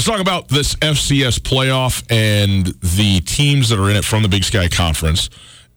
Let's 0.00 0.08
talk 0.08 0.20
about 0.20 0.48
this 0.48 0.76
FCS 0.76 1.40
playoff 1.40 2.02
and 2.10 2.68
the 2.80 3.20
teams 3.20 3.68
that 3.68 3.78
are 3.78 3.90
in 3.90 3.96
it 3.96 4.04
from 4.06 4.22
the 4.22 4.30
Big 4.30 4.44
Sky 4.44 4.66
Conference 4.66 5.28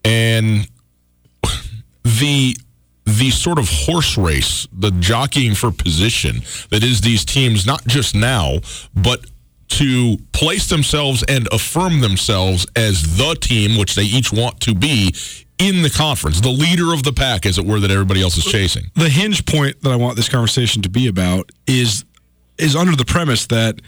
and 0.05 0.65
the 2.05 2.55
the 3.03 3.31
sort 3.31 3.59
of 3.59 3.67
horse 3.67 4.17
race, 4.17 4.65
the 4.71 4.91
jockeying 4.91 5.55
for 5.55 5.73
position 5.73 6.35
that 6.69 6.85
is 6.85 7.01
these 7.01 7.25
teams 7.25 7.65
not 7.65 7.85
just 7.85 8.15
now, 8.15 8.59
but 8.95 9.25
to 9.67 10.15
place 10.31 10.69
themselves 10.69 11.25
and 11.27 11.49
affirm 11.51 11.99
themselves 11.99 12.65
as 12.77 13.17
the 13.17 13.35
team 13.35 13.77
which 13.77 13.93
they 13.95 14.05
each 14.05 14.31
want 14.31 14.61
to 14.61 14.73
be 14.73 15.13
in 15.59 15.81
the 15.81 15.89
conference, 15.89 16.39
the 16.39 16.47
leader 16.47 16.93
of 16.93 17.03
the 17.03 17.11
pack, 17.11 17.45
as 17.45 17.57
it 17.57 17.65
were, 17.65 17.81
that 17.81 17.91
everybody 17.91 18.21
else 18.21 18.37
is 18.37 18.45
chasing. 18.45 18.85
The 18.95 19.09
hinge 19.09 19.45
point 19.45 19.81
that 19.81 19.89
I 19.89 19.97
want 19.97 20.15
this 20.15 20.29
conversation 20.29 20.81
to 20.83 20.89
be 20.89 21.07
about 21.07 21.51
is 21.67 22.05
is 22.57 22.73
under 22.73 22.95
the 22.95 23.03
premise 23.03 23.47
that 23.47 23.81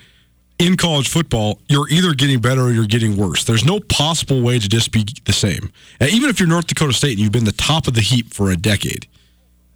in 0.57 0.77
college 0.77 1.09
football, 1.09 1.59
you're 1.67 1.89
either 1.89 2.13
getting 2.13 2.39
better 2.39 2.61
or 2.61 2.71
you're 2.71 2.85
getting 2.85 3.17
worse. 3.17 3.43
There's 3.43 3.65
no 3.65 3.79
possible 3.79 4.41
way 4.41 4.59
to 4.59 4.69
just 4.69 4.91
be 4.91 5.05
the 5.25 5.33
same. 5.33 5.71
And 5.99 6.09
even 6.11 6.29
if 6.29 6.39
you're 6.39 6.47
North 6.47 6.67
Dakota 6.67 6.93
State 6.93 7.11
and 7.11 7.19
you've 7.19 7.31
been 7.31 7.45
the 7.45 7.51
top 7.51 7.87
of 7.87 7.93
the 7.93 8.01
heap 8.01 8.33
for 8.33 8.51
a 8.51 8.57
decade, 8.57 9.07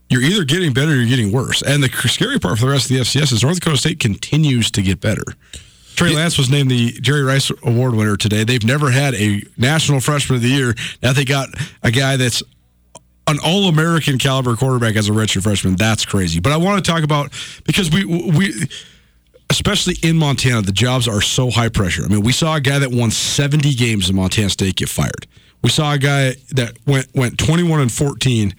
you're 0.10 0.22
either 0.22 0.44
getting 0.44 0.74
better 0.74 0.92
or 0.92 0.96
you're 0.96 1.10
getting 1.10 1.32
worse. 1.32 1.62
And 1.62 1.84
the 1.84 1.90
scary 2.08 2.40
part 2.40 2.58
for 2.58 2.66
the 2.66 2.72
rest 2.72 2.90
of 2.90 2.98
the 2.98 3.04
FCS 3.04 3.34
is 3.34 3.44
North 3.44 3.60
Dakota 3.60 3.78
State 3.78 4.00
continues 4.00 4.72
to 4.72 4.82
get 4.82 5.02
better. 5.02 5.24
Trey 5.96 6.16
Lance 6.16 6.38
was 6.38 6.50
named 6.50 6.72
the 6.72 6.92
Jerry 7.02 7.24
Rice 7.24 7.52
Award 7.64 7.94
winner 7.94 8.16
today. 8.16 8.46
They've 8.46 8.64
never 8.64 8.90
had 8.90 9.14
a 9.16 9.42
national 9.58 10.00
freshman 10.00 10.38
of 10.38 10.42
the 10.42 10.48
year. 10.48 10.74
Now 11.04 11.12
they 11.12 11.26
got 11.26 11.50
a 11.84 11.92
guy 11.92 12.16
that's 12.16 12.42
an 13.28 13.38
all 13.44 13.68
American 13.68 14.18
caliber 14.18 14.56
quarterback 14.56 14.96
as 14.96 15.10
a 15.10 15.12
redshirt 15.12 15.44
freshman. 15.44 15.76
That's 15.76 16.06
crazy. 16.06 16.40
But 16.40 16.54
I 16.54 16.58
want 16.58 16.84
to 16.84 16.90
talk 16.90 17.04
about 17.04 17.34
because 17.66 17.92
we 17.92 18.06
we 18.06 18.54
especially 19.50 19.96
in 20.04 20.18
Montana, 20.18 20.62
the 20.62 20.72
jobs 20.72 21.08
are 21.08 21.22
so 21.22 21.50
high 21.50 21.70
pressure. 21.70 22.04
I 22.06 22.08
mean, 22.08 22.22
we 22.22 22.32
saw 22.32 22.56
a 22.56 22.62
guy 22.62 22.80
that 22.80 22.92
won 22.92 23.12
70 23.12 23.74
games 23.74 24.10
in 24.10 24.16
Montana 24.16 24.50
State 24.50 24.76
get 24.76 24.90
fired. 24.90 25.28
We 25.62 25.70
saw 25.70 25.94
a 25.94 25.98
guy 25.98 26.36
that 26.52 26.78
went 26.86 27.08
went 27.14 27.38
21 27.38 27.82
and 27.82 27.92
14 27.92 28.56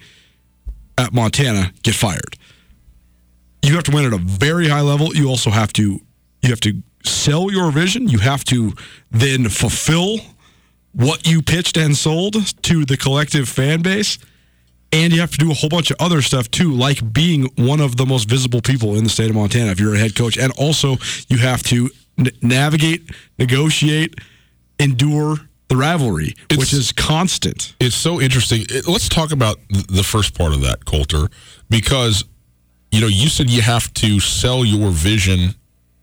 at 0.97 1.13
Montana 1.13 1.73
get 1.81 1.95
fired. 1.95 2.37
You 3.63 3.75
have 3.75 3.83
to 3.85 3.91
win 3.91 4.05
at 4.05 4.13
a 4.13 4.17
very 4.17 4.67
high 4.67 4.81
level. 4.81 5.15
You 5.15 5.29
also 5.29 5.49
have 5.49 5.73
to 5.73 5.99
you 6.41 6.49
have 6.49 6.59
to 6.61 6.81
sell 7.03 7.51
your 7.51 7.71
vision. 7.71 8.07
You 8.07 8.19
have 8.19 8.43
to 8.45 8.73
then 9.09 9.49
fulfill 9.49 10.19
what 10.93 11.25
you 11.25 11.41
pitched 11.41 11.77
and 11.77 11.95
sold 11.95 12.35
to 12.63 12.85
the 12.85 12.97
collective 12.97 13.47
fan 13.47 13.81
base 13.81 14.17
and 14.91 15.13
you 15.13 15.19
have 15.21 15.31
to 15.31 15.37
do 15.37 15.51
a 15.51 15.53
whole 15.53 15.69
bunch 15.69 15.91
of 15.91 15.97
other 15.99 16.21
stuff 16.21 16.49
too, 16.51 16.71
like 16.73 17.13
being 17.13 17.49
one 17.55 17.79
of 17.79 17.97
the 17.97 18.05
most 18.05 18.29
visible 18.29 18.61
people 18.61 18.95
in 18.95 19.03
the 19.03 19.09
state 19.09 19.29
of 19.29 19.35
Montana 19.35 19.71
if 19.71 19.79
you're 19.79 19.95
a 19.95 19.99
head 19.99 20.15
coach. 20.15 20.37
And 20.37 20.51
also, 20.53 20.97
you 21.27 21.37
have 21.37 21.63
to 21.63 21.89
n- 22.17 22.31
navigate, 22.41 23.09
negotiate, 23.39 24.15
endure 24.79 25.37
the 25.69 25.77
rivalry, 25.77 26.35
it's, 26.49 26.57
which 26.57 26.73
is 26.73 26.91
constant. 26.91 27.75
It's 27.79 27.95
so 27.95 28.19
interesting. 28.19 28.65
Let's 28.87 29.07
talk 29.07 29.31
about 29.31 29.57
the 29.69 30.03
first 30.03 30.37
part 30.37 30.53
of 30.53 30.61
that, 30.61 30.83
Colter, 30.83 31.29
because 31.69 32.25
you 32.91 32.99
know 32.99 33.07
you 33.07 33.29
said 33.29 33.49
you 33.49 33.61
have 33.61 33.93
to 33.95 34.19
sell 34.19 34.65
your 34.65 34.91
vision 34.91 35.55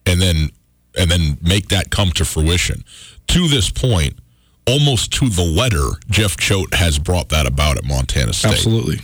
and 0.07 0.23
then 0.23 0.49
and 0.97 1.11
then 1.11 1.37
make 1.43 1.69
that 1.69 1.91
come 1.91 2.11
to 2.13 2.25
fruition. 2.25 2.83
To 3.29 3.47
this 3.47 3.71
point, 3.71 4.19
almost 4.69 5.13
to 5.15 5.29
the 5.29 5.43
letter, 5.43 5.99
Jeff 6.09 6.37
Choate 6.37 6.75
has 6.75 6.99
brought 6.99 7.31
that 7.31 7.47
about 7.47 7.79
at 7.79 7.85
Montana 7.85 8.33
State. 8.33 8.53
Absolutely. 8.53 9.01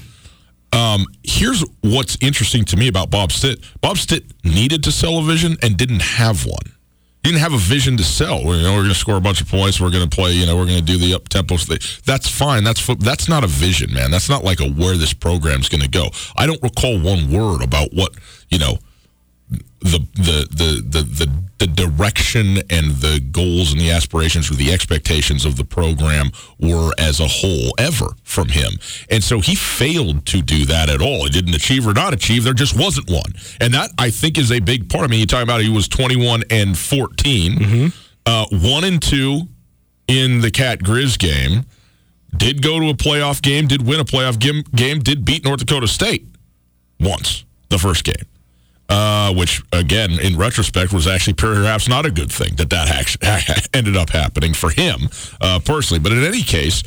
Um, 0.73 1.07
here's 1.23 1.65
what's 1.83 2.19
interesting 2.21 2.65
to 2.67 2.77
me 2.77 2.89
about 2.89 3.11
Bob 3.11 3.33
Stitt. 3.33 3.61
Bob 3.81 3.97
Stitt 3.97 4.25
needed 4.45 4.83
to 4.85 4.93
sell 4.93 5.19
a 5.19 5.23
vision 5.23 5.57
and 5.63 5.77
didn't 5.77 6.03
have 6.03 6.45
one. 6.47 6.75
He 7.23 7.31
didn't 7.31 7.41
have 7.41 7.55
a 7.55 7.59
vision 7.59 7.97
to 7.97 8.05
sell. 8.05 8.41
You 8.41 8.63
know, 8.63 8.73
we're 8.73 8.81
going 8.83 8.89
to 8.89 8.95
score 8.95 9.17
a 9.17 9.21
bunch 9.21 9.41
of 9.41 9.49
points. 9.49 9.81
We're 9.81 9.91
going 9.91 10.07
to 10.07 10.15
play. 10.15 10.33
You 10.33 10.45
know, 10.45 10.57
we're 10.57 10.67
going 10.67 10.79
to 10.79 10.85
do 10.85 10.99
the 10.99 11.15
up 11.15 11.29
tempo 11.29 11.57
thing. 11.57 11.79
That's 12.05 12.29
fine. 12.29 12.65
That's 12.65 12.87
that's 12.99 13.29
not 13.31 13.45
a 13.45 13.47
vision, 13.47 13.95
man. 13.95 14.11
That's 14.11 14.29
not 14.29 14.45
like 14.45 14.61
a 14.61 14.69
where 14.69 14.97
this 14.97 15.15
program's 15.15 15.71
going 15.71 15.81
to 15.81 15.89
go. 15.89 16.11
I 16.37 16.47
don't 16.47 16.63
recall 16.63 17.01
one 17.01 17.31
word 17.31 17.63
about 17.63 17.95
what 17.95 18.13
you 18.51 18.59
know 18.59 18.79
the, 19.51 19.99
the 20.15 20.49
the 20.51 20.83
the 20.89 21.03
the 21.03 21.45
the 21.59 21.67
direction 21.67 22.59
and 22.71 22.97
the 22.97 23.21
goals 23.31 23.73
and 23.73 23.81
the 23.81 23.91
aspirations 23.91 24.51
or 24.51 24.55
the 24.55 24.73
expectations 24.73 25.45
of 25.45 25.57
the 25.57 25.65
program 25.65 26.31
were 26.59 26.91
as 26.99 27.21
a 27.21 27.27
whole 27.27 27.73
ever 27.79 28.17
from 28.23 28.49
him. 28.49 28.73
And 29.11 29.23
so 29.23 29.41
he 29.41 29.55
failed 29.55 30.27
to 30.27 30.43
do 30.43 30.65
that 30.67 30.89
at 30.91 31.01
all. 31.01 31.25
He 31.25 31.31
didn't 31.31 31.55
achieve 31.55 31.87
or 31.87 31.95
not 31.95 32.13
achieve. 32.13 32.45
There 32.45 32.55
just 32.55 32.77
wasn't 32.77 33.11
one. 33.11 33.33
And 33.61 33.73
that 33.75 33.91
I 33.99 34.11
think 34.11 34.37
is 34.37 34.51
a 34.51 34.61
big 34.61 34.91
part. 34.91 35.05
I 35.05 35.07
mean, 35.09 35.21
you 35.21 35.27
talk 35.27 35.43
about 35.43 35.61
he 35.61 35.69
was 35.69 35.87
21 35.87 36.45
and 36.51 36.77
14, 36.77 37.53
mm-hmm. 37.53 37.87
uh, 38.27 38.47
one 38.51 38.85
and 38.85 39.01
two 39.01 39.43
in 40.09 40.41
the 40.41 40.51
Cat 40.51 40.81
Grizz 40.81 41.19
game. 41.19 41.65
Did 42.37 42.63
go 42.63 42.81
to 42.81 42.89
a 42.89 42.95
playoff 42.95 43.41
game, 43.41 43.69
did 43.69 43.87
win 43.87 44.01
a 44.01 44.05
playoff 44.05 44.41
game, 44.41 44.63
game 44.75 44.99
did 44.99 45.25
beat 45.25 45.45
North 45.45 45.61
Dakota 45.61 45.87
State 45.87 46.27
once 46.99 47.45
the 47.69 47.79
first 47.79 48.03
game 48.03 48.25
uh, 48.89 49.33
which 49.35 49.63
again, 49.73 50.13
in 50.21 50.37
retrospect, 50.37 50.93
was 50.93 51.07
actually 51.07 51.35
perhaps 51.35 51.89
not 51.89 52.07
a 52.07 52.11
good 52.11 52.31
thing 52.31 52.55
that 52.57 52.71
that 52.71 52.89
actually 52.89 53.67
ended 53.75 53.97
up 53.97 54.11
happening 54.11 54.55
for 54.55 54.71
him 54.71 55.09
uh, 55.41 55.61
personally. 55.65 56.01
But 56.01 56.13
in 56.13 56.25
any 56.25 56.43
case, 56.43 56.83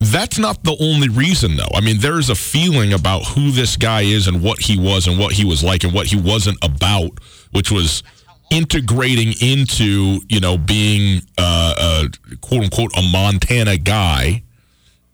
that's 0.00 0.38
not 0.38 0.62
the 0.62 0.76
only 0.80 1.08
reason, 1.08 1.56
though. 1.56 1.70
I 1.74 1.80
mean, 1.80 1.98
there 1.98 2.18
is 2.18 2.30
a 2.30 2.34
feeling 2.34 2.92
about 2.92 3.24
who 3.24 3.50
this 3.50 3.76
guy 3.76 4.02
is 4.02 4.28
and 4.28 4.42
what 4.42 4.60
he 4.60 4.78
was 4.78 5.08
and 5.08 5.18
what 5.18 5.32
he 5.32 5.44
was 5.44 5.64
like 5.64 5.82
and 5.84 5.92
what 5.92 6.06
he 6.06 6.16
wasn't 6.20 6.58
about, 6.62 7.10
which 7.50 7.70
was 7.70 8.02
integrating 8.50 9.34
into 9.40 10.20
you 10.28 10.40
know 10.40 10.56
being 10.56 11.20
uh, 11.36 11.74
a 11.78 12.36
quote 12.38 12.62
unquote 12.62 12.90
a 12.96 13.02
Montana 13.02 13.76
guy 13.76 14.42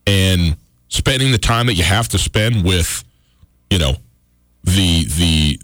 and 0.06 0.56
spending 0.88 1.32
the 1.32 1.38
time 1.38 1.66
that 1.66 1.74
you 1.74 1.82
have 1.82 2.08
to 2.08 2.18
spend 2.18 2.64
with 2.64 3.02
you 3.70 3.78
know 3.78 3.96
the 4.64 5.04
the 5.04 5.60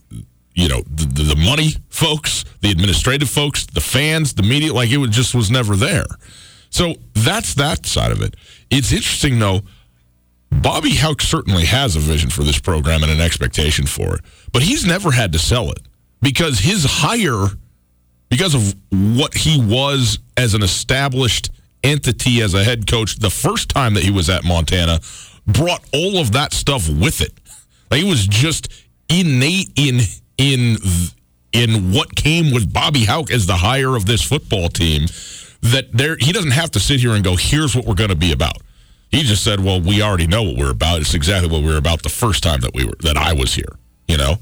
you 0.55 0.69
know 0.69 0.83
the, 0.83 1.23
the 1.23 1.37
money 1.37 1.75
folks, 1.89 2.45
the 2.61 2.71
administrative 2.71 3.29
folks, 3.29 3.67
the 3.67 3.81
fans, 3.81 4.35
the 4.35 4.43
media. 4.43 4.73
Like 4.73 4.91
it 4.91 5.11
just 5.11 5.35
was 5.35 5.51
never 5.51 5.77
there. 5.77 6.07
So 6.71 6.95
that's 7.15 7.55
that 7.55 7.87
side 7.87 8.13
of 8.13 8.23
it. 8.23 8.37
It's 8.71 8.93
interesting 8.93 9.39
though. 9.39 9.63
Bobby 10.51 10.97
Hauck 10.97 11.23
certainly 11.23 11.65
has 11.67 11.95
a 11.95 12.01
vision 12.01 12.29
for 12.29 12.43
this 12.43 12.59
program 12.59 13.05
and 13.05 13.13
an 13.13 13.21
expectation 13.21 13.87
for 13.87 14.17
it, 14.17 14.21
but 14.53 14.63
he's 14.63 14.85
never 14.85 15.13
had 15.13 15.33
to 15.33 15.39
sell 15.39 15.71
it 15.71 15.79
because 16.21 16.59
his 16.59 16.85
hire, 16.85 17.47
because 18.29 18.55
of 18.55 18.75
what 18.91 19.35
he 19.35 19.61
was 19.61 20.19
as 20.37 20.55
an 20.55 20.63
established 20.63 21.51
entity 21.85 22.43
as 22.43 22.55
a 22.55 22.65
head 22.65 22.91
coach 22.91 23.17
the 23.17 23.31
first 23.31 23.69
time 23.69 23.95
that 23.95 24.03
he 24.03 24.11
was 24.11 24.29
at 24.29 24.45
Montana, 24.45 24.99
brought 25.47 25.85
all 25.93 26.19
of 26.19 26.33
that 26.33 26.53
stuff 26.53 26.89
with 26.89 27.21
it. 27.21 27.33
Like 27.91 28.03
it 28.03 28.09
was 28.09 28.27
just 28.27 28.69
innate 29.11 29.71
in 29.77 30.01
in 30.39 30.77
in 31.53 31.93
what 31.93 32.15
came 32.15 32.53
with 32.55 32.73
Bobby 32.73 33.05
Hauck 33.05 33.31
as 33.31 33.47
the 33.47 33.57
hire 33.57 33.97
of 33.97 34.07
this 34.07 34.23
football 34.23 34.69
team 34.69 35.07
that 35.63 35.89
there 35.93 36.17
he 36.17 36.33
doesn't 36.33 36.53
have 36.53 36.71
to 36.73 36.81
sit 36.81 37.01
here 37.01 37.13
and 37.13 37.23
go 37.25 37.37
here's 37.37 37.77
what 37.77 37.85
we're 37.85 37.95
going 37.95 38.11
to 38.11 38.17
be 38.17 38.33
about. 38.33 38.59
He 39.11 39.23
just 39.23 39.43
said, 39.43 39.59
"Well, 39.59 39.81
we 39.81 40.03
already 40.03 40.29
know 40.29 40.45
what 40.45 40.57
we're 40.57 40.71
about. 40.71 41.01
It's 41.01 41.15
exactly 41.15 41.51
what 41.51 41.63
we 41.63 41.69
were 41.69 41.77
about 41.77 42.03
the 42.03 42.09
first 42.09 42.43
time 42.43 42.61
that 42.61 42.73
we 42.75 42.85
were 42.85 42.95
that 43.01 43.17
I 43.17 43.33
was 43.33 43.55
here." 43.55 43.77
You 44.07 44.17
know, 44.17 44.37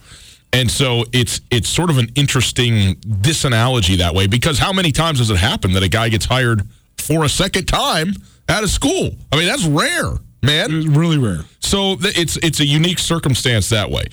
and 0.53 0.70
so 0.70 1.05
it's 1.12 1.41
it's 1.50 1.69
sort 1.69 1.91
of 1.91 1.99
an 1.99 2.11
interesting 2.15 2.94
disanalogy 2.97 3.97
that 3.99 4.15
way 4.15 4.26
because 4.26 4.59
how 4.59 4.73
many 4.73 4.93
times 4.93 5.19
does 5.19 5.31
it 5.31 5.38
happen 5.38 5.73
that 5.73 5.82
a 5.82 5.88
guy 5.88 6.11
gets 6.11 6.26
hired 6.26 6.62
for 6.99 7.25
a 7.25 7.29
second 7.29 7.67
time 7.67 8.12
out 8.49 8.62
of 8.62 8.70
school? 8.70 9.11
I 9.32 9.37
mean, 9.37 9.47
that's 9.47 9.65
rare, 9.65 10.12
man. 10.43 10.73
It's 10.73 10.87
really 10.87 11.19
rare. 11.19 11.44
So 11.61 11.97
it's 12.00 12.37
it's 12.38 12.61
a 12.61 12.67
unique 12.67 12.99
circumstance 12.99 13.70
that 13.70 13.91
way. 13.91 14.05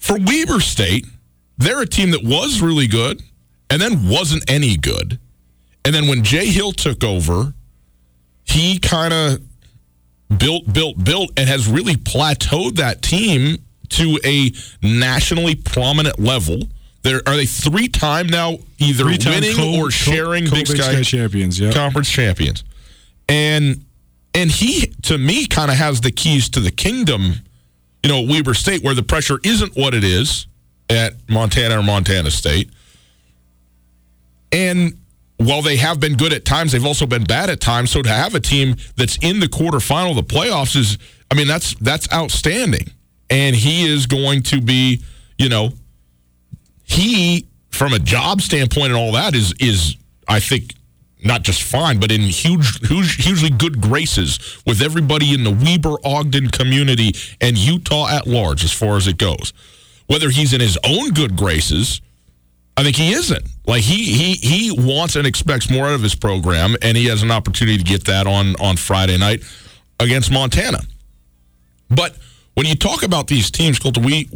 For 0.00 0.16
Weber 0.18 0.60
State, 0.60 1.06
they're 1.58 1.82
a 1.82 1.86
team 1.86 2.10
that 2.10 2.24
was 2.24 2.60
really 2.60 2.88
good 2.88 3.22
and 3.70 3.80
then 3.80 4.08
wasn't 4.08 4.50
any 4.50 4.76
good. 4.76 5.20
And 5.84 5.94
then 5.94 6.08
when 6.08 6.24
Jay 6.24 6.46
Hill 6.46 6.72
took 6.72 7.04
over, 7.04 7.54
he 8.44 8.78
kind 8.78 9.12
of 9.12 9.40
built, 10.36 10.72
built, 10.72 11.02
built, 11.04 11.30
and 11.36 11.48
has 11.48 11.68
really 11.68 11.96
plateaued 11.96 12.76
that 12.76 13.02
team 13.02 13.58
to 13.90 14.18
a 14.24 14.52
nationally 14.82 15.54
prominent 15.54 16.18
level. 16.18 16.62
There 17.02 17.22
are 17.26 17.36
they 17.36 17.46
three 17.46 17.88
time 17.88 18.26
now 18.26 18.58
either 18.78 19.04
winning 19.04 19.56
co- 19.56 19.78
or 19.78 19.90
sharing 19.90 20.46
co- 20.46 20.56
Big, 20.56 20.66
Sky, 20.66 20.76
Sky 20.76 21.02
champions, 21.02 21.58
yeah, 21.58 21.72
conference 21.72 22.10
champions, 22.10 22.62
and 23.28 23.84
and 24.34 24.50
he 24.50 24.88
to 25.04 25.16
me 25.16 25.46
kind 25.46 25.70
of 25.70 25.76
has 25.78 26.02
the 26.02 26.10
keys 26.10 26.48
to 26.50 26.60
the 26.60 26.70
kingdom. 26.70 27.36
You 28.02 28.10
know, 28.10 28.22
Weber 28.22 28.54
State, 28.54 28.82
where 28.82 28.94
the 28.94 29.02
pressure 29.02 29.38
isn't 29.44 29.76
what 29.76 29.94
it 29.94 30.04
is 30.04 30.46
at 30.88 31.14
Montana 31.28 31.78
or 31.78 31.82
Montana 31.82 32.30
State, 32.30 32.70
and 34.52 34.98
while 35.36 35.62
they 35.62 35.76
have 35.76 36.00
been 36.00 36.16
good 36.16 36.34
at 36.34 36.44
times, 36.44 36.72
they've 36.72 36.84
also 36.84 37.06
been 37.06 37.24
bad 37.24 37.48
at 37.48 37.60
times. 37.60 37.90
So 37.90 38.02
to 38.02 38.08
have 38.08 38.34
a 38.34 38.40
team 38.40 38.76
that's 38.96 39.16
in 39.22 39.40
the 39.40 39.46
quarterfinal 39.46 40.10
of 40.10 40.16
the 40.16 40.22
playoffs 40.22 40.76
is, 40.76 40.98
I 41.30 41.34
mean, 41.34 41.46
that's 41.46 41.74
that's 41.76 42.12
outstanding. 42.12 42.90
And 43.30 43.56
he 43.56 43.86
is 43.86 44.06
going 44.06 44.42
to 44.44 44.60
be, 44.60 45.02
you 45.38 45.48
know, 45.48 45.70
he 46.82 47.46
from 47.70 47.94
a 47.94 47.98
job 47.98 48.42
standpoint 48.42 48.86
and 48.86 48.96
all 48.96 49.12
that 49.12 49.34
is 49.34 49.54
is 49.60 49.96
I 50.28 50.40
think 50.40 50.74
not 51.24 51.42
just 51.42 51.62
fine, 51.62 52.00
but 52.00 52.10
in 52.10 52.22
huge, 52.22 52.86
huge, 52.86 53.24
hugely 53.24 53.50
good 53.50 53.80
graces 53.80 54.60
with 54.66 54.82
everybody 54.82 55.34
in 55.34 55.44
the 55.44 55.50
Weber 55.50 55.96
Ogden 56.04 56.48
community 56.50 57.12
and 57.40 57.56
Utah 57.56 58.08
at 58.08 58.26
large, 58.26 58.64
as 58.64 58.72
far 58.72 58.96
as 58.96 59.06
it 59.06 59.18
goes. 59.18 59.52
Whether 60.06 60.30
he's 60.30 60.52
in 60.52 60.60
his 60.60 60.78
own 60.84 61.10
good 61.10 61.36
graces 61.36 62.00
I 62.80 62.82
think 62.82 62.96
he 62.96 63.12
isn't. 63.12 63.46
Like 63.66 63.82
he 63.82 64.04
he 64.04 64.34
he 64.34 64.70
wants 64.72 65.14
and 65.14 65.26
expects 65.26 65.70
more 65.70 65.86
out 65.86 65.92
of 65.92 66.02
his 66.02 66.14
program, 66.14 66.76
and 66.80 66.96
he 66.96 67.06
has 67.06 67.22
an 67.22 67.30
opportunity 67.30 67.76
to 67.76 67.84
get 67.84 68.04
that 68.04 68.26
on 68.26 68.56
on 68.56 68.78
Friday 68.78 69.18
night 69.18 69.42
against 69.98 70.32
Montana. 70.32 70.80
But 71.90 72.16
when 72.54 72.64
you 72.64 72.74
talk 72.74 73.02
about 73.02 73.26
these 73.26 73.50
teams, 73.50 73.78
Colton, 73.78 74.02
we 74.02 74.30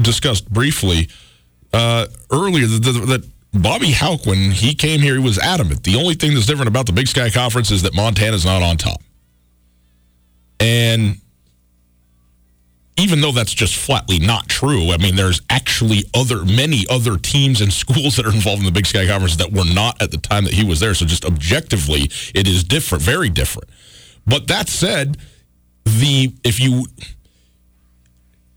discussed 0.00 0.50
briefly 0.50 1.10
uh, 1.74 2.06
earlier 2.32 2.66
that, 2.66 2.80
that 2.80 3.28
Bobby 3.52 3.90
Hauck, 3.90 4.26
when 4.26 4.52
he 4.52 4.74
came 4.74 5.00
here, 5.00 5.14
he 5.14 5.22
was 5.22 5.38
adamant. 5.38 5.82
The 5.82 5.96
only 5.96 6.14
thing 6.14 6.34
that's 6.34 6.46
different 6.46 6.68
about 6.68 6.86
the 6.86 6.92
Big 6.92 7.08
Sky 7.08 7.30
Conference 7.30 7.70
is 7.70 7.82
that 7.82 7.94
Montana's 7.94 8.44
not 8.44 8.62
on 8.62 8.76
top. 8.76 9.02
And 10.60 11.16
even 13.00 13.20
though 13.22 13.32
that's 13.32 13.54
just 13.54 13.76
flatly 13.76 14.18
not 14.18 14.46
true. 14.48 14.90
I 14.90 14.98
mean, 14.98 15.16
there's 15.16 15.40
actually 15.48 16.04
other 16.14 16.44
many 16.44 16.84
other 16.90 17.16
teams 17.16 17.60
and 17.62 17.72
schools 17.72 18.16
that 18.16 18.26
are 18.26 18.32
involved 18.32 18.60
in 18.60 18.66
the 18.66 18.72
Big 18.72 18.86
Sky 18.86 19.06
Conference 19.06 19.36
that 19.36 19.52
were 19.52 19.64
not 19.64 20.00
at 20.02 20.10
the 20.10 20.18
time 20.18 20.44
that 20.44 20.52
he 20.52 20.64
was 20.64 20.80
there. 20.80 20.92
So 20.92 21.06
just 21.06 21.24
objectively, 21.24 22.10
it 22.34 22.46
is 22.46 22.62
different, 22.62 23.02
very 23.02 23.30
different. 23.30 23.70
But 24.26 24.48
that 24.48 24.68
said, 24.68 25.16
the 25.84 26.34
if 26.44 26.60
you 26.60 26.86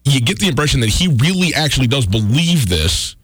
you 0.04 0.20
get 0.20 0.40
the 0.40 0.50
impression 0.50 0.82
that 0.82 0.90
he 0.90 1.08
really 1.08 1.54
actually 1.54 1.88
does 1.88 2.06
believe 2.06 2.68
this 2.68 3.16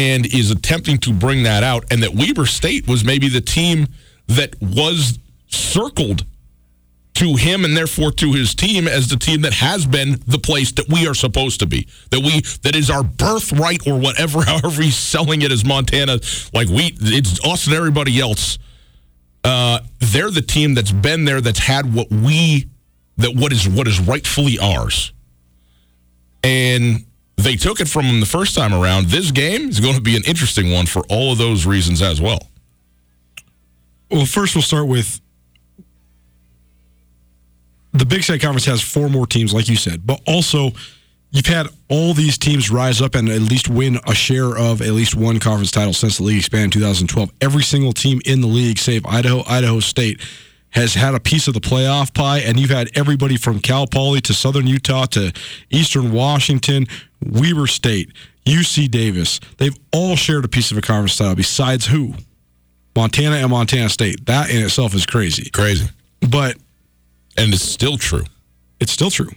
and 0.00 0.24
is 0.32 0.50
attempting 0.50 0.96
to 0.96 1.12
bring 1.12 1.42
that 1.42 1.62
out, 1.62 1.84
and 1.92 2.02
that 2.02 2.14
Weber 2.14 2.46
State 2.46 2.88
was 2.88 3.04
maybe 3.04 3.28
the 3.28 3.42
team 3.42 3.86
that 4.28 4.54
was 4.62 5.18
circled 5.48 6.24
to 7.14 7.36
him 7.36 7.66
and 7.66 7.76
therefore 7.76 8.10
to 8.12 8.32
his 8.32 8.54
team 8.54 8.88
as 8.88 9.08
the 9.08 9.16
team 9.16 9.42
that 9.42 9.52
has 9.52 9.84
been 9.84 10.18
the 10.26 10.38
place 10.38 10.72
that 10.72 10.88
we 10.88 11.06
are 11.06 11.12
supposed 11.12 11.60
to 11.60 11.66
be. 11.66 11.86
That 12.10 12.20
we 12.20 12.40
that 12.62 12.74
is 12.74 12.88
our 12.88 13.02
birthright 13.02 13.86
or 13.86 13.98
whatever, 13.98 14.42
however 14.46 14.80
he's 14.80 14.96
selling 14.96 15.42
it 15.42 15.52
as 15.52 15.62
Montana. 15.62 16.18
Like 16.54 16.68
we 16.68 16.96
it's 16.98 17.44
us 17.44 17.66
and 17.66 17.76
everybody 17.76 18.18
else. 18.20 18.58
Uh, 19.44 19.80
they're 19.98 20.30
the 20.30 20.42
team 20.42 20.74
that's 20.74 20.92
been 20.92 21.26
there 21.26 21.42
that's 21.42 21.58
had 21.58 21.92
what 21.92 22.10
we 22.10 22.70
that 23.18 23.34
what 23.34 23.52
is 23.52 23.68
what 23.68 23.86
is 23.86 24.00
rightfully 24.00 24.58
ours. 24.58 25.12
And 26.42 27.04
they 27.42 27.56
took 27.56 27.80
it 27.80 27.88
from 27.88 28.06
them 28.06 28.20
the 28.20 28.26
first 28.26 28.54
time 28.54 28.72
around. 28.72 29.06
This 29.06 29.30
game 29.30 29.68
is 29.68 29.80
going 29.80 29.94
to 29.94 30.00
be 30.00 30.16
an 30.16 30.22
interesting 30.26 30.72
one 30.72 30.86
for 30.86 31.02
all 31.08 31.32
of 31.32 31.38
those 31.38 31.66
reasons 31.66 32.02
as 32.02 32.20
well. 32.20 32.48
Well, 34.10 34.26
first 34.26 34.54
we'll 34.54 34.62
start 34.62 34.88
with 34.88 35.20
the 37.92 38.04
Big 38.04 38.22
Sky 38.22 38.38
Conference 38.38 38.66
has 38.66 38.80
four 38.80 39.08
more 39.08 39.26
teams, 39.26 39.52
like 39.52 39.68
you 39.68 39.76
said, 39.76 40.06
but 40.06 40.20
also 40.26 40.70
you've 41.30 41.46
had 41.46 41.68
all 41.88 42.14
these 42.14 42.38
teams 42.38 42.70
rise 42.70 43.00
up 43.00 43.14
and 43.14 43.28
at 43.28 43.40
least 43.40 43.68
win 43.68 43.98
a 44.06 44.14
share 44.14 44.56
of 44.56 44.80
at 44.80 44.90
least 44.90 45.14
one 45.14 45.38
conference 45.38 45.70
title 45.70 45.92
since 45.92 46.18
the 46.18 46.24
league 46.24 46.38
expanded 46.38 46.76
in 46.76 46.80
2012. 46.80 47.30
Every 47.40 47.62
single 47.62 47.92
team 47.92 48.20
in 48.24 48.40
the 48.40 48.46
league, 48.46 48.78
save 48.78 49.06
Idaho, 49.06 49.42
Idaho 49.46 49.80
State, 49.80 50.20
has 50.70 50.94
had 50.94 51.14
a 51.14 51.20
piece 51.20 51.48
of 51.48 51.54
the 51.54 51.60
playoff 51.60 52.14
pie, 52.14 52.38
and 52.38 52.58
you've 52.58 52.70
had 52.70 52.90
everybody 52.94 53.36
from 53.36 53.58
Cal 53.58 53.86
Poly 53.86 54.20
to 54.22 54.34
Southern 54.34 54.66
Utah 54.66 55.06
to 55.06 55.32
Eastern 55.70 56.12
Washington, 56.12 56.86
Weber 57.24 57.66
State, 57.66 58.12
UC 58.46 58.90
Davis. 58.90 59.40
They've 59.58 59.76
all 59.92 60.16
shared 60.16 60.44
a 60.44 60.48
piece 60.48 60.70
of 60.70 60.78
a 60.78 60.80
conference 60.80 61.16
title 61.16 61.34
besides 61.34 61.86
who? 61.86 62.14
Montana 62.96 63.36
and 63.36 63.50
Montana 63.50 63.88
State. 63.88 64.26
That 64.26 64.50
in 64.50 64.62
itself 64.62 64.94
is 64.94 65.06
crazy. 65.06 65.50
Crazy. 65.50 65.86
But 66.28 66.56
and 67.36 67.54
it's 67.54 67.62
still 67.62 67.96
true. 67.96 68.24
It's 68.80 68.92
still 68.92 69.10
true. 69.10 69.30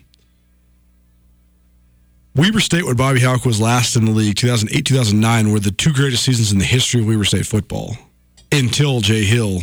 Weber 2.35 2.61
State, 2.61 2.85
when 2.85 2.95
Bobby 2.95 3.19
Hauck 3.19 3.45
was 3.45 3.61
last 3.61 3.95
in 3.95 4.05
the 4.05 4.11
league, 4.11 4.35
2008 4.35 4.85
2009, 4.85 5.51
were 5.51 5.59
the 5.59 5.71
two 5.71 5.93
greatest 5.93 6.23
seasons 6.23 6.51
in 6.51 6.57
the 6.57 6.65
history 6.65 7.01
of 7.01 7.07
Weber 7.07 7.25
State 7.25 7.45
football 7.45 7.95
until 8.51 9.01
Jay 9.01 9.23
Hill 9.23 9.59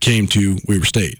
came 0.00 0.28
to 0.28 0.56
Weber 0.68 0.84
State. 0.84 1.18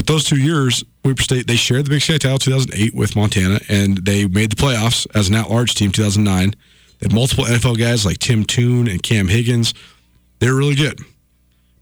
But 0.00 0.06
those 0.06 0.24
two 0.24 0.38
years, 0.38 0.82
Weber 1.04 1.20
State, 1.20 1.46
they 1.46 1.56
shared 1.56 1.84
the 1.84 1.90
Big 1.90 2.00
Sky 2.00 2.16
title 2.16 2.38
2008 2.38 2.94
with 2.94 3.14
Montana, 3.16 3.60
and 3.68 3.98
they 3.98 4.26
made 4.26 4.50
the 4.50 4.56
playoffs 4.56 5.06
as 5.14 5.28
an 5.28 5.34
at 5.34 5.50
large 5.50 5.74
team 5.74 5.92
2009. 5.92 6.52
They 6.52 6.56
had 7.02 7.12
multiple 7.12 7.44
NFL 7.44 7.78
guys 7.78 8.06
like 8.06 8.16
Tim 8.16 8.46
Toone 8.46 8.88
and 8.88 9.02
Cam 9.02 9.28
Higgins. 9.28 9.74
They 10.38 10.48
were 10.48 10.56
really 10.56 10.74
good. 10.74 11.00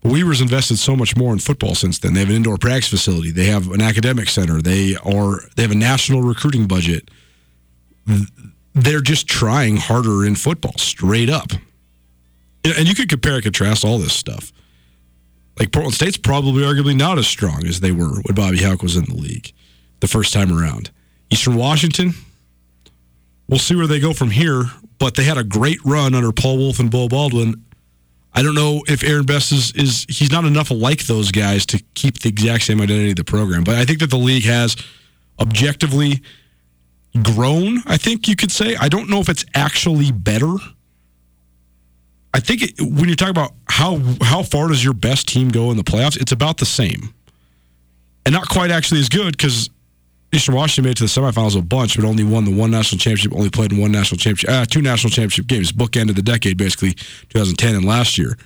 But 0.03 0.11
Weber's 0.11 0.41
invested 0.41 0.79
so 0.79 0.97
much 0.97 1.17
more 1.17 1.33
in 1.33 1.39
football 1.39 1.77
since 1.77 2.01
then. 2.01 2.15
They 2.15 2.19
have 2.19 2.29
an 2.31 2.35
indoor 2.35 2.59
practice 2.59 2.89
facility. 2.89 3.31
They 3.31 3.47
have 3.47 3.71
an 3.71 3.81
academic 3.81 4.29
center. 4.29 4.61
They 4.61 4.97
are 4.97 5.43
they 5.55 5.63
have 5.63 5.71
a 5.71 5.77
national 5.77 6.23
recruiting 6.23 6.67
budget. 6.67 7.13
They're 8.75 9.01
just 9.01 9.29
trying 9.29 9.77
harder 9.77 10.27
in 10.27 10.35
football, 10.35 10.75
straight 10.77 11.31
up. 11.31 11.53
And 12.65 12.89
you 12.89 12.97
could 12.97 13.09
compare 13.09 13.35
and 13.35 13.45
contrast 13.45 13.85
all 13.85 14.01
this 14.01 14.13
stuff. 14.13 14.53
Like 15.59 15.73
Portland 15.73 15.95
State's 15.95 16.17
probably 16.17 16.63
arguably 16.63 16.97
not 16.97 17.19
as 17.19 17.27
strong 17.27 17.67
as 17.67 17.81
they 17.81 17.91
were 17.91 18.21
when 18.23 18.35
Bobby 18.35 18.63
Hauck 18.63 18.83
was 18.83 18.97
in 18.97 19.05
the 19.05 19.15
league 19.15 19.53
the 20.01 20.09
first 20.09 20.33
time 20.33 20.57
around. 20.57 20.91
Eastern 21.31 21.57
Washington, 21.57 22.15
we'll 23.49 23.59
see 23.59 23.75
where 23.75 23.87
they 23.87 24.01
go 24.01 24.13
from 24.13 24.31
here. 24.31 24.65
But 24.99 25.15
they 25.15 25.25
had 25.25 25.39
a 25.39 25.45
great 25.45 25.79
run 25.85 26.15
under 26.15 26.33
Paul 26.33 26.59
Wulff 26.59 26.81
and 26.81 26.91
Beau 26.91 27.09
Baldwin. 27.09 27.65
I 28.35 28.43
don't 28.43 28.55
know 28.55 28.83
if 28.89 29.03
Aaron 29.03 29.27
Best 29.27 29.53
is, 29.53 29.73
is 29.73 30.07
he's 30.09 30.31
not 30.31 30.45
enough 30.45 30.71
like 30.71 31.07
those 31.07 31.31
guys 31.31 31.67
to 31.67 31.83
keep 31.95 32.21
the 32.21 32.29
exact 32.29 32.65
same 32.65 32.81
identity 32.81 33.11
of 33.11 33.17
the 33.17 33.25
program. 33.25 33.65
But 33.65 33.77
I 33.77 33.85
think 33.85 34.01
that 34.01 34.11
the 34.11 34.19
league 34.19 34.45
has 34.45 34.77
objectively 35.41 36.23
grown, 37.23 37.83
I 37.87 37.97
think 37.97 38.29
you 38.29 38.37
could 38.37 38.51
say. 38.51 38.77
I 38.77 38.89
don't 38.89 39.09
know 39.09 39.21
if 39.21 39.29
it's 39.29 39.45
actually 39.55 40.13
better. 40.13 40.55
I 42.35 42.41
think 42.41 42.63
it, 42.63 42.81
when 42.81 43.09
you 43.09 43.17
talk 43.17 43.31
about 43.31 43.53
how 43.79 44.01
how 44.21 44.43
far 44.43 44.67
does 44.67 44.83
your 44.83 44.93
best 44.93 45.29
team 45.29 45.51
go 45.51 45.71
in 45.71 45.77
the 45.77 45.85
playoffs, 45.85 46.21
it's 46.21 46.33
about 46.33 46.59
the 46.59 46.67
same, 46.67 47.15
and 48.27 48.33
not 48.33 48.49
quite 48.49 48.73
actually 48.73 48.99
as 48.99 49.09
good 49.09 49.37
because 49.37 49.71
Eastern 50.33 50.57
Washington 50.57 50.89
made 50.89 50.91
it 50.91 50.97
to 50.97 51.05
the 51.05 51.09
semifinals 51.09 51.57
a 51.57 51.63
bunch, 51.63 51.95
but 51.95 52.05
only 52.05 52.25
won 52.25 52.45
the 52.45 52.53
one 52.53 52.73
national 52.73 52.99
championship. 52.99 53.33
Only 53.33 53.51
played 53.51 53.71
in 53.73 53.79
one 53.79 53.93
national 53.93 54.19
championship, 54.19 54.51
uh, 54.51 54.65
two 54.65 54.83
national 54.83 55.11
championship 55.11 55.47
games. 55.47 55.71
Book 55.71 55.97
end 55.97 56.11
of 56.11 56.17
the 56.17 56.23
decade 56.23 56.59
basically, 56.59 56.95
2010 57.29 57.77
and 57.77 57.85
last 57.85 58.19
year. 58.19 58.37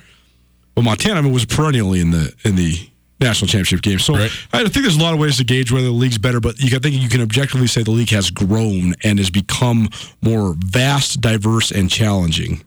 But 0.75 0.83
Montana 0.83 1.27
was 1.27 1.45
perennially 1.45 1.99
in 1.99 2.11
the 2.11 2.31
in 2.43 2.55
the 2.55 2.87
national 3.19 3.47
championship 3.47 3.81
game. 3.81 3.97
So 3.97 4.13
right. 4.13 4.31
I 4.53 4.59
think 4.59 4.83
there's 4.83 4.97
a 4.97 5.01
lot 5.01 5.15
of 5.15 5.19
ways 5.19 5.37
to 5.37 5.43
gauge 5.43 5.71
whether 5.71 5.87
the 5.87 5.91
league's 5.91 6.19
better, 6.19 6.39
but 6.39 6.59
you, 6.59 6.75
I 6.75 6.79
think 6.79 6.93
you 6.95 7.09
can 7.09 7.21
objectively 7.21 7.67
say 7.67 7.81
the 7.81 7.89
league 7.89 8.09
has 8.11 8.29
grown 8.29 8.93
and 9.03 9.17
has 9.17 9.31
become 9.31 9.89
more 10.21 10.53
vast, 10.59 11.21
diverse, 11.21 11.71
and 11.71 11.89
challenging. 11.89 12.63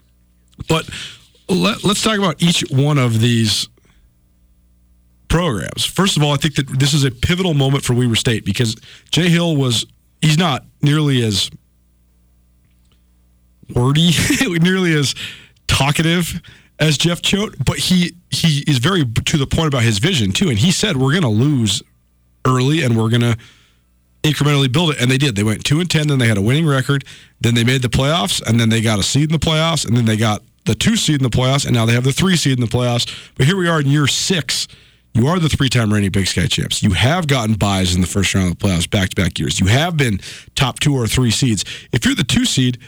But 0.69 0.89
let, 1.49 1.85
us 1.85 2.03
talk 2.03 2.19
about 2.19 2.43
each 2.43 2.65
one 2.71 2.99
of 2.99 3.21
these 3.21 3.69
programs. 5.29 5.85
First 5.85 6.17
of 6.17 6.23
all, 6.23 6.33
I 6.33 6.37
think 6.37 6.57
that 6.57 6.79
this 6.79 6.95
is 6.95 7.05
a 7.05 7.11
pivotal 7.11 7.55
moment 7.55 7.85
for 7.85 7.95
Weber 7.95 8.17
State 8.17 8.45
because 8.45 8.77
Jay 9.11 9.29
Hill 9.29 9.57
was 9.57 9.87
he's 10.21 10.39
not 10.39 10.65
nearly 10.83 11.23
as 11.23 11.51
wordy, 13.75 14.13
nearly 14.41 14.95
as 14.95 15.15
talkative 15.67 16.41
as 16.79 16.99
Jeff 16.99 17.23
Choate, 17.23 17.55
but 17.65 17.79
he 17.79 18.17
he 18.31 18.65
is 18.67 18.79
very 18.79 19.05
to 19.05 19.37
the 19.37 19.47
point 19.47 19.69
about 19.69 19.83
his 19.83 19.99
vision 19.99 20.33
too. 20.33 20.49
And 20.49 20.59
he 20.59 20.71
said 20.71 20.97
we're 20.97 21.13
going 21.13 21.23
to 21.23 21.29
lose 21.29 21.83
early 22.45 22.83
and 22.83 22.97
we're 22.97 23.09
going 23.09 23.23
to 23.23 23.37
incrementally 24.23 24.71
build 24.71 24.91
it, 24.91 25.01
and 25.01 25.11
they 25.11 25.19
did. 25.19 25.37
They 25.37 25.45
went 25.45 25.65
two 25.65 25.81
and 25.81 25.89
ten, 25.89 26.09
then 26.09 26.19
they 26.19 26.27
had 26.27 26.39
a 26.39 26.43
winning 26.43 26.67
record, 26.67 27.05
then 27.41 27.55
they 27.55 27.65
made 27.65 27.83
the 27.83 27.89
playoffs, 27.89 28.43
and 28.43 28.59
then 28.59 28.69
they 28.69 28.81
got 28.81 28.99
a 28.99 29.03
seed 29.03 29.31
in 29.31 29.33
the 29.33 29.45
playoffs, 29.45 29.87
and 29.87 29.97
then 29.97 30.05
they 30.05 30.17
got 30.17 30.43
the 30.67 30.75
two 30.75 30.97
seed 30.97 31.17
in 31.17 31.23
the 31.23 31.37
playoffs, 31.37 31.65
and 31.65 31.75
now 31.75 31.87
they 31.87 31.95
have 31.95 32.05
the 32.05 32.13
three 32.13 32.37
seed 32.37 32.59
in 32.59 32.61
the 32.61 32.71
playoffs. 32.71 33.07
But 33.37 33.47
here 33.47 33.57
we 33.57 33.69
are 33.69 33.81
in 33.81 33.87
year 33.87 34.07
six. 34.07 34.69
You 35.15 35.29
are 35.29 35.39
the 35.39 35.49
three-time 35.49 35.91
reigning 35.91 36.11
Big 36.11 36.27
Sky 36.27 36.47
champs. 36.47 36.83
You 36.83 36.91
have 36.91 37.27
gotten 37.27 37.55
buys 37.55 37.95
in 37.95 38.03
the 38.03 38.07
first 38.07 38.35
round 38.35 38.53
of 38.53 38.59
the 38.59 38.67
playoffs 38.67 38.91
back-to-back 38.91 39.39
years. 39.39 39.59
You 39.59 39.67
have 39.67 39.97
been 39.97 40.21
top 40.55 40.79
two 40.79 40.95
or 40.95 41.07
three 41.07 41.31
seeds. 41.31 41.65
If 41.91 42.05
you're 42.05 42.15
the 42.15 42.23
two 42.23 42.45
seed, 42.45 42.79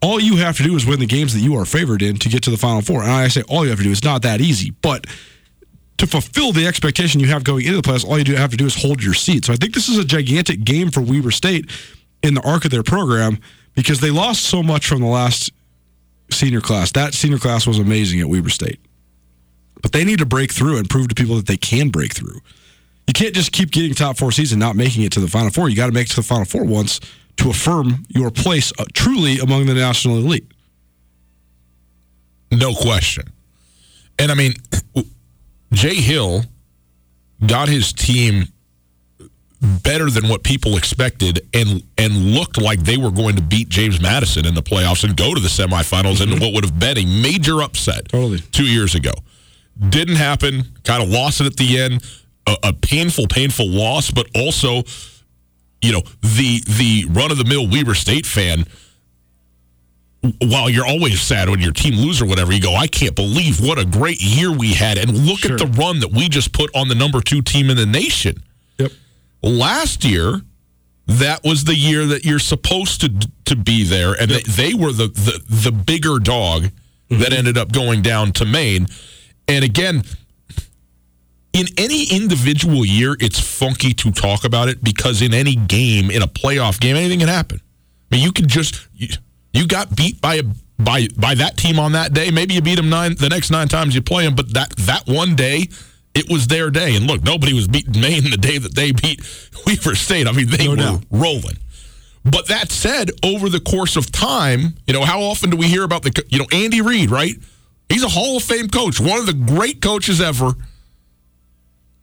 all 0.00 0.18
you 0.18 0.36
have 0.36 0.56
to 0.56 0.62
do 0.62 0.74
is 0.74 0.86
win 0.86 1.00
the 1.00 1.06
games 1.06 1.34
that 1.34 1.40
you 1.40 1.54
are 1.56 1.66
favored 1.66 2.00
in 2.00 2.16
to 2.16 2.28
get 2.30 2.42
to 2.44 2.50
the 2.50 2.56
final 2.56 2.80
four. 2.80 3.02
And 3.02 3.10
I 3.10 3.28
say 3.28 3.42
all 3.42 3.64
you 3.64 3.70
have 3.70 3.78
to 3.78 3.84
do 3.84 3.90
is 3.90 4.02
not 4.02 4.22
that 4.22 4.40
easy, 4.40 4.70
but 4.80 5.06
to 5.98 6.06
fulfill 6.06 6.52
the 6.52 6.66
expectation 6.66 7.20
you 7.20 7.28
have 7.28 7.44
going 7.44 7.66
into 7.66 7.80
the 7.80 7.82
playoffs, 7.82 8.06
all 8.06 8.18
you 8.18 8.24
do 8.24 8.34
have 8.34 8.50
to 8.50 8.56
do 8.56 8.64
is 8.64 8.74
hold 8.74 9.02
your 9.02 9.14
seat. 9.14 9.44
So 9.44 9.52
I 9.52 9.56
think 9.56 9.74
this 9.74 9.88
is 9.88 9.98
a 9.98 10.04
gigantic 10.04 10.64
game 10.64 10.90
for 10.90 11.02
Weber 11.02 11.30
State 11.30 11.70
in 12.22 12.34
the 12.34 12.40
arc 12.40 12.64
of 12.64 12.70
their 12.70 12.82
program 12.82 13.38
because 13.74 14.00
they 14.00 14.10
lost 14.10 14.42
so 14.42 14.62
much 14.62 14.86
from 14.86 15.00
the 15.00 15.06
last 15.06 15.52
senior 16.32 16.60
class. 16.60 16.92
That 16.92 17.14
senior 17.14 17.38
class 17.38 17.66
was 17.66 17.78
amazing 17.78 18.20
at 18.20 18.28
Weber 18.28 18.50
State. 18.50 18.80
But 19.82 19.92
they 19.92 20.04
need 20.04 20.20
to 20.20 20.26
break 20.26 20.52
through 20.52 20.78
and 20.78 20.88
prove 20.88 21.08
to 21.08 21.14
people 21.14 21.36
that 21.36 21.46
they 21.46 21.56
can 21.56 21.88
break 21.88 22.14
through. 22.14 22.40
You 23.06 23.12
can't 23.14 23.34
just 23.34 23.52
keep 23.52 23.70
getting 23.70 23.94
top 23.94 24.16
four 24.16 24.30
seeds 24.32 24.52
and 24.52 24.60
not 24.60 24.76
making 24.76 25.02
it 25.02 25.12
to 25.12 25.20
the 25.20 25.28
final 25.28 25.50
four. 25.50 25.68
You 25.68 25.76
got 25.76 25.86
to 25.86 25.92
make 25.92 26.06
it 26.06 26.10
to 26.10 26.16
the 26.16 26.22
final 26.22 26.44
four 26.44 26.64
once 26.64 27.00
to 27.36 27.50
affirm 27.50 28.04
your 28.08 28.30
place 28.30 28.72
uh, 28.78 28.84
truly 28.94 29.38
among 29.38 29.66
the 29.66 29.74
national 29.74 30.18
elite. 30.18 30.50
No 32.52 32.74
question. 32.74 33.24
And 34.18 34.30
I 34.30 34.34
mean, 34.34 34.54
Jay 35.72 35.94
Hill 35.94 36.44
got 37.44 37.68
his 37.68 37.92
team 37.92 38.44
better 39.62 40.10
than 40.10 40.28
what 40.28 40.42
people 40.42 40.76
expected 40.76 41.48
and 41.54 41.82
and 41.96 42.34
looked 42.34 42.60
like 42.60 42.80
they 42.80 42.96
were 42.96 43.12
going 43.12 43.36
to 43.36 43.42
beat 43.42 43.68
James 43.68 44.00
Madison 44.00 44.44
in 44.44 44.54
the 44.54 44.62
playoffs 44.62 45.04
and 45.04 45.16
go 45.16 45.34
to 45.34 45.40
the 45.40 45.48
semifinals 45.48 46.16
mm-hmm. 46.16 46.32
and 46.32 46.40
what 46.40 46.52
would 46.52 46.64
have 46.64 46.78
been 46.78 46.98
a 46.98 47.04
major 47.04 47.62
upset 47.62 48.08
totally. 48.08 48.38
two 48.38 48.66
years 48.66 48.94
ago. 48.94 49.12
Didn't 49.88 50.16
happen, 50.16 50.64
kind 50.84 51.02
of 51.02 51.08
lost 51.08 51.40
it 51.40 51.46
at 51.46 51.56
the 51.56 51.80
end. 51.80 52.04
A, 52.46 52.56
a 52.64 52.72
painful, 52.72 53.28
painful 53.28 53.68
loss, 53.68 54.10
but 54.10 54.26
also 54.34 54.82
you 55.82 55.92
know, 55.92 56.02
the 56.20 56.62
the 56.66 57.06
run 57.10 57.30
of 57.30 57.38
the 57.38 57.44
mill 57.44 57.68
Weber 57.68 57.94
State 57.94 58.24
fan, 58.24 58.64
while 60.40 60.70
you're 60.70 60.86
always 60.86 61.20
sad 61.20 61.50
when 61.50 61.60
your 61.60 61.72
team 61.72 61.94
loses 61.94 62.22
or 62.22 62.26
whatever, 62.26 62.52
you 62.52 62.62
go, 62.62 62.74
I 62.74 62.86
can't 62.86 63.16
believe 63.16 63.60
what 63.60 63.78
a 63.78 63.84
great 63.84 64.22
year 64.22 64.52
we 64.52 64.72
had. 64.72 64.96
And 64.96 65.10
look 65.26 65.40
sure. 65.40 65.52
at 65.52 65.58
the 65.58 65.66
run 65.66 65.98
that 66.00 66.12
we 66.12 66.28
just 66.28 66.52
put 66.52 66.74
on 66.74 66.88
the 66.88 66.94
number 66.94 67.20
two 67.20 67.42
team 67.42 67.68
in 67.68 67.76
the 67.76 67.86
nation. 67.86 68.36
Last 69.42 70.04
year, 70.04 70.42
that 71.06 71.42
was 71.44 71.64
the 71.64 71.74
year 71.74 72.06
that 72.06 72.24
you're 72.24 72.38
supposed 72.38 73.00
to 73.00 73.28
to 73.44 73.56
be 73.56 73.84
there. 73.84 74.14
And 74.14 74.30
yep. 74.30 74.42
they, 74.44 74.70
they, 74.70 74.74
were 74.74 74.92
the, 74.92 75.08
the, 75.08 75.42
the 75.48 75.72
bigger 75.72 76.18
dog 76.18 76.62
mm-hmm. 76.62 77.18
that 77.20 77.32
ended 77.32 77.58
up 77.58 77.72
going 77.72 78.02
down 78.02 78.32
to 78.32 78.44
Maine. 78.44 78.86
And 79.48 79.64
again, 79.64 80.04
in 81.52 81.66
any 81.76 82.04
individual 82.10 82.84
year, 82.84 83.16
it's 83.20 83.38
funky 83.38 83.92
to 83.94 84.10
talk 84.10 84.44
about 84.44 84.68
it 84.68 84.82
because 84.82 85.20
in 85.20 85.34
any 85.34 85.54
game, 85.54 86.10
in 86.10 86.22
a 86.22 86.26
playoff 86.26 86.80
game, 86.80 86.96
anything 86.96 87.18
can 87.18 87.28
happen. 87.28 87.60
I 88.10 88.16
mean, 88.16 88.24
you 88.24 88.32
can 88.32 88.48
just 88.48 88.88
you, 88.94 89.08
you 89.52 89.66
got 89.66 89.94
beat 89.94 90.20
by 90.20 90.36
a 90.36 90.42
by 90.78 91.08
by 91.16 91.34
that 91.34 91.56
team 91.56 91.78
on 91.78 91.92
that 91.92 92.14
day. 92.14 92.30
Maybe 92.30 92.54
you 92.54 92.62
beat 92.62 92.76
them 92.76 92.88
nine 92.88 93.16
the 93.18 93.28
next 93.28 93.50
nine 93.50 93.68
times 93.68 93.94
you 93.94 94.02
play 94.02 94.24
them, 94.24 94.34
but 94.34 94.54
that 94.54 94.70
that 94.78 95.06
one 95.06 95.34
day, 95.34 95.68
it 96.14 96.30
was 96.30 96.46
their 96.46 96.70
day. 96.70 96.96
And 96.96 97.06
look, 97.06 97.22
nobody 97.22 97.52
was 97.52 97.68
beating 97.68 98.00
Maine 98.00 98.30
the 98.30 98.36
day 98.36 98.58
that 98.58 98.74
they 98.74 98.92
beat 98.92 99.20
Weber 99.66 99.94
State. 99.94 100.26
I 100.26 100.32
mean, 100.32 100.48
they 100.48 100.64
no 100.64 100.70
were 100.70 100.76
doubt. 100.76 101.04
rolling. 101.10 101.58
But 102.24 102.48
that 102.48 102.70
said, 102.70 103.10
over 103.24 103.48
the 103.48 103.60
course 103.60 103.96
of 103.96 104.12
time, 104.12 104.74
you 104.86 104.94
know, 104.94 105.04
how 105.04 105.22
often 105.22 105.50
do 105.50 105.56
we 105.56 105.66
hear 105.66 105.82
about 105.82 106.02
the 106.02 106.24
you 106.28 106.38
know 106.38 106.46
Andy 106.52 106.80
Reid, 106.80 107.10
right? 107.10 107.34
He's 107.88 108.04
a 108.04 108.08
Hall 108.08 108.36
of 108.36 108.42
Fame 108.42 108.68
coach, 108.68 109.00
one 109.00 109.18
of 109.18 109.26
the 109.26 109.32
great 109.34 109.82
coaches 109.82 110.20
ever 110.20 110.54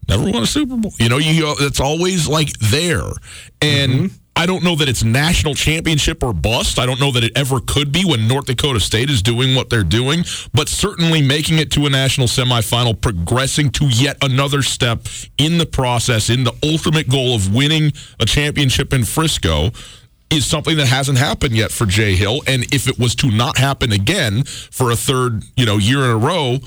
never 0.10 0.32
won 0.32 0.44
a 0.44 0.48
Super 0.48 0.75
Bowl. 0.75 0.92
You 1.00 1.10
know, 1.10 1.18
you 1.18 1.56
it's 1.60 1.80
always 1.80 2.28
like 2.28 2.51
there. 2.60 3.10
And 3.62 3.92
mm-hmm. 3.92 4.16
I 4.39 4.46
don't 4.46 4.63
know 4.63 4.75
that 4.75 4.88
it's 4.88 5.03
national 5.03 5.53
championship 5.53 6.24
or 6.24 6.31
bust. 6.31 6.79
I 6.79 6.86
don't 6.86 6.98
know 6.98 7.12
that 7.12 7.25
it 7.25 7.34
ever 7.36 7.60
could 7.60 7.91
be 7.91 8.05
when 8.05 8.25
North 8.25 8.46
Dakota 8.46 8.79
State 8.79 9.10
is 9.10 9.22
doing 9.22 9.53
what 9.53 9.69
they're 9.69 9.84
doing, 9.84 10.24
but 10.53 10.69
certainly 10.69 11.22
making 11.22 11.58
it 11.58 11.72
to 11.72 11.86
a 11.88 11.89
national 11.89 12.27
semifinal, 12.27 13.01
progressing 13.01 13.69
to 13.72 13.88
yet 13.88 14.15
another 14.22 14.62
step 14.62 15.08
in 15.38 15.58
the 15.58 15.65
process, 15.65 16.29
in 16.29 16.46
the 16.46 16.53
ultimate 16.63 17.10
goal 17.10 17.36
of 17.36 17.53
winning 17.53 17.91
a 18.22 18.25
championship 18.25 18.93
in 18.93 19.03
Frisco 19.03 19.72
is 20.29 20.46
something 20.46 20.77
that 20.77 20.88
hasn't 20.88 21.17
happened 21.17 21.58
yet 21.58 21.69
for 21.69 21.86
Jay 21.86 22.15
Hill. 22.15 22.41
And 22.48 22.63
if 22.74 22.88
it 22.88 22.98
was 22.98 23.15
to 23.15 23.29
not 23.29 23.58
happen 23.58 23.91
again 23.91 24.46
for 24.46 24.89
a 24.89 24.96
third, 24.96 25.43
you 25.58 25.65
know, 25.65 25.75
year 25.75 26.05
in 26.05 26.12
a 26.12 26.17
row, 26.17 26.60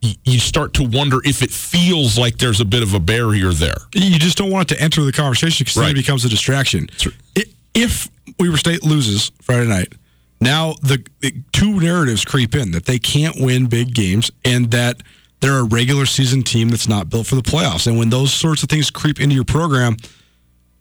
you 0.00 0.38
start 0.38 0.74
to 0.74 0.84
wonder 0.84 1.20
if 1.24 1.42
it 1.42 1.50
feels 1.50 2.18
like 2.18 2.38
there's 2.38 2.60
a 2.60 2.64
bit 2.64 2.82
of 2.82 2.94
a 2.94 3.00
barrier 3.00 3.52
there. 3.52 3.76
You 3.94 4.18
just 4.18 4.38
don't 4.38 4.50
want 4.50 4.70
it 4.70 4.76
to 4.76 4.82
enter 4.82 5.02
the 5.02 5.12
conversation 5.12 5.64
because 5.64 5.76
right. 5.76 5.86
then 5.86 5.96
it 5.96 6.00
becomes 6.00 6.24
a 6.24 6.28
distraction. 6.28 6.88
Right. 7.04 7.46
If 7.74 8.08
Weber 8.38 8.56
State 8.56 8.84
loses 8.84 9.32
Friday 9.42 9.68
night, 9.68 9.92
now 10.40 10.74
the 10.82 11.04
two 11.52 11.80
narratives 11.80 12.24
creep 12.24 12.54
in 12.54 12.72
that 12.72 12.84
they 12.84 12.98
can't 12.98 13.36
win 13.40 13.66
big 13.66 13.94
games 13.94 14.30
and 14.44 14.70
that 14.70 15.02
they're 15.40 15.58
a 15.58 15.64
regular 15.64 16.06
season 16.06 16.42
team 16.42 16.68
that's 16.68 16.88
not 16.88 17.08
built 17.08 17.26
for 17.26 17.34
the 17.34 17.42
playoffs. 17.42 17.86
And 17.86 17.98
when 17.98 18.10
those 18.10 18.32
sorts 18.32 18.62
of 18.62 18.68
things 18.68 18.90
creep 18.90 19.20
into 19.20 19.34
your 19.34 19.44
program, 19.44 19.96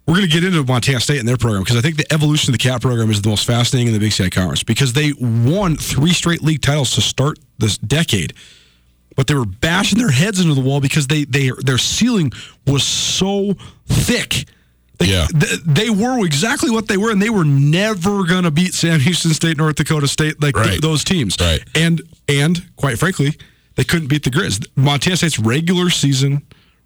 we're 0.07 0.15
going 0.15 0.27
to 0.27 0.31
get 0.31 0.43
into 0.43 0.63
Montana 0.63 0.99
State 0.99 1.19
and 1.19 1.27
their 1.27 1.37
program 1.37 1.63
because 1.63 1.77
I 1.77 1.81
think 1.81 1.97
the 1.97 2.11
evolution 2.13 2.53
of 2.53 2.59
the 2.59 2.63
CAP 2.63 2.81
program 2.81 3.09
is 3.09 3.21
the 3.21 3.29
most 3.29 3.45
fascinating 3.45 3.87
in 3.87 3.93
the 3.93 3.99
Big 3.99 4.11
Sky 4.11 4.29
Conference 4.29 4.63
because 4.63 4.93
they 4.93 5.13
won 5.19 5.75
three 5.77 6.13
straight 6.13 6.41
league 6.41 6.61
titles 6.61 6.93
to 6.95 7.01
start 7.01 7.39
this 7.57 7.77
decade 7.77 8.33
but 9.15 9.27
they 9.27 9.35
were 9.35 9.45
bashing 9.45 9.97
their 9.97 10.11
heads 10.11 10.39
into 10.39 10.53
the 10.53 10.61
wall 10.61 10.81
because 10.81 11.07
they, 11.07 11.25
they 11.25 11.51
their 11.63 11.77
ceiling 11.77 12.31
was 12.67 12.83
so 12.83 13.53
thick. 13.87 14.45
They, 14.97 15.07
yeah. 15.07 15.27
they 15.65 15.89
were 15.89 16.25
exactly 16.25 16.71
what 16.71 16.87
they 16.87 16.95
were, 16.95 17.11
and 17.11 17.21
they 17.21 17.29
were 17.29 17.43
never 17.43 18.23
going 18.23 18.43
to 18.43 18.51
beat 18.51 18.73
Sam 18.73 19.01
Houston 19.01 19.31
State, 19.33 19.57
North 19.57 19.75
Dakota 19.75 20.07
State, 20.07 20.41
like 20.41 20.55
right. 20.55 20.69
th- 20.69 20.81
those 20.81 21.03
teams. 21.03 21.35
Right. 21.39 21.61
And 21.75 22.01
and 22.29 22.65
quite 22.77 22.97
frankly, 22.97 23.37
they 23.75 23.83
couldn't 23.83 24.07
beat 24.07 24.23
the 24.23 24.29
Grizz. 24.29 24.67
Montana 24.75 25.17
State's 25.17 25.39
regular 25.39 25.89
season 25.89 26.43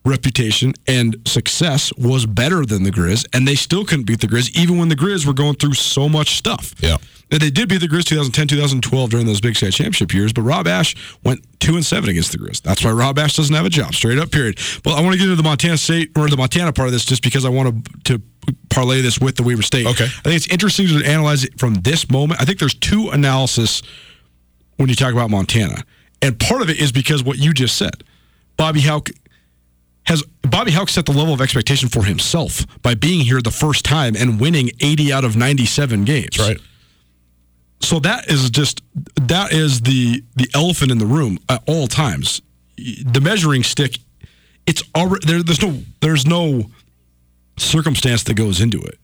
reputation 0.10 0.74
and 0.88 1.16
success 1.26 1.94
was 1.98 2.26
better 2.26 2.66
than 2.66 2.84
the 2.84 2.92
Grizz, 2.92 3.26
and 3.34 3.48
they 3.48 3.56
still 3.56 3.86
couldn't 3.86 4.06
beat 4.06 4.22
the 4.22 4.28
Grizz, 4.28 4.58
even 4.58 4.78
when 4.78 4.90
the 4.90 4.96
Grizz 4.96 5.26
were 5.26 5.34
going 5.34 5.56
through 5.56 5.74
so 5.74 6.10
much 6.10 6.36
stuff. 6.36 6.74
Yeah. 6.80 6.98
And 7.32 7.40
they 7.40 7.52
did 7.52 7.70
beat 7.70 7.80
the 7.80 7.88
Grizz 7.88 8.06
2010, 8.06 8.48
2012 8.48 9.10
during 9.10 9.26
those 9.28 9.40
Big 9.40 9.56
Sky 9.56 9.70
Championship 9.70 10.14
years, 10.14 10.34
but 10.34 10.42
Rob 10.42 10.68
Ash 10.68 10.96
went 11.24 11.46
two 11.60 11.76
and 11.76 11.86
seven 11.86 12.10
against 12.10 12.32
the 12.32 12.40
Grizz. 12.40 12.62
That's 12.62 12.84
why 12.84 12.92
Rob 12.92 13.20
Ash 13.20 13.36
doesn't 13.36 13.56
have 13.56 13.66
a 13.66 13.70
job. 13.70 13.94
Straight 13.94 14.18
up, 14.18 14.32
period. 14.32 14.60
Well, 14.84 14.96
I 14.96 15.02
want 15.02 15.14
to 15.14 15.18
get 15.18 15.26
into 15.26 15.36
the 15.36 15.44
Montana 15.44 15.78
State 15.78 16.12
or 16.18 16.28
the 16.28 16.38
Montana 16.38 16.74
part 16.74 16.88
of 16.88 16.94
this 16.94 17.06
just 17.06 17.24
because 17.24 17.46
I 17.46 17.50
want 17.50 17.86
to 18.06 18.18
to 18.18 18.24
parlay 18.70 19.02
this 19.02 19.20
with 19.20 19.36
the 19.36 19.44
Weber 19.44 19.62
State. 19.62 19.86
Okay. 19.86 20.06
I 20.06 20.22
think 20.22 20.36
it's 20.36 20.48
interesting 20.48 20.88
to 20.88 21.06
analyze 21.06 21.44
it 21.44 21.60
from 21.60 21.76
this 21.76 22.10
moment. 22.10 22.42
I 22.42 22.46
think 22.46 22.58
there's 22.58 22.74
two 22.74 23.10
analysis 23.10 23.84
when 24.78 24.90
you 24.90 24.96
talk 24.96 25.14
about 25.14 25.30
Montana. 25.30 25.84
And 26.22 26.40
part 26.40 26.62
of 26.62 26.70
it 26.70 26.80
is 26.80 26.92
because 26.92 27.24
what 27.24 27.38
you 27.38 27.54
just 27.54 27.78
said. 27.78 28.04
Bobby 28.58 28.82
Hauck 28.82 29.10
has 30.10 30.24
Bobby 30.42 30.72
Hauck 30.72 30.90
set 30.90 31.06
the 31.06 31.12
level 31.12 31.34
of 31.36 31.40
expectation 31.40 31.88
for 31.88 32.04
himself 32.04 32.66
by 32.82 32.96
being 32.96 33.22
here 33.22 33.42
the 33.42 33.52
first 33.52 33.86
time 33.86 34.16
and 34.18 34.42
winning 34.42 34.72
80 34.82 35.14
out 35.14 35.24
of 35.24 35.36
97 35.38 36.04
games. 36.04 36.36
That's 36.36 36.50
right. 36.50 36.62
So 37.82 38.00
that 38.00 38.30
is 38.30 38.50
just 38.50 38.82
that 39.16 39.54
is 39.54 39.82
the 39.82 40.24
the 40.36 40.50
elephant 40.54 40.92
in 40.92 40.98
the 40.98 41.06
room 41.06 41.40
at 41.48 41.64
all 41.68 41.88
times. 41.88 42.42
The 42.76 43.22
measuring 43.22 43.64
stick, 43.64 44.00
it's 44.66 44.84
already 44.98 45.26
there, 45.28 45.44
there's 45.44 45.62
no 45.62 45.80
there's 46.02 46.26
no 46.26 46.72
circumstance 47.58 48.24
that 48.24 48.34
goes 48.34 48.60
into 48.60 48.82
it. 48.82 48.98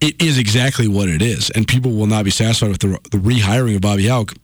It 0.00 0.22
is 0.22 0.38
exactly 0.38 0.88
what 0.88 1.08
it 1.08 1.22
is, 1.22 1.50
and 1.50 1.66
people 1.66 1.92
will 1.92 2.06
not 2.06 2.24
be 2.24 2.30
satisfied 2.30 2.70
with 2.70 2.80
the, 2.80 2.98
the 3.10 3.18
rehiring 3.18 3.76
of 3.76 3.80
Bobby 3.80 4.08
Hauck 4.08 4.34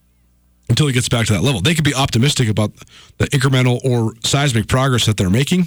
until 0.68 0.86
he 0.86 0.92
gets 0.92 1.08
back 1.08 1.26
to 1.26 1.32
that 1.32 1.42
level. 1.42 1.60
They 1.60 1.74
could 1.74 1.84
be 1.84 1.94
optimistic 1.94 2.48
about 2.48 2.72
the 3.18 3.26
incremental 3.26 3.82
or 3.84 4.14
seismic 4.24 4.68
progress 4.68 5.06
that 5.06 5.16
they're 5.16 5.30
making. 5.30 5.64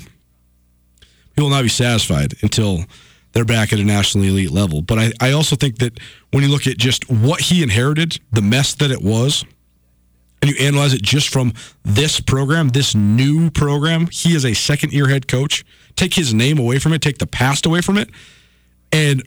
He 1.35 1.41
will 1.41 1.49
not 1.49 1.63
be 1.63 1.69
satisfied 1.69 2.33
until 2.41 2.85
they're 3.33 3.45
back 3.45 3.71
at 3.73 3.79
a 3.79 3.83
nationally 3.83 4.27
elite 4.27 4.51
level. 4.51 4.81
But 4.81 4.99
I, 4.99 5.11
I 5.19 5.31
also 5.31 5.55
think 5.55 5.79
that 5.79 5.99
when 6.31 6.43
you 6.43 6.49
look 6.49 6.67
at 6.67 6.77
just 6.77 7.09
what 7.09 7.41
he 7.41 7.63
inherited, 7.63 8.19
the 8.31 8.41
mess 8.41 8.75
that 8.75 8.91
it 8.91 9.01
was, 9.01 9.45
and 10.41 10.51
you 10.51 10.57
analyze 10.65 10.93
it 10.93 11.01
just 11.01 11.29
from 11.29 11.53
this 11.83 12.19
program, 12.19 12.69
this 12.69 12.95
new 12.95 13.51
program, 13.51 14.07
he 14.11 14.35
is 14.35 14.43
a 14.43 14.53
second 14.53 14.91
year 14.91 15.07
head 15.07 15.27
coach. 15.27 15.63
Take 15.95 16.13
his 16.13 16.33
name 16.33 16.57
away 16.57 16.79
from 16.79 16.93
it, 16.93 17.01
take 17.01 17.19
the 17.19 17.27
past 17.27 17.65
away 17.65 17.81
from 17.81 17.97
it, 17.97 18.09
and 18.91 19.21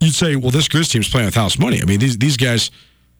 you'd 0.00 0.14
say, 0.14 0.36
well, 0.36 0.50
this 0.50 0.68
Grizz 0.68 0.90
team's 0.90 1.08
playing 1.08 1.26
with 1.26 1.34
house 1.34 1.58
money. 1.58 1.80
I 1.82 1.84
mean, 1.84 1.98
these 1.98 2.18
these 2.18 2.36
guys, 2.36 2.70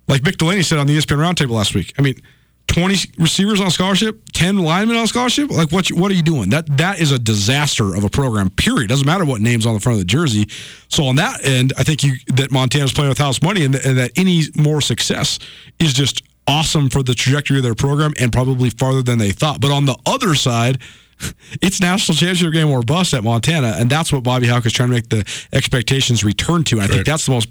like 0.08 0.22
Mick 0.22 0.36
Delaney 0.36 0.62
said 0.62 0.78
on 0.78 0.86
the 0.86 0.96
ESPN 0.96 1.18
Roundtable 1.18 1.50
last 1.50 1.74
week. 1.74 1.92
I 1.98 2.02
mean, 2.02 2.20
20 2.68 3.12
receivers 3.18 3.60
on 3.60 3.70
scholarship, 3.70 4.20
10 4.32 4.58
linemen 4.58 4.96
on 4.96 5.06
scholarship? 5.06 5.50
Like 5.50 5.70
what 5.72 5.88
what 5.88 6.10
are 6.10 6.14
you 6.14 6.22
doing? 6.22 6.50
That 6.50 6.76
that 6.78 7.00
is 7.00 7.12
a 7.12 7.18
disaster 7.18 7.94
of 7.94 8.04
a 8.04 8.10
program. 8.10 8.50
Period. 8.50 8.88
Doesn't 8.88 9.06
matter 9.06 9.24
what 9.24 9.40
names 9.40 9.66
on 9.66 9.74
the 9.74 9.80
front 9.80 9.94
of 9.94 10.00
the 10.00 10.04
jersey. 10.04 10.48
So 10.88 11.04
on 11.04 11.16
that 11.16 11.44
end, 11.44 11.72
I 11.78 11.84
think 11.84 12.02
you 12.02 12.14
that 12.34 12.50
Montana's 12.50 12.92
playing 12.92 13.10
with 13.10 13.18
house 13.18 13.40
money 13.40 13.64
and, 13.64 13.74
and 13.74 13.98
that 13.98 14.12
any 14.16 14.42
more 14.56 14.80
success 14.80 15.38
is 15.78 15.92
just 15.92 16.22
awesome 16.48 16.90
for 16.90 17.02
the 17.02 17.14
trajectory 17.14 17.58
of 17.58 17.62
their 17.62 17.74
program 17.74 18.12
and 18.18 18.32
probably 18.32 18.70
farther 18.70 19.02
than 19.02 19.18
they 19.18 19.30
thought. 19.30 19.60
But 19.60 19.70
on 19.70 19.86
the 19.86 19.96
other 20.04 20.34
side, 20.34 20.80
it's 21.62 21.80
national 21.80 22.16
championship 22.16 22.52
game 22.52 22.70
or 22.70 22.82
bust 22.82 23.14
at 23.14 23.24
Montana, 23.24 23.76
and 23.78 23.88
that's 23.90 24.12
what 24.12 24.22
Bobby 24.22 24.48
Hauck 24.48 24.66
is 24.66 24.72
trying 24.72 24.90
to 24.90 24.94
make 24.94 25.08
the 25.08 25.24
expectations 25.52 26.24
return 26.24 26.64
to. 26.64 26.76
And 26.76 26.82
I 26.82 26.86
right. 26.86 26.94
think 26.94 27.06
that's 27.06 27.26
the 27.26 27.32
most 27.32 27.48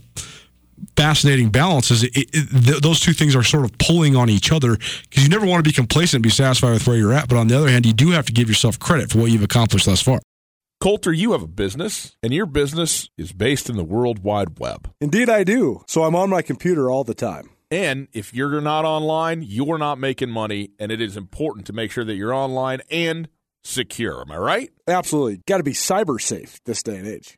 fascinating 0.96 1.50
balance 1.50 1.92
is 1.92 2.04
it, 2.04 2.12
it, 2.16 2.66
th- 2.66 2.82
those 2.82 3.00
two 3.00 3.14
things 3.14 3.36
are 3.36 3.44
sort 3.44 3.66
of 3.66 3.78
pulling 3.78 4.16
on 4.16 4.30
each 4.30 4.52
other 4.52 4.78
because 5.10 5.24
you 5.24 5.30
never 5.30 5.46
want 5.46 5.64
to 5.64 5.70
be 5.70 5.74
complacent 5.74 6.16
and 6.16 6.24
be 6.24 6.30
satisfied 6.30 6.72
with 6.72 6.88
where 6.88 6.98
you're 6.98 7.14
at. 7.14 7.28
But 7.28 7.38
on 7.38 7.48
the 7.48 7.58
other 7.58 7.70
hand, 7.70 7.86
you 7.86 7.94
do 7.94 8.12
have 8.12 8.26
to 8.26 8.34
give 8.34 8.48
yourself 8.48 8.80
credit 8.80 9.12
for 9.12 9.20
what 9.20 9.32
you've 9.32 9.44
accomplished 9.44 9.86
thus 9.86 10.02
far. 10.02 10.20
Colter, 10.82 11.14
you 11.14 11.32
have 11.32 11.42
a 11.42 11.48
business, 11.48 12.18
and 12.22 12.34
your 12.34 12.46
business 12.46 13.10
is 13.18 13.32
based 13.32 13.70
in 13.70 13.78
the 13.78 13.84
World 13.84 14.20
Wide 14.20 14.60
Web. 14.60 14.92
Indeed, 15.00 15.30
I 15.30 15.44
do. 15.44 15.84
So 15.88 16.04
I'm 16.04 16.16
on 16.16 16.30
my 16.30 16.42
computer 16.42 16.92
all 16.92 17.04
the 17.04 17.16
time. 17.16 17.50
And 17.72 18.08
if 18.14 18.34
you're 18.34 18.62
not 18.62 18.86
online, 18.86 19.42
you're 19.42 19.78
not 19.78 19.98
making 19.98 20.30
money, 20.30 20.72
and 20.78 20.92
it 20.92 21.02
is 21.02 21.18
important 21.18 21.66
to 21.68 21.74
make 21.74 21.92
sure 21.92 22.04
that 22.04 22.16
you're 22.16 22.34
online 22.34 22.82
and 22.92 23.30
secure. 23.64 24.22
Am 24.22 24.32
I 24.32 24.38
right? 24.38 24.70
Absolutely. 24.88 25.42
Got 25.48 25.58
to 25.58 25.64
be 25.64 25.74
cyber 25.74 26.22
safe 26.22 26.60
this 26.66 26.84
day 26.84 26.98
and 26.98 27.08
age. 27.08 27.38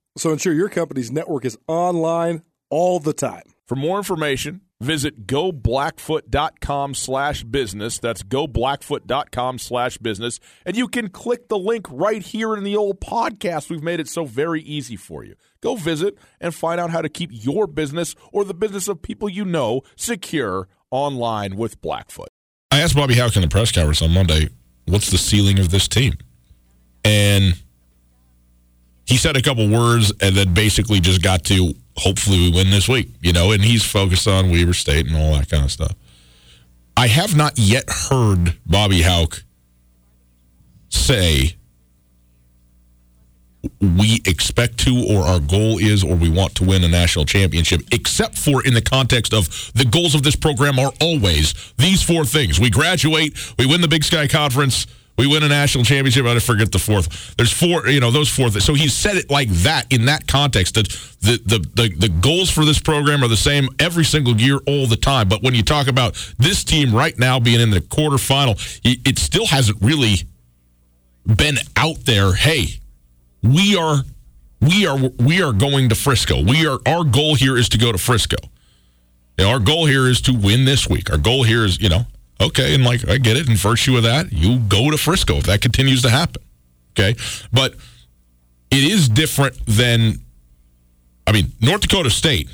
So 0.17 0.31
ensure 0.31 0.53
your 0.53 0.69
company's 0.69 1.11
network 1.11 1.45
is 1.45 1.57
online 1.67 2.43
all 2.69 2.99
the 2.99 3.13
time. 3.13 3.43
For 3.65 3.75
more 3.75 3.97
information, 3.97 4.61
visit 4.81 5.27
goblackfoot.com 5.27 6.93
slash 6.93 7.43
business. 7.45 7.99
That's 7.99 8.23
goblackfoot.com 8.23 9.59
slash 9.59 9.97
business. 9.99 10.39
And 10.65 10.75
you 10.75 10.89
can 10.89 11.09
click 11.09 11.47
the 11.47 11.57
link 11.57 11.87
right 11.89 12.21
here 12.21 12.55
in 12.55 12.63
the 12.65 12.75
old 12.75 12.99
podcast. 12.99 13.69
We've 13.69 13.83
made 13.83 14.01
it 14.01 14.09
so 14.09 14.25
very 14.25 14.61
easy 14.63 14.97
for 14.97 15.23
you. 15.23 15.35
Go 15.61 15.75
visit 15.75 16.17
and 16.41 16.53
find 16.53 16.81
out 16.81 16.89
how 16.89 17.01
to 17.01 17.09
keep 17.09 17.29
your 17.31 17.65
business 17.67 18.15
or 18.33 18.43
the 18.43 18.53
business 18.53 18.89
of 18.89 19.01
people 19.01 19.29
you 19.29 19.45
know 19.45 19.83
secure 19.95 20.67
online 20.89 21.55
with 21.55 21.81
Blackfoot. 21.81 22.27
I 22.71 22.81
asked 22.81 22.95
Bobby 22.95 23.15
Hauck 23.15 23.35
in 23.35 23.41
the 23.41 23.47
press 23.47 23.71
conference 23.71 24.01
on 24.01 24.11
Monday, 24.11 24.49
what's 24.85 25.11
the 25.11 25.17
ceiling 25.17 25.59
of 25.59 25.69
this 25.69 25.87
team? 25.87 26.15
And 27.05 27.61
he 29.05 29.17
said 29.17 29.35
a 29.35 29.41
couple 29.41 29.67
words 29.67 30.11
and 30.21 30.35
then 30.35 30.53
basically 30.53 30.99
just 30.99 31.21
got 31.21 31.43
to 31.45 31.73
hopefully 31.97 32.37
we 32.37 32.51
win 32.51 32.69
this 32.71 32.87
week, 32.87 33.09
you 33.21 33.33
know, 33.33 33.51
and 33.51 33.61
he's 33.63 33.83
focused 33.83 34.27
on 34.27 34.49
Weber 34.49 34.73
State 34.73 35.07
and 35.07 35.15
all 35.15 35.33
that 35.33 35.49
kind 35.49 35.63
of 35.63 35.71
stuff. 35.71 35.93
I 36.95 37.07
have 37.07 37.35
not 37.35 37.57
yet 37.57 37.89
heard 37.89 38.57
Bobby 38.65 39.01
Hauck 39.01 39.43
say 40.89 41.55
we 43.79 44.21
expect 44.25 44.79
to 44.79 45.05
or 45.09 45.23
our 45.23 45.39
goal 45.39 45.77
is 45.77 46.03
or 46.03 46.15
we 46.15 46.29
want 46.29 46.55
to 46.55 46.63
win 46.63 46.83
a 46.83 46.87
national 46.87 47.25
championship 47.25 47.81
except 47.91 48.37
for 48.37 48.63
in 48.65 48.73
the 48.73 48.81
context 48.81 49.33
of 49.33 49.71
the 49.73 49.85
goals 49.85 50.15
of 50.15 50.23
this 50.23 50.35
program 50.35 50.79
are 50.79 50.91
always 50.99 51.53
these 51.77 52.01
four 52.01 52.25
things 52.25 52.59
we 52.59 52.71
graduate 52.71 53.37
we 53.59 53.67
win 53.67 53.81
the 53.81 53.87
big 53.87 54.03
sky 54.03 54.27
conference 54.27 54.87
we 55.21 55.27
win 55.27 55.43
a 55.43 55.47
national 55.47 55.83
championship. 55.83 56.25
I 56.25 56.39
forget 56.39 56.71
the 56.71 56.79
fourth. 56.79 57.35
There's 57.37 57.51
four, 57.51 57.87
you 57.87 57.99
know, 57.99 58.09
those 58.09 58.27
four. 58.27 58.49
So 58.49 58.73
he 58.73 58.87
said 58.87 59.17
it 59.17 59.29
like 59.29 59.49
that 59.49 59.85
in 59.93 60.05
that 60.05 60.25
context. 60.25 60.73
That 60.73 60.87
the, 61.21 61.39
the 61.45 61.59
the 61.75 61.95
the 61.95 62.09
goals 62.09 62.49
for 62.49 62.65
this 62.65 62.79
program 62.79 63.23
are 63.23 63.27
the 63.27 63.37
same 63.37 63.69
every 63.77 64.03
single 64.03 64.35
year, 64.41 64.57
all 64.65 64.87
the 64.87 64.95
time. 64.95 65.29
But 65.29 65.43
when 65.43 65.53
you 65.53 65.61
talk 65.61 65.85
about 65.85 66.15
this 66.39 66.63
team 66.63 66.91
right 66.91 67.17
now 67.19 67.39
being 67.39 67.61
in 67.61 67.69
the 67.69 67.81
quarterfinal, 67.81 68.57
it 68.83 69.19
still 69.19 69.45
hasn't 69.45 69.79
really 69.79 70.15
been 71.23 71.57
out 71.75 71.97
there. 72.05 72.33
Hey, 72.33 72.79
we 73.43 73.77
are 73.77 73.97
we 74.59 74.87
are 74.87 74.97
we 75.19 75.43
are 75.43 75.53
going 75.53 75.89
to 75.89 75.95
Frisco. 75.95 76.41
We 76.43 76.65
are 76.65 76.79
our 76.87 77.03
goal 77.03 77.35
here 77.35 77.57
is 77.57 77.69
to 77.69 77.77
go 77.77 77.91
to 77.91 77.99
Frisco. 77.99 78.37
Our 79.39 79.59
goal 79.59 79.85
here 79.85 80.07
is 80.07 80.19
to 80.21 80.33
win 80.33 80.65
this 80.65 80.89
week. 80.89 81.11
Our 81.11 81.17
goal 81.17 81.43
here 81.43 81.63
is, 81.63 81.79
you 81.79 81.89
know, 81.89 82.05
Okay, 82.41 82.73
and 82.73 82.83
like 82.83 83.07
I 83.07 83.17
get 83.17 83.37
it. 83.37 83.47
In 83.47 83.55
virtue 83.55 83.97
of 83.97 84.03
that, 84.03 84.33
you 84.33 84.59
go 84.59 84.89
to 84.89 84.97
Frisco 84.97 85.37
if 85.37 85.43
that 85.43 85.61
continues 85.61 86.01
to 86.01 86.09
happen. 86.09 86.41
Okay, 86.93 87.15
but 87.53 87.75
it 88.71 88.83
is 88.83 89.07
different 89.07 89.57
than, 89.65 90.19
I 91.27 91.31
mean, 91.31 91.51
North 91.61 91.81
Dakota 91.81 92.09
State. 92.09 92.49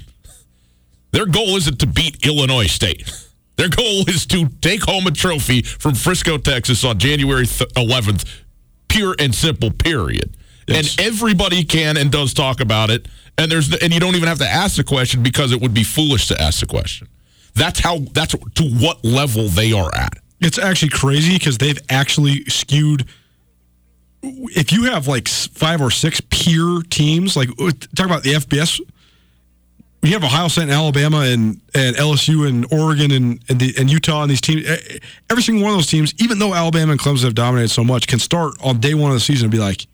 Their 1.12 1.26
goal 1.26 1.56
isn't 1.56 1.80
to 1.80 1.88
beat 1.88 2.26
Illinois 2.26 2.68
State. 2.68 3.10
Their 3.56 3.70
goal 3.70 4.08
is 4.08 4.26
to 4.28 4.50
take 4.62 4.84
home 4.84 5.08
a 5.08 5.12
trophy 5.12 5.62
from 5.64 5.96
Frisco, 5.96 6.38
Texas 6.38 6.84
on 6.84 7.00
January 7.00 7.46
11th. 7.46 8.28
Pure 8.88 9.16
and 9.20 9.34
simple, 9.34 9.72
period. 9.72 10.38
Yes. 10.68 10.98
And 10.98 11.08
everybody 11.08 11.64
can 11.64 11.98
and 11.98 12.12
does 12.12 12.34
talk 12.34 12.60
about 12.60 12.90
it. 12.90 13.08
And 13.38 13.52
there's 13.52 13.74
and 13.74 13.94
you 13.94 14.00
don't 14.00 14.16
even 14.16 14.28
have 14.28 14.40
to 14.40 14.48
ask 14.48 14.76
the 14.76 14.84
question 14.84 15.24
because 15.24 15.52
it 15.52 15.62
would 15.62 15.74
be 15.74 15.84
foolish 15.84 16.28
to 16.28 16.42
ask 16.42 16.60
the 16.60 16.66
question. 16.66 17.08
That's 17.58 17.80
how. 17.80 18.00
That's 18.14 18.36
to 18.36 18.64
what 18.64 19.04
level 19.04 19.50
they 19.50 19.74
are 19.74 19.94
at. 19.96 20.14
It's 20.40 20.60
actually 20.60 20.90
crazy 20.90 21.34
because 21.34 21.58
they've 21.58 21.80
actually 21.90 22.46
skewed. 22.46 23.08
If 24.22 24.72
you 24.72 24.84
have 24.86 25.08
like 25.08 25.28
five 25.28 25.82
or 25.82 25.90
six 25.90 26.22
peer 26.22 26.82
teams, 26.90 27.36
like 27.36 27.50
uh, 27.60 27.72
talk 27.96 28.06
about 28.06 28.22
the 28.22 28.34
FBS, 28.34 28.80
you 30.04 30.14
have 30.14 30.24
Ohio 30.24 30.48
State 30.50 30.64
and 30.64 30.72
Alabama 30.72 31.22
and, 31.22 31.60
and 31.74 31.96
LSU 31.96 32.48
and 32.48 32.72
Oregon 32.72 33.12
and 33.12 33.44
and, 33.50 33.60
the, 33.60 33.74
and, 33.80 33.90
Utah 33.90 34.22
and 34.22 34.30
these 34.30 34.42
teams. 34.42 34.68
Every 35.30 35.42
single 35.42 35.64
one 35.64 35.72
of 35.72 35.78
those 35.78 35.88
teams, 35.88 36.14
even 36.20 36.38
though 36.38 36.54
Alabama 36.54 36.92
and 36.92 37.02
Clemson 37.02 37.24
have 37.24 37.36
dominated 37.36 37.70
so 37.70 37.84
much, 37.84 38.06
can 38.06 38.20
start 38.20 38.54
on 38.62 38.80
day 38.80 38.94
one 38.94 39.10
of 39.10 39.16
the 39.16 39.22
season 39.22 39.46
and 39.46 39.52
be 39.52 39.58
like, 39.58 39.88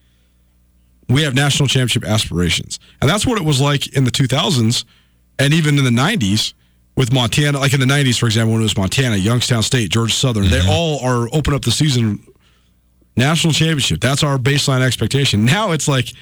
"We 1.08 1.24
have 1.24 1.34
national 1.34 1.70
championship 1.70 2.04
aspirations," 2.04 2.80
and 3.02 3.10
that's 3.10 3.26
what 3.26 3.38
it 3.38 3.46
was 3.46 3.62
like 3.62 3.88
in 3.96 4.04
the 4.04 4.12
2000s 4.12 4.84
and 5.40 5.54
even 5.54 5.78
in 5.78 5.86
the 5.86 5.90
90s 5.90 6.54
with 6.96 7.12
Montana, 7.12 7.60
like 7.60 7.74
in 7.74 7.80
the 7.80 7.86
90s, 7.86 8.20
for 8.20 8.28
example, 8.28 8.54
when 8.54 8.62
it 8.62 8.66
was 8.66 8.78
Montana, 8.78 9.16
Youngstown 9.16 9.64
State, 9.64 9.90
Georgia 9.90 10.14
Southern, 10.14 10.46
mm-hmm. 10.46 10.68
they 10.68 10.72
all 10.72 11.00
are 11.00 11.28
open 11.34 11.54
up 11.54 11.64
the 11.64 11.72
season 11.72 12.26
national 13.18 13.54
championship. 13.54 14.00
That's 14.00 14.24
our 14.24 14.38
baseline 14.38 14.82
expectation. 14.82 15.46
Now 15.46 15.72
it's 15.72 15.88
like 15.88 16.14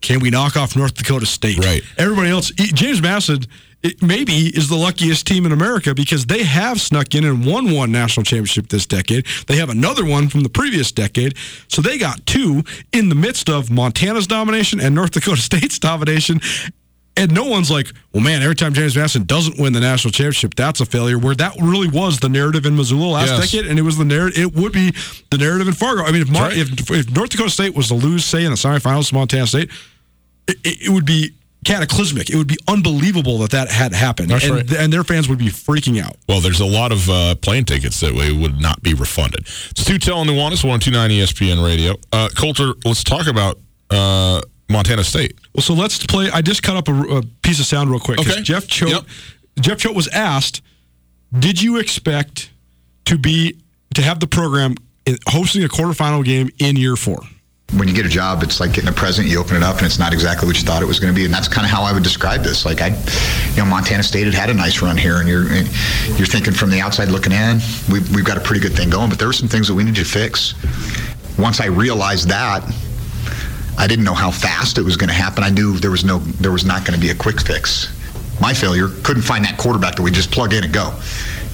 Can 0.00 0.20
we 0.20 0.30
knock 0.30 0.56
off 0.56 0.76
North 0.76 0.94
Dakota 0.94 1.26
State? 1.26 1.58
Right. 1.58 1.82
Everybody 1.96 2.30
else, 2.30 2.50
James 2.52 3.02
Madison 3.02 3.40
it 3.82 4.02
maybe 4.02 4.48
is 4.48 4.68
the 4.68 4.74
luckiest 4.74 5.26
team 5.26 5.46
in 5.46 5.52
America 5.52 5.94
because 5.94 6.26
they 6.26 6.42
have 6.42 6.80
snuck 6.80 7.14
in 7.14 7.24
and 7.24 7.46
won 7.46 7.70
one 7.70 7.92
national 7.92 8.24
championship 8.24 8.68
this 8.68 8.86
decade. 8.86 9.24
They 9.46 9.56
have 9.56 9.70
another 9.70 10.04
one 10.04 10.28
from 10.28 10.40
the 10.40 10.48
previous 10.48 10.90
decade. 10.90 11.36
So 11.68 11.80
they 11.80 11.96
got 11.96 12.26
two 12.26 12.64
in 12.92 13.08
the 13.08 13.14
midst 13.14 13.48
of 13.48 13.70
Montana's 13.70 14.26
domination 14.26 14.80
and 14.80 14.94
North 14.94 15.12
Dakota 15.12 15.40
State's 15.40 15.78
domination. 15.78 16.40
And 17.18 17.32
no 17.32 17.44
one's 17.44 17.70
like, 17.70 17.88
well, 18.12 18.22
man, 18.22 18.42
every 18.42 18.54
time 18.54 18.72
James 18.72 18.96
Madison 18.96 19.24
doesn't 19.24 19.58
win 19.58 19.72
the 19.72 19.80
national 19.80 20.12
championship, 20.12 20.54
that's 20.54 20.80
a 20.80 20.86
failure. 20.86 21.18
Where 21.18 21.34
that 21.34 21.54
really 21.60 21.88
was 21.88 22.20
the 22.20 22.28
narrative 22.28 22.64
in 22.64 22.76
Missoula 22.76 23.08
last 23.08 23.30
yes. 23.30 23.50
decade, 23.50 23.68
and 23.68 23.78
it 23.78 23.82
was 23.82 23.98
the 23.98 24.04
narrative. 24.04 24.38
It 24.38 24.54
would 24.54 24.72
be 24.72 24.92
the 25.30 25.38
narrative 25.38 25.68
in 25.68 25.74
Fargo. 25.74 26.02
I 26.04 26.12
mean, 26.12 26.22
if, 26.22 26.30
Mar- 26.30 26.48
right. 26.48 26.56
if, 26.56 26.90
if 26.90 27.10
North 27.14 27.30
Dakota 27.30 27.50
State 27.50 27.74
was 27.74 27.88
to 27.88 27.94
lose, 27.94 28.24
say, 28.24 28.44
in 28.44 28.50
the 28.50 28.56
semifinals 28.56 29.08
to 29.08 29.14
Montana 29.14 29.46
State, 29.46 29.70
it, 30.46 30.56
it 30.64 30.90
would 30.90 31.06
be 31.06 31.34
cataclysmic. 31.64 32.30
It 32.30 32.36
would 32.36 32.46
be 32.46 32.58
unbelievable 32.66 33.38
that 33.38 33.50
that 33.50 33.70
had 33.70 33.92
happened, 33.92 34.32
and, 34.32 34.42
right. 34.42 34.72
and 34.74 34.92
their 34.92 35.04
fans 35.04 35.28
would 35.28 35.38
be 35.38 35.48
freaking 35.48 36.02
out. 36.02 36.16
Well, 36.28 36.40
there's 36.40 36.60
a 36.60 36.66
lot 36.66 36.92
of 36.92 37.08
uh, 37.10 37.34
plane 37.36 37.64
tickets 37.64 38.00
that 38.00 38.14
way 38.14 38.32
would 38.32 38.60
not 38.60 38.82
be 38.82 38.94
refunded. 38.94 39.40
It's 39.40 39.84
Tutel 39.84 40.22
and 40.22 40.30
Nuanez, 40.30 40.66
one 40.66 40.80
two 40.80 40.90
nine 40.90 41.10
ESPN 41.10 41.64
Radio. 41.64 41.96
Uh, 42.12 42.28
Colter, 42.36 42.74
let's 42.84 43.04
talk 43.04 43.26
about 43.26 43.58
uh, 43.90 44.40
Montana 44.68 45.04
State. 45.04 45.38
Well, 45.54 45.62
so 45.62 45.74
let's 45.74 46.04
play. 46.06 46.30
I 46.30 46.42
just 46.42 46.62
cut 46.62 46.76
up 46.76 46.88
a, 46.88 47.18
a 47.18 47.22
piece 47.42 47.60
of 47.60 47.66
sound 47.66 47.90
real 47.90 48.00
quick. 48.00 48.20
Okay. 48.20 48.42
Jeff 48.42 48.66
Choate. 48.66 48.90
Yep. 48.90 49.04
Jeff 49.60 49.78
Choate 49.78 49.96
was 49.96 50.08
asked, 50.08 50.62
"Did 51.36 51.60
you 51.60 51.78
expect 51.78 52.50
to 53.06 53.18
be 53.18 53.58
to 53.94 54.02
have 54.02 54.20
the 54.20 54.26
program 54.26 54.74
hosting 55.28 55.64
a 55.64 55.68
quarterfinal 55.68 56.24
game 56.24 56.50
in 56.58 56.76
year 56.76 56.96
four? 56.96 57.20
when 57.74 57.86
you 57.86 57.92
get 57.92 58.06
a 58.06 58.08
job, 58.08 58.42
it's 58.42 58.60
like 58.60 58.72
getting 58.72 58.88
a 58.88 58.92
present. 58.92 59.28
You 59.28 59.38
open 59.40 59.56
it 59.56 59.62
up, 59.62 59.76
and 59.76 59.84
it's 59.84 59.98
not 59.98 60.14
exactly 60.14 60.46
what 60.46 60.58
you 60.58 60.64
thought 60.64 60.82
it 60.82 60.86
was 60.86 60.98
going 60.98 61.12
to 61.12 61.16
be. 61.16 61.26
And 61.26 61.34
that's 61.34 61.48
kind 61.48 61.66
of 61.66 61.70
how 61.70 61.82
I 61.82 61.92
would 61.92 62.02
describe 62.02 62.42
this. 62.42 62.64
Like 62.64 62.80
I, 62.80 62.88
you 63.50 63.56
know, 63.58 63.66
Montana 63.66 64.02
State 64.02 64.24
had 64.24 64.34
had 64.34 64.50
a 64.50 64.54
nice 64.54 64.80
run 64.80 64.96
here, 64.96 65.18
and 65.18 65.28
you're 65.28 65.44
you're 66.16 66.26
thinking 66.26 66.54
from 66.54 66.70
the 66.70 66.80
outside 66.80 67.08
looking 67.08 67.32
in, 67.32 67.60
we've 67.92 68.14
we've 68.14 68.24
got 68.24 68.38
a 68.38 68.40
pretty 68.40 68.60
good 68.60 68.74
thing 68.74 68.88
going. 68.88 69.10
But 69.10 69.18
there 69.18 69.28
were 69.28 69.34
some 69.34 69.48
things 69.48 69.68
that 69.68 69.74
we 69.74 69.84
needed 69.84 70.04
to 70.04 70.10
fix. 70.10 70.54
Once 71.38 71.60
I 71.60 71.66
realized 71.66 72.28
that, 72.28 72.64
I 73.78 73.86
didn't 73.86 74.04
know 74.04 74.14
how 74.14 74.30
fast 74.30 74.76
it 74.76 74.82
was 74.82 74.96
going 74.96 75.08
to 75.08 75.14
happen. 75.14 75.42
I 75.44 75.50
knew 75.50 75.78
there 75.78 75.90
was 75.90 76.04
no 76.04 76.18
there 76.18 76.52
was 76.52 76.64
not 76.64 76.84
going 76.84 76.98
to 76.98 77.00
be 77.00 77.10
a 77.10 77.14
quick 77.14 77.40
fix. 77.40 77.94
My 78.40 78.52
failure 78.52 78.88
couldn't 79.02 79.22
find 79.22 79.44
that 79.44 79.56
quarterback 79.56 79.96
that 79.96 80.02
we 80.02 80.10
just 80.10 80.30
plug 80.30 80.52
in 80.52 80.64
and 80.64 80.72
go, 80.72 80.92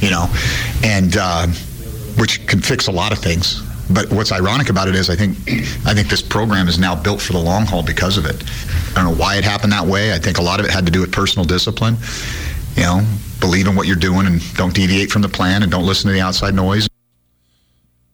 you 0.00 0.10
know, 0.10 0.26
and 0.82 1.16
uh, 1.16 1.46
which 2.18 2.46
can 2.46 2.60
fix 2.60 2.88
a 2.88 2.92
lot 2.92 3.12
of 3.12 3.18
things 3.18 3.62
but 3.90 4.10
what's 4.10 4.32
ironic 4.32 4.70
about 4.70 4.88
it 4.88 4.94
is 4.94 5.10
I 5.10 5.16
think 5.16 5.36
I 5.86 5.94
think 5.94 6.08
this 6.08 6.22
program 6.22 6.68
is 6.68 6.78
now 6.78 6.94
built 6.94 7.20
for 7.20 7.32
the 7.32 7.38
long 7.38 7.66
haul 7.66 7.82
because 7.82 8.16
of 8.16 8.26
it. 8.26 8.42
I 8.92 9.02
don't 9.02 9.12
know 9.12 9.22
why 9.22 9.36
it 9.36 9.44
happened 9.44 9.72
that 9.72 9.86
way. 9.86 10.12
I 10.12 10.18
think 10.18 10.38
a 10.38 10.42
lot 10.42 10.60
of 10.60 10.66
it 10.66 10.72
had 10.72 10.86
to 10.86 10.92
do 10.92 11.00
with 11.00 11.12
personal 11.12 11.44
discipline. 11.44 11.96
You 12.76 12.82
know, 12.82 13.06
believe 13.40 13.66
in 13.66 13.76
what 13.76 13.86
you're 13.86 13.96
doing 13.96 14.26
and 14.26 14.40
don't 14.54 14.74
deviate 14.74 15.10
from 15.10 15.22
the 15.22 15.28
plan 15.28 15.62
and 15.62 15.70
don't 15.70 15.86
listen 15.86 16.08
to 16.08 16.14
the 16.14 16.20
outside 16.20 16.54
noise. 16.54 16.88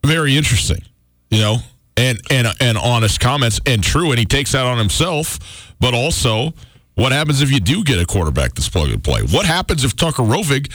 Very 0.05 0.37
interesting. 0.37 0.83
You 1.31 1.41
know, 1.41 1.57
and 2.01 2.21
and 2.31 2.49
and 2.61 2.79
honest 2.79 3.21
comments 3.21 3.61
and 3.67 3.83
true 3.85 4.11
and 4.11 4.19
he 4.19 4.25
takes 4.25 4.53
that 4.53 4.65
on 4.65 4.79
himself, 4.79 5.75
but 5.79 5.95
also 5.95 6.53
what 6.95 7.13
happens 7.13 7.41
if 7.43 7.51
you 7.51 7.61
do 7.61 7.85
get 7.85 8.01
a 8.01 8.07
quarterback 8.07 8.55
that's 8.55 8.69
plug 8.69 8.91
and 8.91 9.03
play? 9.05 9.23
What 9.23 9.47
happens 9.47 9.85
if 9.85 9.95
Tucker 9.95 10.23
Rovig 10.23 10.73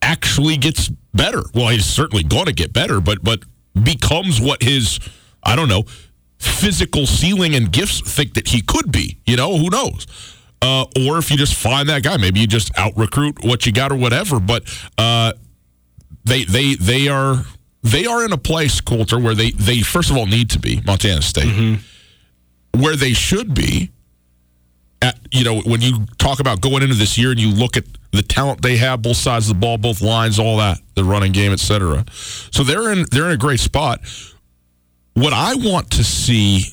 actually 0.00 0.56
gets 0.56 0.88
better? 1.14 1.42
Well, 1.54 1.68
he's 1.68 1.86
certainly 1.86 2.24
going 2.24 2.46
to 2.46 2.52
get 2.52 2.72
better, 2.72 3.00
but 3.00 3.22
but 3.22 3.44
becomes 3.80 4.40
what 4.40 4.62
his, 4.62 4.98
I 5.42 5.56
don't 5.56 5.68
know, 5.68 5.84
physical 6.38 7.06
ceiling 7.06 7.54
and 7.54 7.70
gifts 7.70 8.00
think 8.00 8.34
that 8.34 8.48
he 8.48 8.62
could 8.62 8.90
be. 8.90 9.18
You 9.26 9.36
know, 9.36 9.56
who 9.56 9.70
knows? 9.70 10.06
Uh, 10.60 10.84
or 11.06 11.18
if 11.18 11.30
you 11.30 11.36
just 11.36 11.54
find 11.54 11.88
that 11.88 12.02
guy, 12.02 12.16
maybe 12.16 12.40
you 12.40 12.46
just 12.46 12.76
out 12.78 12.96
recruit 12.96 13.44
what 13.44 13.66
you 13.66 13.72
got 13.72 13.92
or 13.92 13.96
whatever. 13.96 14.40
But 14.40 14.64
uh, 14.96 15.32
they 16.24 16.44
they 16.44 16.74
they 16.74 17.08
are 17.08 17.44
they 17.82 18.06
are 18.06 18.24
in 18.24 18.32
a 18.32 18.38
place, 18.38 18.80
Colter, 18.80 19.18
where 19.18 19.34
they 19.34 19.50
they 19.52 19.80
first 19.80 20.10
of 20.10 20.16
all 20.16 20.26
need 20.26 20.50
to 20.50 20.58
be 20.58 20.80
Montana 20.86 21.22
State, 21.22 21.46
mm-hmm. 21.46 22.80
where 22.80 22.96
they 22.96 23.12
should 23.12 23.54
be. 23.54 23.90
At, 25.00 25.18
you 25.32 25.42
know, 25.42 25.60
when 25.62 25.80
you 25.80 26.06
talk 26.18 26.38
about 26.38 26.60
going 26.60 26.84
into 26.84 26.94
this 26.94 27.18
year 27.18 27.32
and 27.32 27.40
you 27.40 27.48
look 27.48 27.76
at 27.76 27.84
the 28.12 28.22
talent 28.22 28.62
they 28.62 28.76
have, 28.76 29.02
both 29.02 29.16
sides 29.16 29.48
of 29.50 29.56
the 29.56 29.60
ball, 29.60 29.76
both 29.76 30.00
lines, 30.00 30.38
all 30.38 30.58
that, 30.58 30.78
the 30.94 31.02
running 31.02 31.32
game, 31.32 31.50
etc. 31.50 32.04
So 32.52 32.62
they're 32.62 32.92
in 32.92 33.06
they're 33.10 33.26
in 33.26 33.32
a 33.32 33.36
great 33.36 33.58
spot. 33.58 34.00
What 35.14 35.32
I 35.32 35.54
want 35.56 35.90
to 35.92 36.04
see, 36.04 36.66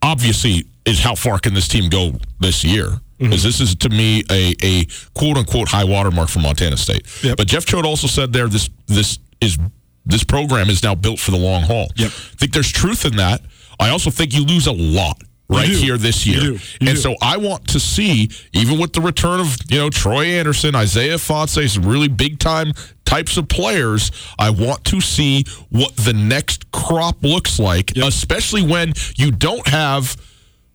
obviously, 0.00 0.66
is 0.84 1.00
how 1.00 1.16
far 1.16 1.40
can 1.40 1.54
this 1.54 1.66
team 1.66 1.90
go 1.90 2.12
this 2.38 2.64
year? 2.64 3.00
Because 3.18 3.40
mm-hmm. 3.40 3.46
this 3.48 3.60
is 3.60 3.74
to 3.76 3.88
me 3.88 4.22
a, 4.30 4.54
a 4.62 4.84
quote 5.14 5.38
unquote 5.38 5.68
high 5.68 5.84
watermark 5.84 6.28
for 6.28 6.38
Montana 6.38 6.76
State. 6.76 7.06
Yep. 7.24 7.38
But 7.38 7.46
Jeff 7.48 7.64
Choate 7.66 7.84
also 7.84 8.06
said 8.06 8.32
there 8.32 8.46
this 8.46 8.70
this 8.86 9.18
is 9.40 9.58
this 10.04 10.24
program 10.24 10.70
is 10.70 10.82
now 10.82 10.94
built 10.94 11.18
for 11.18 11.32
the 11.32 11.36
long 11.36 11.62
haul. 11.62 11.88
Yep. 11.96 12.08
I 12.08 12.36
think 12.36 12.52
there's 12.52 12.70
truth 12.70 13.04
in 13.04 13.16
that. 13.16 13.42
I 13.78 13.90
also 13.90 14.10
think 14.10 14.32
you 14.32 14.44
lose 14.44 14.66
a 14.66 14.72
lot 14.72 15.20
right 15.48 15.68
here 15.68 15.96
this 15.96 16.26
year. 16.26 16.40
You 16.40 16.52
you 16.52 16.58
and 16.80 16.90
do. 16.90 16.96
so 16.96 17.14
I 17.20 17.36
want 17.36 17.68
to 17.68 17.80
see, 17.80 18.30
even 18.52 18.78
with 18.78 18.92
the 18.92 19.00
return 19.00 19.40
of, 19.40 19.56
you 19.68 19.78
know, 19.78 19.90
Troy 19.90 20.24
Andersen, 20.26 20.74
Isaiah 20.74 21.18
Foxe, 21.18 21.72
some 21.72 21.84
really 21.84 22.08
big 22.08 22.38
time 22.38 22.72
types 23.04 23.36
of 23.36 23.48
players, 23.48 24.10
I 24.38 24.50
want 24.50 24.84
to 24.86 25.00
see 25.00 25.44
what 25.70 25.94
the 25.96 26.12
next 26.12 26.70
crop 26.72 27.22
looks 27.22 27.58
like, 27.58 27.96
yep. 27.96 28.08
especially 28.08 28.62
when 28.62 28.92
you 29.16 29.30
don't 29.30 29.66
have 29.68 30.16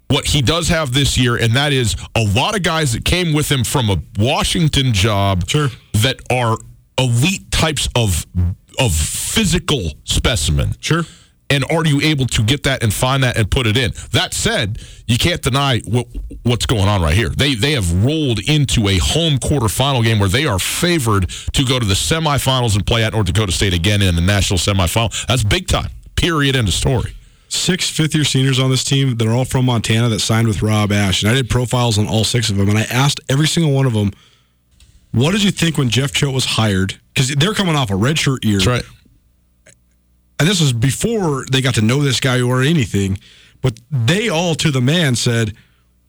what 0.10 0.28
he 0.28 0.42
does 0.42 0.68
have 0.68 0.94
this 0.94 1.18
year, 1.18 1.38
and 1.38 1.54
that 1.54 1.72
is 1.72 1.96
a 2.16 2.24
lot 2.24 2.56
of 2.56 2.64
guys 2.64 2.92
that 2.92 3.06
came 3.06 3.34
with 3.34 3.50
him 3.50 3.64
from 3.64 3.90
a 3.90 3.98
Washington 4.20 4.94
job 4.94 5.48
sure. 5.48 5.70
that 5.94 6.18
are 6.30 6.58
elite 6.98 7.52
types 7.52 7.90
of 7.96 8.26
of 8.80 8.94
physical 8.94 9.92
specimen. 10.04 10.76
Sure 10.80 11.04
and 11.52 11.66
are 11.70 11.86
you 11.86 12.00
able 12.02 12.26
to 12.28 12.44
get 12.44 12.64
that 12.64 12.82
and 12.82 12.94
find 12.94 13.24
that 13.24 13.38
and 13.38 13.52
put 13.52 13.68
it 13.68 13.76
in? 13.76 13.92
That 14.14 14.34
said, 14.34 14.82
you 15.06 15.18
can't 15.18 15.42
deny 15.42 15.82
what, 15.82 16.08
what's 16.44 16.66
going 16.66 16.88
on 16.88 17.02
right 17.02 17.14
here. 17.14 17.28
They 17.28 17.56
they 17.56 17.74
have 17.74 18.06
rolled 18.06 18.40
into 18.40 18.88
a 18.88 18.98
home 18.98 19.38
quarterfinal 19.38 20.04
game 20.04 20.18
where 20.18 20.30
they 20.30 20.46
are 20.46 20.58
favored 20.58 21.30
to 21.30 21.66
go 21.66 21.78
to 21.78 21.86
the 21.86 21.94
semifinals 21.94 22.76
and 22.76 22.88
play 22.88 23.04
at 23.04 23.12
North 23.12 23.26
Dakota 23.26 23.52
State 23.52 23.74
again 23.74 24.02
in 24.02 24.16
the 24.16 24.22
national 24.22 24.58
semifinal. 24.58 25.26
That's 25.28 25.44
big 25.44 25.68
time. 25.68 25.90
Period. 26.16 26.56
End 26.56 26.70
of 26.70 26.74
story. 26.74 27.14
Six 27.50 27.90
fifth 27.90 28.16
year 28.16 28.24
seniors 28.24 28.58
on 28.58 28.70
this 28.70 28.86
team 28.86 29.18
that 29.18 29.28
are 29.28 29.34
all 29.34 29.44
from 29.44 29.66
Montana 29.66 30.08
that 30.08 30.22
signed 30.22 30.48
with 30.48 30.62
Rob 30.62 30.94
Ash. 30.94 31.22
And 31.22 31.30
I 31.30 31.36
did 31.36 31.50
profiles 31.50 31.98
on 31.98 32.08
all 32.08 32.24
six 32.24 32.50
of 32.50 32.56
them. 32.56 32.70
And 32.70 32.78
I 32.78 32.84
asked 32.84 33.20
every 33.28 33.48
single 33.48 33.74
one 33.74 33.86
of 33.86 33.92
them, 33.92 34.12
what 35.12 35.32
did 35.32 35.44
you 35.44 35.52
think 35.52 35.78
when 35.78 35.90
Jeff 35.90 36.14
Choate 36.14 36.34
was 36.34 36.46
hired? 36.46 37.00
Because 37.14 37.30
they're 37.36 37.54
coming 37.54 37.76
off 37.76 37.90
a 37.90 37.96
redshirt 37.96 38.46
year. 38.46 38.60
That's 38.60 38.68
right 38.68 38.84
and 40.42 40.50
this 40.50 40.60
was 40.60 40.74
before 40.74 41.46
they 41.52 41.62
got 41.62 41.76
to 41.76 41.84
know 41.84 42.02
this 42.02 42.20
guy 42.20 42.42
or 42.42 42.64
anything, 42.64 43.20
but 43.62 43.80
they 43.92 44.28
all 44.28 44.56
to 44.56 44.72
the 44.72 44.82
man 44.82 45.16
said, 45.16 45.54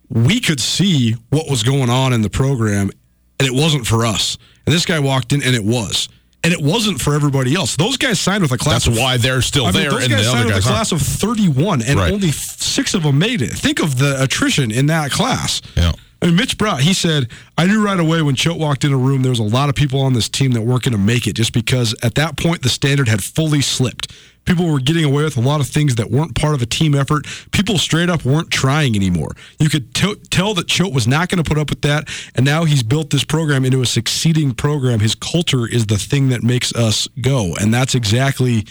we 0.08 0.40
could 0.40 0.58
see 0.58 1.16
what 1.28 1.50
was 1.50 1.62
going 1.62 1.90
on 1.90 2.14
in 2.14 2.22
the 2.22 2.30
program, 2.30 2.90
and 3.38 3.46
it 3.46 3.52
wasn't 3.52 3.86
for 3.86 4.06
us. 4.06 4.38
And 4.64 4.74
this 4.74 4.86
guy 4.86 5.00
walked 5.00 5.34
in, 5.34 5.42
and 5.42 5.54
it 5.54 5.62
was. 5.62 6.08
And 6.42 6.50
it 6.50 6.62
wasn't 6.62 6.98
for 6.98 7.14
everybody 7.14 7.54
else. 7.54 7.76
Those 7.76 7.98
guys 7.98 8.18
signed 8.18 8.42
with 8.42 8.52
a 8.52 8.58
class. 8.58 8.86
That's 8.86 8.96
of, 8.96 9.02
why 9.02 9.18
they're 9.18 9.42
still 9.42 9.66
I 9.66 9.72
there. 9.72 9.90
Mean, 9.90 10.00
those 10.00 10.08
guys 10.08 10.26
signed 10.26 10.48
with 10.48 10.56
a 10.56 10.60
class 10.62 10.92
of 10.92 11.02
31, 11.02 11.82
and 11.82 11.98
right. 11.98 12.10
only 12.10 12.32
six 12.32 12.94
of 12.94 13.02
them 13.02 13.18
made 13.18 13.42
it. 13.42 13.52
Think 13.52 13.82
of 13.82 13.98
the 13.98 14.16
attrition 14.22 14.70
in 14.70 14.86
that 14.86 15.10
class. 15.10 15.60
Yeah. 15.76 15.92
I 16.22 16.26
mean, 16.26 16.36
Mitch 16.36 16.56
Brown, 16.56 16.78
he 16.78 16.94
said, 16.94 17.28
I 17.58 17.66
knew 17.66 17.84
right 17.84 17.98
away 17.98 18.22
when 18.22 18.36
Choate 18.36 18.56
walked 18.56 18.84
in 18.84 18.92
a 18.92 18.96
room, 18.96 19.22
there 19.22 19.30
was 19.30 19.40
a 19.40 19.42
lot 19.42 19.68
of 19.68 19.74
people 19.74 20.00
on 20.00 20.12
this 20.12 20.28
team 20.28 20.52
that 20.52 20.62
weren't 20.62 20.84
going 20.84 20.92
to 20.92 20.98
make 20.98 21.26
it 21.26 21.32
just 21.32 21.52
because 21.52 21.96
at 22.00 22.14
that 22.14 22.36
point 22.36 22.62
the 22.62 22.68
standard 22.68 23.08
had 23.08 23.24
fully 23.24 23.60
slipped. 23.60 24.12
People 24.44 24.70
were 24.70 24.78
getting 24.78 25.04
away 25.04 25.24
with 25.24 25.36
a 25.36 25.40
lot 25.40 25.60
of 25.60 25.66
things 25.66 25.96
that 25.96 26.12
weren't 26.12 26.36
part 26.36 26.54
of 26.54 26.62
a 26.62 26.66
team 26.66 26.94
effort. 26.94 27.26
People 27.50 27.76
straight 27.76 28.08
up 28.08 28.24
weren't 28.24 28.52
trying 28.52 28.94
anymore. 28.94 29.32
You 29.58 29.68
could 29.68 29.94
t- 29.94 30.14
tell 30.30 30.54
that 30.54 30.68
Choate 30.68 30.92
was 30.92 31.08
not 31.08 31.28
going 31.28 31.42
to 31.42 31.48
put 31.48 31.58
up 31.58 31.70
with 31.70 31.82
that, 31.82 32.08
and 32.36 32.46
now 32.46 32.64
he's 32.64 32.84
built 32.84 33.10
this 33.10 33.24
program 33.24 33.64
into 33.64 33.82
a 33.82 33.86
succeeding 33.86 34.54
program. 34.54 35.00
His 35.00 35.16
culture 35.16 35.66
is 35.66 35.86
the 35.86 35.98
thing 35.98 36.28
that 36.28 36.44
makes 36.44 36.72
us 36.74 37.08
go, 37.20 37.54
and 37.60 37.74
that's 37.74 37.96
exactly. 37.96 38.64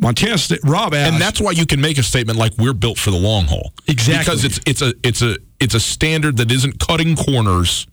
Montana 0.00 0.38
State, 0.38 0.60
Rob 0.64 0.94
Ash, 0.94 1.12
and 1.12 1.20
that's 1.20 1.40
why 1.40 1.52
you 1.52 1.66
can 1.66 1.80
make 1.80 1.98
a 1.98 2.02
statement 2.02 2.38
like 2.38 2.52
we're 2.58 2.72
built 2.72 2.98
for 2.98 3.10
the 3.10 3.18
long 3.18 3.44
haul. 3.44 3.72
Exactly, 3.86 4.24
because 4.24 4.44
it's 4.44 4.60
it's 4.66 4.82
a 4.82 4.94
it's 5.04 5.22
a 5.22 5.36
it's 5.60 5.74
a 5.74 5.80
standard 5.80 6.38
that 6.38 6.50
isn't 6.50 6.80
cutting 6.80 7.16
corners. 7.16 7.86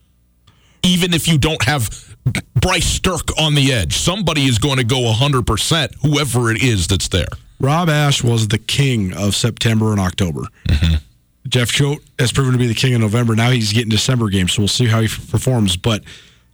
Even 0.84 1.14
if 1.14 1.28
you 1.28 1.38
don't 1.38 1.62
have 1.64 1.90
Bryce 2.56 3.00
Sterk 3.00 3.32
on 3.40 3.56
the 3.56 3.72
edge. 3.74 3.98
Somebody 3.98 4.46
is 4.46 4.60
going 4.60 4.78
to 4.78 4.84
go 4.84 5.12
100%, 5.14 5.96
whoever 6.02 6.52
it 6.52 6.62
is 6.62 6.88
that's 6.88 7.08
there. 7.08 7.28
Rob 7.60 7.90
Ash 7.90 8.24
was 8.24 8.48
the 8.48 8.58
king 8.58 9.14
of 9.14 9.36
September 9.36 9.92
and 9.92 10.00
October. 10.00 10.42
Mm-hmm. 10.68 10.96
Jeff 11.48 11.72
Choate 11.72 12.04
has 12.20 12.32
proven 12.32 12.52
to 12.54 12.58
be 12.58 12.68
the 12.68 12.74
king 12.76 12.94
of 12.94 13.02
November. 13.02 13.36
Now 13.36 13.52
he's 13.52 13.74
getting 13.74 13.90
December 13.90 14.30
games, 14.30 14.54
so 14.54 14.62
we'll 14.62 14.68
see 14.68 14.88
how 14.88 15.00
he 15.00 15.06
f- 15.06 15.30
performs. 15.32 15.78
But 15.78 16.04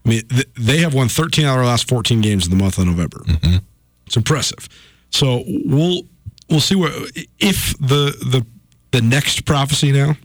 I 0.05 0.09
mean, 0.09 0.21
th- 0.27 0.47
they 0.55 0.77
have 0.79 0.93
won 0.93 1.09
13 1.09 1.45
out 1.45 1.53
of 1.53 1.57
their 1.57 1.65
last 1.65 1.89
14 1.89 2.21
games 2.21 2.45
in 2.45 2.51
the 2.55 2.63
month 2.63 2.77
of 2.77 2.85
November. 2.85 3.19
Mm-hmm. 3.25 3.57
It's 4.05 4.15
impressive. 4.15 4.69
So 5.13 5.43
we'll 5.45 6.02
we'll 6.49 6.60
see 6.60 6.76
what 6.76 6.91
if 7.39 7.78
the 7.78 8.15
the 8.30 8.45
the 8.91 9.02
next 9.02 9.45
prophecy 9.45 9.91
now 9.91 10.15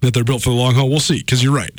that 0.00 0.14
they're 0.14 0.24
built 0.24 0.42
for 0.42 0.50
the 0.50 0.56
long 0.56 0.74
haul? 0.74 0.88
We'll 0.88 1.00
see. 1.00 1.18
Because 1.18 1.42
you're 1.42 1.54
right. 1.54 1.78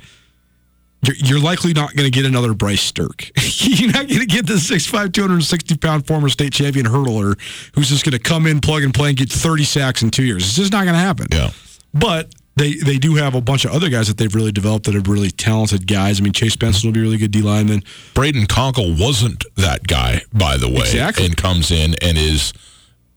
You're, 1.03 1.15
you're 1.17 1.39
likely 1.39 1.73
not 1.73 1.95
going 1.95 2.05
to 2.05 2.11
get 2.11 2.25
another 2.25 2.53
Bryce 2.53 2.91
Sterk. 2.91 3.31
you're 3.79 3.91
not 3.91 4.07
going 4.07 4.19
to 4.19 4.25
get 4.25 4.47
the 4.47 4.53
6'5", 4.53 5.13
260 5.13 5.77
pound 5.77 6.07
former 6.07 6.27
state 6.27 6.53
champion 6.53 6.85
hurdler 6.87 7.39
who's 7.75 7.89
just 7.89 8.03
going 8.03 8.13
to 8.13 8.19
come 8.19 8.47
in, 8.47 8.59
plug 8.59 8.83
and 8.83 8.93
play, 8.93 9.09
and 9.09 9.17
get 9.17 9.31
30 9.31 9.63
sacks 9.63 10.01
in 10.01 10.09
two 10.09 10.23
years. 10.23 10.43
It's 10.43 10.55
just 10.55 10.71
not 10.71 10.83
going 10.83 10.95
to 10.95 10.99
happen. 10.99 11.27
Yeah. 11.31 11.51
But 11.93 12.33
they 12.57 12.73
they 12.73 12.97
do 12.97 13.15
have 13.15 13.35
a 13.35 13.41
bunch 13.41 13.65
of 13.65 13.71
other 13.71 13.87
guys 13.87 14.07
that 14.07 14.17
they've 14.17 14.33
really 14.33 14.51
developed 14.51 14.85
that 14.85 14.95
are 14.95 15.11
really 15.11 15.29
talented 15.29 15.87
guys. 15.87 16.19
I 16.19 16.23
mean, 16.23 16.33
Chase 16.33 16.55
Benson 16.55 16.87
will 16.87 16.93
be 16.93 16.99
a 16.99 17.03
really 17.03 17.17
good 17.17 17.31
D 17.31 17.41
lineman. 17.41 17.83
Braden 18.15 18.47
Conkle 18.47 18.99
wasn't 18.99 19.45
that 19.55 19.85
guy, 19.85 20.21
by 20.33 20.57
the 20.57 20.67
way, 20.67 20.81
exactly. 20.81 21.25
and 21.25 21.37
comes 21.37 21.69
in 21.71 21.95
and 22.01 22.17
is, 22.17 22.53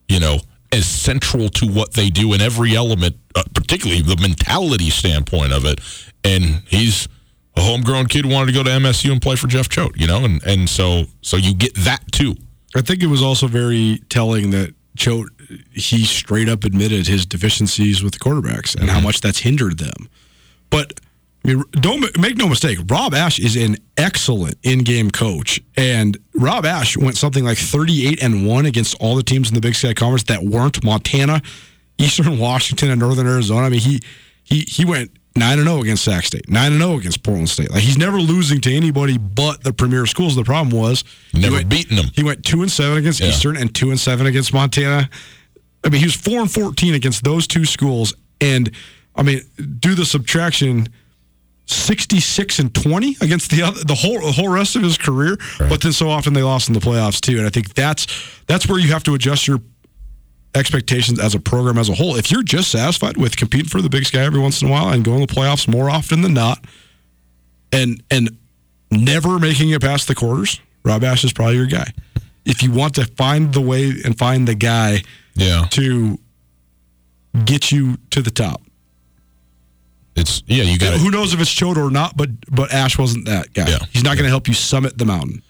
you 0.07 0.19
know, 0.19 0.39
as 0.71 0.85
central 0.85 1.49
to 1.49 1.65
what 1.65 1.93
they 1.93 2.09
do 2.09 2.33
in 2.33 2.41
every 2.41 2.75
element, 2.75 3.17
uh, 3.35 3.43
particularly 3.53 4.01
the 4.01 4.15
mentality 4.17 4.91
standpoint 4.91 5.51
of 5.51 5.65
it. 5.65 5.79
And 6.23 6.61
he's 6.67 7.07
a 7.57 7.61
homegrown 7.61 8.05
kid 8.07 8.25
who 8.25 8.31
wanted 8.31 8.47
to 8.47 8.53
go 8.53 8.63
to 8.63 8.69
MSU 8.69 9.11
and 9.11 9.21
play 9.21 9.35
for 9.35 9.47
Jeff 9.47 9.69
Choate, 9.69 9.99
you 9.99 10.05
know, 10.05 10.23
and 10.23 10.41
and 10.43 10.69
so 10.69 11.05
so 11.21 11.35
you 11.35 11.55
get 11.55 11.73
that 11.77 12.11
too. 12.11 12.35
I 12.75 12.81
think 12.81 13.01
it 13.01 13.07
was 13.07 13.23
also 13.23 13.47
very 13.47 14.01
telling 14.09 14.51
that 14.51 14.75
Choate 14.95 15.29
he 15.71 16.05
straight 16.05 16.49
up 16.49 16.63
admitted 16.63 17.07
his 17.07 17.25
deficiencies 17.25 18.03
with 18.03 18.13
the 18.13 18.19
quarterbacks 18.19 18.75
and 18.75 18.85
mm-hmm. 18.85 18.89
how 18.89 19.01
much 19.01 19.21
that's 19.21 19.39
hindered 19.39 19.77
them. 19.77 20.09
But 20.69 20.99
I 21.43 21.47
mean, 21.47 21.63
don't 21.71 22.17
make 22.19 22.37
no 22.37 22.47
mistake. 22.47 22.77
Rob 22.87 23.13
Ash 23.13 23.39
is 23.39 23.55
an 23.55 23.77
excellent 23.97 24.57
in-game 24.61 25.09
coach, 25.09 25.59
and 25.75 26.17
Rob 26.35 26.65
Ash 26.65 26.95
went 26.95 27.17
something 27.17 27.43
like 27.43 27.57
thirty-eight 27.57 28.21
and 28.21 28.45
one 28.45 28.65
against 28.65 28.95
all 28.99 29.15
the 29.15 29.23
teams 29.23 29.49
in 29.49 29.55
the 29.55 29.61
Big 29.61 29.75
Sky 29.75 29.93
Conference 29.93 30.23
that 30.23 30.43
weren't 30.43 30.83
Montana, 30.83 31.41
Eastern 31.97 32.37
Washington, 32.37 32.91
and 32.91 32.99
Northern 32.99 33.27
Arizona. 33.27 33.65
I 33.65 33.69
mean, 33.69 33.79
he 33.79 33.99
he 34.43 34.59
he 34.61 34.85
went 34.85 35.11
nine 35.35 35.57
and 35.57 35.67
zero 35.67 35.79
oh 35.79 35.81
against 35.81 36.03
Sac 36.03 36.25
State, 36.25 36.49
nine 36.49 36.73
and 36.73 36.81
zero 36.81 36.93
oh 36.93 36.97
against 36.99 37.23
Portland 37.23 37.49
State. 37.49 37.71
Like 37.71 37.81
he's 37.81 37.97
never 37.97 38.17
losing 38.17 38.61
to 38.61 38.73
anybody 38.73 39.17
but 39.17 39.63
the 39.63 39.73
premier 39.73 40.05
schools. 40.05 40.35
The 40.35 40.43
problem 40.43 40.77
was 40.77 41.03
never 41.33 41.57
went, 41.57 41.69
beating 41.69 41.97
them. 41.97 42.07
He 42.13 42.23
went 42.23 42.45
two 42.45 42.61
and 42.61 42.71
seven 42.71 42.97
against 42.97 43.19
yeah. 43.19 43.29
Eastern 43.29 43.57
and 43.57 43.73
two 43.73 43.89
and 43.89 43.99
seven 43.99 44.27
against 44.27 44.53
Montana. 44.53 45.09
I 45.83 45.89
mean, 45.89 45.99
he 45.99 46.05
was 46.05 46.15
four 46.15 46.39
and 46.39 46.51
fourteen 46.51 46.93
against 46.93 47.23
those 47.23 47.47
two 47.47 47.65
schools, 47.65 48.13
and 48.39 48.71
I 49.15 49.23
mean, 49.23 49.41
do 49.79 49.95
the 49.95 50.05
subtraction. 50.05 50.87
66 51.67 52.59
and 52.59 52.75
20 52.75 53.17
against 53.21 53.49
the 53.49 53.61
other, 53.61 53.79
the 53.85 53.95
whole 53.95 54.19
the 54.19 54.33
whole 54.33 54.49
rest 54.49 54.75
of 54.75 54.81
his 54.81 54.97
career 54.97 55.37
right. 55.57 55.69
but 55.69 55.79
then 55.79 55.93
so 55.93 56.09
often 56.09 56.33
they 56.33 56.43
lost 56.43 56.67
in 56.67 56.73
the 56.73 56.81
playoffs 56.81 57.21
too 57.21 57.37
and 57.37 57.47
i 57.47 57.49
think 57.49 57.73
that's 57.75 58.07
that's 58.45 58.67
where 58.67 58.77
you 58.77 58.91
have 58.91 59.03
to 59.03 59.13
adjust 59.13 59.47
your 59.47 59.59
expectations 60.53 61.17
as 61.17 61.33
a 61.33 61.39
program 61.39 61.77
as 61.77 61.87
a 61.87 61.93
whole 61.93 62.17
if 62.17 62.29
you're 62.29 62.43
just 62.43 62.71
satisfied 62.71 63.15
with 63.15 63.37
competing 63.37 63.69
for 63.69 63.81
the 63.81 63.89
big 63.89 64.03
sky 64.03 64.19
every 64.19 64.39
once 64.39 64.61
in 64.61 64.67
a 64.67 64.71
while 64.71 64.89
and 64.89 65.05
going 65.05 65.25
to 65.25 65.33
the 65.33 65.39
playoffs 65.39 65.65
more 65.65 65.89
often 65.89 66.21
than 66.21 66.33
not 66.33 66.65
and 67.71 68.03
and 68.11 68.37
never 68.91 69.39
making 69.39 69.69
it 69.69 69.81
past 69.81 70.09
the 70.09 70.15
quarters 70.15 70.59
rob 70.83 71.05
ash 71.05 71.23
is 71.23 71.31
probably 71.31 71.55
your 71.55 71.67
guy 71.67 71.87
if 72.43 72.61
you 72.61 72.71
want 72.71 72.95
to 72.95 73.05
find 73.05 73.53
the 73.53 73.61
way 73.61 73.93
and 74.03 74.17
find 74.17 74.45
the 74.45 74.55
guy 74.55 75.01
yeah. 75.41 75.65
to 75.71 76.17
get 77.45 77.71
you 77.71 77.97
to 78.11 78.21
the 78.21 78.31
top. 78.31 78.61
It's 80.15 80.43
yeah, 80.45 80.63
you 80.63 80.77
got. 80.77 80.99
Who 80.99 81.09
knows 81.09 81.33
if 81.33 81.39
it's 81.39 81.51
Choate 81.51 81.77
or 81.77 81.89
not? 81.89 82.17
But 82.17 82.29
but 82.49 82.73
Ash 82.73 82.97
wasn't 82.97 83.25
that 83.25 83.53
guy. 83.53 83.69
Yeah. 83.69 83.79
He's 83.91 84.03
not 84.03 84.15
going 84.15 84.25
to 84.25 84.29
help 84.29 84.47
you 84.47 84.53
summit 84.53 84.97
the 84.97 85.05
mountain. 85.05 85.41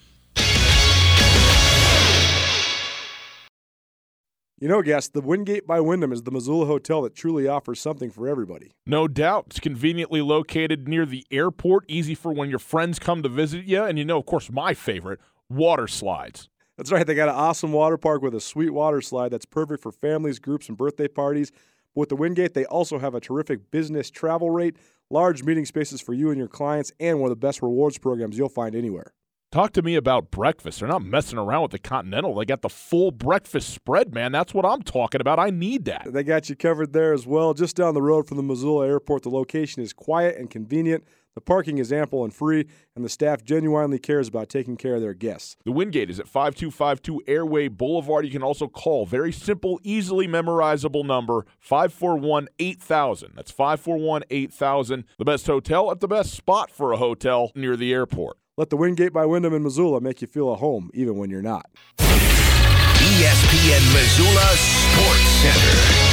You 4.62 4.68
know, 4.68 4.80
guest, 4.80 5.12
the 5.12 5.20
Wingate 5.20 5.66
by 5.66 5.80
Wyndham 5.80 6.12
is 6.12 6.22
the 6.22 6.30
Missoula 6.30 6.66
hotel 6.66 7.02
that 7.02 7.16
truly 7.16 7.48
offers 7.48 7.80
something 7.80 8.12
for 8.12 8.28
everybody. 8.28 8.70
No 8.86 9.08
doubt. 9.08 9.46
It's 9.48 9.58
conveniently 9.58 10.20
located 10.20 10.86
near 10.86 11.04
the 11.04 11.26
airport, 11.32 11.84
easy 11.88 12.14
for 12.14 12.32
when 12.32 12.48
your 12.48 12.60
friends 12.60 13.00
come 13.00 13.24
to 13.24 13.28
visit 13.28 13.64
you. 13.64 13.82
And 13.82 13.98
you 13.98 14.04
know, 14.04 14.18
of 14.18 14.26
course, 14.26 14.52
my 14.52 14.72
favorite, 14.72 15.18
water 15.50 15.88
slides. 15.88 16.48
That's 16.82 16.90
right. 16.90 17.06
They 17.06 17.14
got 17.14 17.28
an 17.28 17.36
awesome 17.36 17.70
water 17.70 17.96
park 17.96 18.22
with 18.22 18.34
a 18.34 18.40
sweet 18.40 18.70
water 18.70 19.00
slide 19.00 19.28
that's 19.28 19.46
perfect 19.46 19.84
for 19.84 19.92
families, 19.92 20.40
groups, 20.40 20.68
and 20.68 20.76
birthday 20.76 21.06
parties. 21.06 21.52
But 21.94 22.00
with 22.00 22.08
the 22.08 22.16
Wingate, 22.16 22.54
they 22.54 22.64
also 22.64 22.98
have 22.98 23.14
a 23.14 23.20
terrific 23.20 23.70
business 23.70 24.10
travel 24.10 24.50
rate, 24.50 24.76
large 25.08 25.44
meeting 25.44 25.64
spaces 25.64 26.00
for 26.00 26.12
you 26.12 26.30
and 26.30 26.38
your 26.38 26.48
clients, 26.48 26.90
and 26.98 27.20
one 27.20 27.30
of 27.30 27.40
the 27.40 27.46
best 27.46 27.62
rewards 27.62 27.98
programs 27.98 28.36
you'll 28.36 28.48
find 28.48 28.74
anywhere. 28.74 29.12
Talk 29.52 29.72
to 29.74 29.82
me 29.82 29.94
about 29.94 30.32
breakfast. 30.32 30.80
They're 30.80 30.88
not 30.88 31.04
messing 31.04 31.38
around 31.38 31.62
with 31.62 31.70
the 31.70 31.78
Continental. 31.78 32.34
They 32.34 32.46
got 32.46 32.62
the 32.62 32.68
full 32.68 33.12
breakfast 33.12 33.72
spread, 33.72 34.12
man. 34.12 34.32
That's 34.32 34.52
what 34.52 34.66
I'm 34.66 34.82
talking 34.82 35.20
about. 35.20 35.38
I 35.38 35.50
need 35.50 35.84
that. 35.84 36.08
They 36.12 36.24
got 36.24 36.48
you 36.48 36.56
covered 36.56 36.92
there 36.92 37.12
as 37.12 37.28
well. 37.28 37.54
Just 37.54 37.76
down 37.76 37.94
the 37.94 38.02
road 38.02 38.26
from 38.26 38.38
the 38.38 38.42
Missoula 38.42 38.88
airport, 38.88 39.22
the 39.22 39.30
location 39.30 39.84
is 39.84 39.92
quiet 39.92 40.36
and 40.36 40.50
convenient. 40.50 41.04
The 41.34 41.40
parking 41.40 41.78
is 41.78 41.92
ample 41.92 42.24
and 42.24 42.34
free, 42.34 42.66
and 42.94 43.04
the 43.04 43.08
staff 43.08 43.42
genuinely 43.42 43.98
cares 43.98 44.28
about 44.28 44.50
taking 44.50 44.76
care 44.76 44.96
of 44.96 45.00
their 45.00 45.14
guests. 45.14 45.56
The 45.64 45.72
Wingate 45.72 46.10
is 46.10 46.20
at 46.20 46.28
5252 46.28 47.22
Airway 47.26 47.68
Boulevard. 47.68 48.26
You 48.26 48.30
can 48.30 48.42
also 48.42 48.68
call 48.68 49.06
very 49.06 49.32
simple, 49.32 49.80
easily 49.82 50.28
memorizable 50.28 51.06
number 51.06 51.46
541 51.58 52.48
8000. 52.58 53.32
That's 53.34 53.50
541 53.50 54.24
8000. 54.28 55.04
The 55.16 55.24
best 55.24 55.46
hotel 55.46 55.90
at 55.90 56.00
the 56.00 56.08
best 56.08 56.34
spot 56.34 56.70
for 56.70 56.92
a 56.92 56.98
hotel 56.98 57.50
near 57.54 57.76
the 57.76 57.94
airport. 57.94 58.36
Let 58.58 58.68
the 58.68 58.76
Wingate 58.76 59.14
by 59.14 59.24
Wyndham 59.24 59.54
in 59.54 59.62
Missoula 59.62 60.02
make 60.02 60.20
you 60.20 60.26
feel 60.26 60.52
at 60.52 60.58
home, 60.58 60.90
even 60.92 61.16
when 61.16 61.30
you're 61.30 61.40
not. 61.40 61.64
ESPN 61.98 63.92
Missoula 63.94 64.46
Sports 64.56 65.28
Center. 65.40 66.11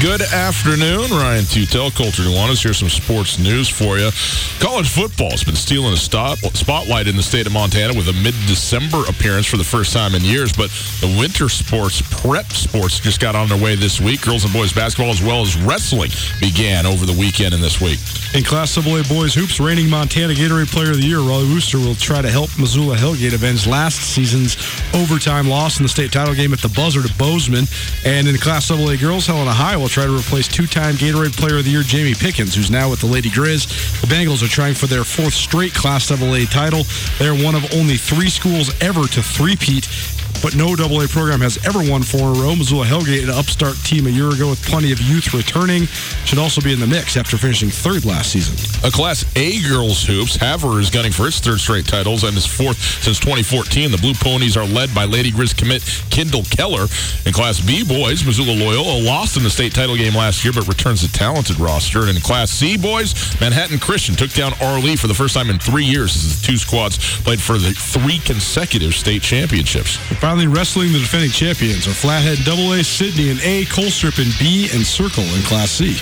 Good 0.00 0.22
afternoon, 0.22 1.10
Ryan 1.10 1.44
Tutel, 1.44 1.94
Colter 1.94 2.22
Nuanez. 2.22 2.62
Here's 2.62 2.78
some 2.78 2.88
sports 2.88 3.38
news 3.38 3.68
for 3.68 3.98
you. 3.98 4.08
College 4.58 4.88
football 4.88 5.30
has 5.30 5.44
been 5.44 5.54
stealing 5.54 5.92
a 5.92 5.96
stop, 5.98 6.38
spotlight 6.56 7.06
in 7.06 7.16
the 7.16 7.22
state 7.22 7.46
of 7.46 7.52
Montana 7.52 7.92
with 7.92 8.08
a 8.08 8.14
mid-December 8.14 9.04
appearance 9.10 9.44
for 9.44 9.58
the 9.58 9.64
first 9.64 9.92
time 9.92 10.14
in 10.14 10.22
years. 10.22 10.54
But 10.54 10.70
the 11.04 11.14
winter 11.20 11.50
sports, 11.50 12.00
prep 12.22 12.50
sports, 12.50 12.98
just 12.98 13.20
got 13.20 13.34
on 13.34 13.50
their 13.50 13.62
way 13.62 13.76
this 13.76 14.00
week. 14.00 14.22
Girls 14.22 14.42
and 14.42 14.54
boys 14.54 14.72
basketball, 14.72 15.10
as 15.10 15.22
well 15.22 15.42
as 15.42 15.54
wrestling, 15.58 16.10
began 16.40 16.86
over 16.86 17.04
the 17.04 17.16
weekend 17.20 17.52
and 17.52 17.62
this 17.62 17.78
week. 17.78 17.98
In 18.32 18.42
Class 18.42 18.78
AA 18.78 19.02
boys 19.04 19.34
hoops, 19.34 19.60
reigning 19.60 19.90
Montana 19.90 20.32
Gatorade 20.32 20.72
Player 20.72 20.92
of 20.92 20.96
the 20.96 21.06
Year, 21.06 21.18
Raleigh 21.18 21.52
Wooster 21.52 21.76
will 21.76 21.96
try 21.96 22.22
to 22.22 22.30
help 22.30 22.48
Missoula 22.58 22.96
Hellgate 22.96 23.34
avenge 23.34 23.66
last 23.66 24.00
season's 24.00 24.56
overtime 24.94 25.46
loss 25.46 25.78
in 25.78 25.82
the 25.82 25.90
state 25.90 26.10
title 26.10 26.32
game 26.32 26.54
at 26.54 26.60
the 26.60 26.70
buzzer 26.70 27.02
to 27.02 27.12
Bozeman. 27.18 27.66
And 28.06 28.26
in 28.26 28.38
Class 28.38 28.70
AA 28.70 28.96
girls, 28.96 29.26
Helena 29.26 29.52
High 29.52 29.76
will 29.76 29.89
try 29.90 30.06
to 30.06 30.16
replace 30.16 30.46
two-time 30.46 30.94
Gatorade 30.94 31.36
Player 31.36 31.58
of 31.58 31.64
the 31.64 31.70
Year 31.70 31.82
Jamie 31.82 32.14
Pickens, 32.14 32.54
who's 32.54 32.70
now 32.70 32.88
with 32.88 33.00
the 33.00 33.06
Lady 33.06 33.28
Grizz. 33.28 34.00
The 34.00 34.06
Bengals 34.06 34.40
are 34.42 34.48
trying 34.48 34.74
for 34.74 34.86
their 34.86 35.02
fourth 35.02 35.34
straight 35.34 35.74
Class 35.74 36.10
AA 36.12 36.44
title. 36.48 36.84
They're 37.18 37.34
one 37.34 37.56
of 37.56 37.64
only 37.74 37.96
three 37.96 38.30
schools 38.30 38.70
ever 38.80 39.02
to 39.08 39.22
three-peat 39.22 39.88
but 40.42 40.54
no 40.54 40.72
AA 40.72 41.06
program 41.08 41.40
has 41.40 41.58
ever 41.66 41.78
won 41.90 42.02
four 42.02 42.32
in 42.32 42.36
a 42.36 42.40
row. 42.40 42.56
Missoula 42.56 42.86
Hellgate, 42.86 43.24
an 43.24 43.30
upstart 43.30 43.76
team 43.84 44.06
a 44.06 44.10
year 44.10 44.30
ago 44.30 44.50
with 44.50 44.62
plenty 44.62 44.92
of 44.92 45.00
youth 45.00 45.34
returning, 45.34 45.86
should 46.24 46.38
also 46.38 46.60
be 46.60 46.72
in 46.72 46.80
the 46.80 46.86
mix 46.86 47.16
after 47.16 47.36
finishing 47.36 47.68
third 47.68 48.04
last 48.04 48.32
season. 48.32 48.56
A 48.86 48.90
Class 48.90 49.24
A 49.36 49.60
girls 49.68 50.04
hoops, 50.04 50.36
Havre 50.36 50.80
is 50.80 50.90
gunning 50.90 51.12
for 51.12 51.26
its 51.26 51.40
third 51.40 51.60
straight 51.60 51.86
titles 51.86 52.24
and 52.24 52.36
is 52.36 52.46
fourth 52.46 52.78
since 53.02 53.18
2014. 53.20 53.90
The 53.90 53.98
Blue 53.98 54.14
Ponies 54.14 54.56
are 54.56 54.66
led 54.66 54.94
by 54.94 55.04
Lady 55.04 55.30
Grizz 55.30 55.56
commit 55.56 55.82
Kendall 56.10 56.44
Keller. 56.44 56.86
In 57.26 57.32
Class 57.32 57.60
B 57.60 57.84
boys, 57.84 58.24
Missoula 58.24 58.52
Loyola 58.52 59.02
lost 59.02 59.36
in 59.36 59.42
the 59.42 59.50
state 59.50 59.74
title 59.74 59.96
game 59.96 60.14
last 60.14 60.44
year, 60.44 60.52
but 60.52 60.66
returns 60.68 61.04
a 61.04 61.12
talented 61.12 61.58
roster. 61.58 62.00
And 62.06 62.16
in 62.16 62.22
Class 62.22 62.50
C 62.50 62.76
boys, 62.76 63.14
Manhattan 63.40 63.78
Christian 63.78 64.14
took 64.14 64.32
down 64.32 64.52
R. 64.60 64.80
for 64.96 65.06
the 65.06 65.14
first 65.14 65.34
time 65.34 65.50
in 65.50 65.58
three 65.58 65.84
years 65.84 66.16
as 66.16 66.40
the 66.40 66.46
two 66.46 66.56
squads 66.56 66.98
played 67.22 67.40
for 67.40 67.58
the 67.58 67.72
three 67.72 68.18
consecutive 68.18 68.94
state 68.94 69.22
championships. 69.22 69.98
Finally, 70.20 70.46
wrestling 70.48 70.92
the 70.92 70.98
defending 70.98 71.30
champions 71.30 71.88
are 71.88 71.94
Flathead 71.94 72.46
AA, 72.46 72.82
Sidney 72.82 73.30
in 73.30 73.38
A, 73.40 73.64
Colstrip 73.64 74.18
in 74.20 74.30
B, 74.38 74.68
and 74.70 74.86
Circle 74.86 75.24
in 75.24 75.40
Class 75.42 75.70
C. 75.70 75.94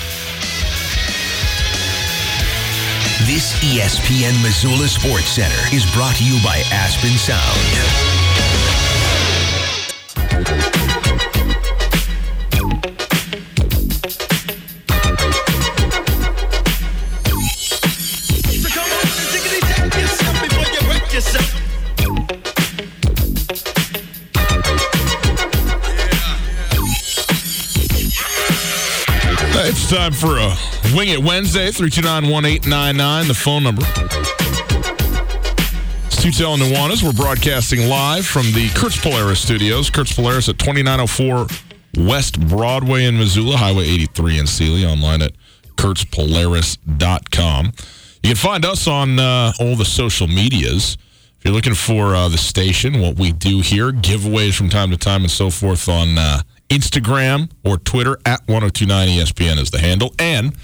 This 3.25 3.53
ESPN 3.63 4.43
Missoula 4.43 4.89
Sports 4.89 5.29
Center 5.29 5.73
is 5.73 5.89
brought 5.93 6.17
to 6.17 6.25
you 6.25 6.37
by 6.43 6.61
Aspen 6.69 7.17
Sound. 7.17 8.18
Time 29.89 30.13
for 30.13 30.37
a 30.37 30.55
Wing 30.95 31.09
It 31.09 31.17
Wednesday, 31.17 31.69
329-1899, 31.69 33.27
the 33.27 33.33
phone 33.33 33.63
number. 33.63 33.81
It's 36.05 36.23
Tutel 36.23 36.53
and 36.53 36.61
Nuanez. 36.61 37.01
We're 37.01 37.11
broadcasting 37.11 37.89
live 37.89 38.23
from 38.23 38.43
the 38.51 38.69
Kurtz 38.75 39.01
Polaris 39.01 39.39
studios. 39.39 39.89
Kurtz 39.89 40.13
Polaris 40.13 40.47
at 40.47 40.59
2904 40.59 41.47
West 42.05 42.39
Broadway 42.39 43.05
in 43.05 43.17
Missoula, 43.17 43.57
Highway 43.57 43.85
83 43.85 44.37
in 44.37 44.45
Seeley, 44.45 44.85
online 44.85 45.23
at 45.23 45.31
kurtzpolaris.com. 45.77 47.65
You 47.65 48.29
can 48.29 48.35
find 48.35 48.65
us 48.65 48.87
on 48.87 49.17
uh, 49.17 49.53
all 49.59 49.75
the 49.75 49.85
social 49.85 50.27
medias. 50.27 50.99
If 51.39 51.45
you're 51.45 51.53
looking 51.55 51.73
for 51.73 52.13
uh, 52.13 52.29
the 52.29 52.37
station, 52.37 53.01
what 53.01 53.17
we 53.17 53.31
do 53.31 53.61
here, 53.61 53.91
giveaways 53.91 54.55
from 54.55 54.69
time 54.69 54.91
to 54.91 54.97
time 54.97 55.21
and 55.21 55.31
so 55.31 55.49
forth 55.49 55.89
on 55.89 56.19
uh, 56.19 56.41
Instagram 56.69 57.51
or 57.63 57.77
Twitter 57.77 58.17
at 58.25 58.41
1029 58.47 59.07
ESPN 59.09 59.59
is 59.59 59.71
the 59.71 59.79
handle. 59.79 60.13
And 60.19 60.55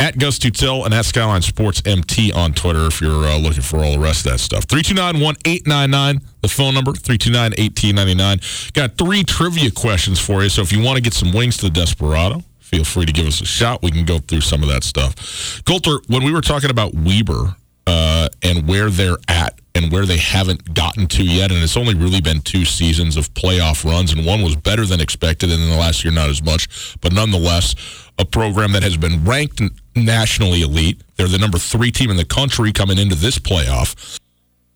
at 0.00 0.18
Gus 0.18 0.38
Tutel 0.38 0.84
and 0.84 0.94
at 0.94 1.04
Skyline 1.04 1.42
Sports 1.42 1.82
MT 1.84 2.32
on 2.32 2.52
Twitter 2.52 2.86
if 2.86 3.00
you're 3.00 3.24
uh, 3.24 3.36
looking 3.38 3.62
for 3.62 3.78
all 3.78 3.92
the 3.92 3.98
rest 3.98 4.24
of 4.26 4.32
that 4.32 4.38
stuff. 4.38 4.66
329-1899, 4.68 6.22
the 6.42 6.48
phone 6.48 6.74
number, 6.74 6.92
329-1899. 6.92 8.72
Got 8.74 8.96
three 8.96 9.24
trivia 9.24 9.70
questions 9.70 10.20
for 10.20 10.42
you, 10.42 10.48
so 10.48 10.62
if 10.62 10.72
you 10.72 10.82
want 10.82 10.96
to 10.96 11.02
get 11.02 11.14
some 11.14 11.32
wings 11.32 11.56
to 11.58 11.64
the 11.66 11.70
Desperado, 11.70 12.42
feel 12.60 12.84
free 12.84 13.06
to 13.06 13.12
give 13.12 13.26
us 13.26 13.40
a 13.40 13.46
shout. 13.46 13.82
We 13.82 13.90
can 13.90 14.04
go 14.04 14.18
through 14.18 14.42
some 14.42 14.62
of 14.62 14.68
that 14.68 14.84
stuff. 14.84 15.64
Colter, 15.64 15.98
when 16.06 16.22
we 16.22 16.32
were 16.32 16.42
talking 16.42 16.70
about 16.70 16.94
Weber 16.94 17.56
uh, 17.88 18.28
and 18.42 18.68
where 18.68 18.90
they're 18.90 19.16
at 19.28 19.58
and 19.74 19.90
where 19.90 20.04
they 20.04 20.18
haven't 20.18 20.74
gotten 20.74 21.06
to 21.06 21.24
yet. 21.24 21.50
And 21.50 21.62
it's 21.62 21.76
only 21.76 21.94
really 21.94 22.20
been 22.20 22.42
two 22.42 22.66
seasons 22.66 23.16
of 23.16 23.32
playoff 23.32 23.82
runs, 23.82 24.12
and 24.12 24.26
one 24.26 24.42
was 24.42 24.56
better 24.56 24.84
than 24.84 25.00
expected, 25.00 25.50
and 25.50 25.62
in 25.62 25.70
the 25.70 25.76
last 25.76 26.04
year, 26.04 26.12
not 26.12 26.28
as 26.28 26.42
much. 26.42 26.98
But 27.00 27.14
nonetheless, 27.14 27.74
a 28.18 28.26
program 28.26 28.72
that 28.72 28.82
has 28.82 28.98
been 28.98 29.24
ranked 29.24 29.62
nationally 29.96 30.60
elite. 30.60 31.00
They're 31.16 31.28
the 31.28 31.38
number 31.38 31.58
three 31.58 31.90
team 31.90 32.10
in 32.10 32.18
the 32.18 32.26
country 32.26 32.72
coming 32.72 32.98
into 32.98 33.14
this 33.14 33.38
playoff 33.38 34.18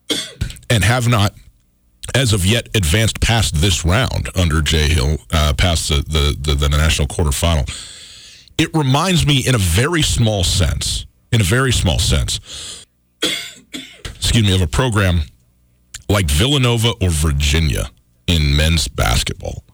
and 0.70 0.83
have 0.83 1.07
not, 1.07 1.35
as 2.14 2.33
of 2.33 2.46
yet, 2.46 2.68
advanced 2.75 3.20
past 3.20 3.57
this 3.57 3.85
round 3.85 4.31
under 4.35 4.62
Jay 4.62 4.88
Hill, 4.88 5.18
uh, 5.33 5.53
past 5.53 5.90
the, 5.90 5.96
the, 5.96 6.35
the, 6.40 6.55
the 6.55 6.68
national 6.70 7.09
quarterfinal. 7.09 7.68
It 8.57 8.70
reminds 8.72 9.27
me, 9.27 9.46
in 9.46 9.55
a 9.55 9.59
very 9.59 10.03
small 10.03 10.44
sense, 10.44 11.05
in 11.31 11.42
a 11.42 11.44
very 11.44 11.72
small 11.72 11.98
sense, 11.98 12.82
excuse 14.23 14.47
me, 14.47 14.55
of 14.55 14.63
a 14.63 14.69
program 14.69 15.23
like 16.09 16.31
Villanova 16.31 16.93
or 17.01 17.11
Virginia 17.11 17.91
in 18.29 18.57
men's 18.57 18.87
basketball, 18.87 19.65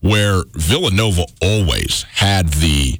where 0.00 0.42
Villanova 0.54 1.26
always 1.42 2.04
had 2.04 2.48
the 2.48 2.98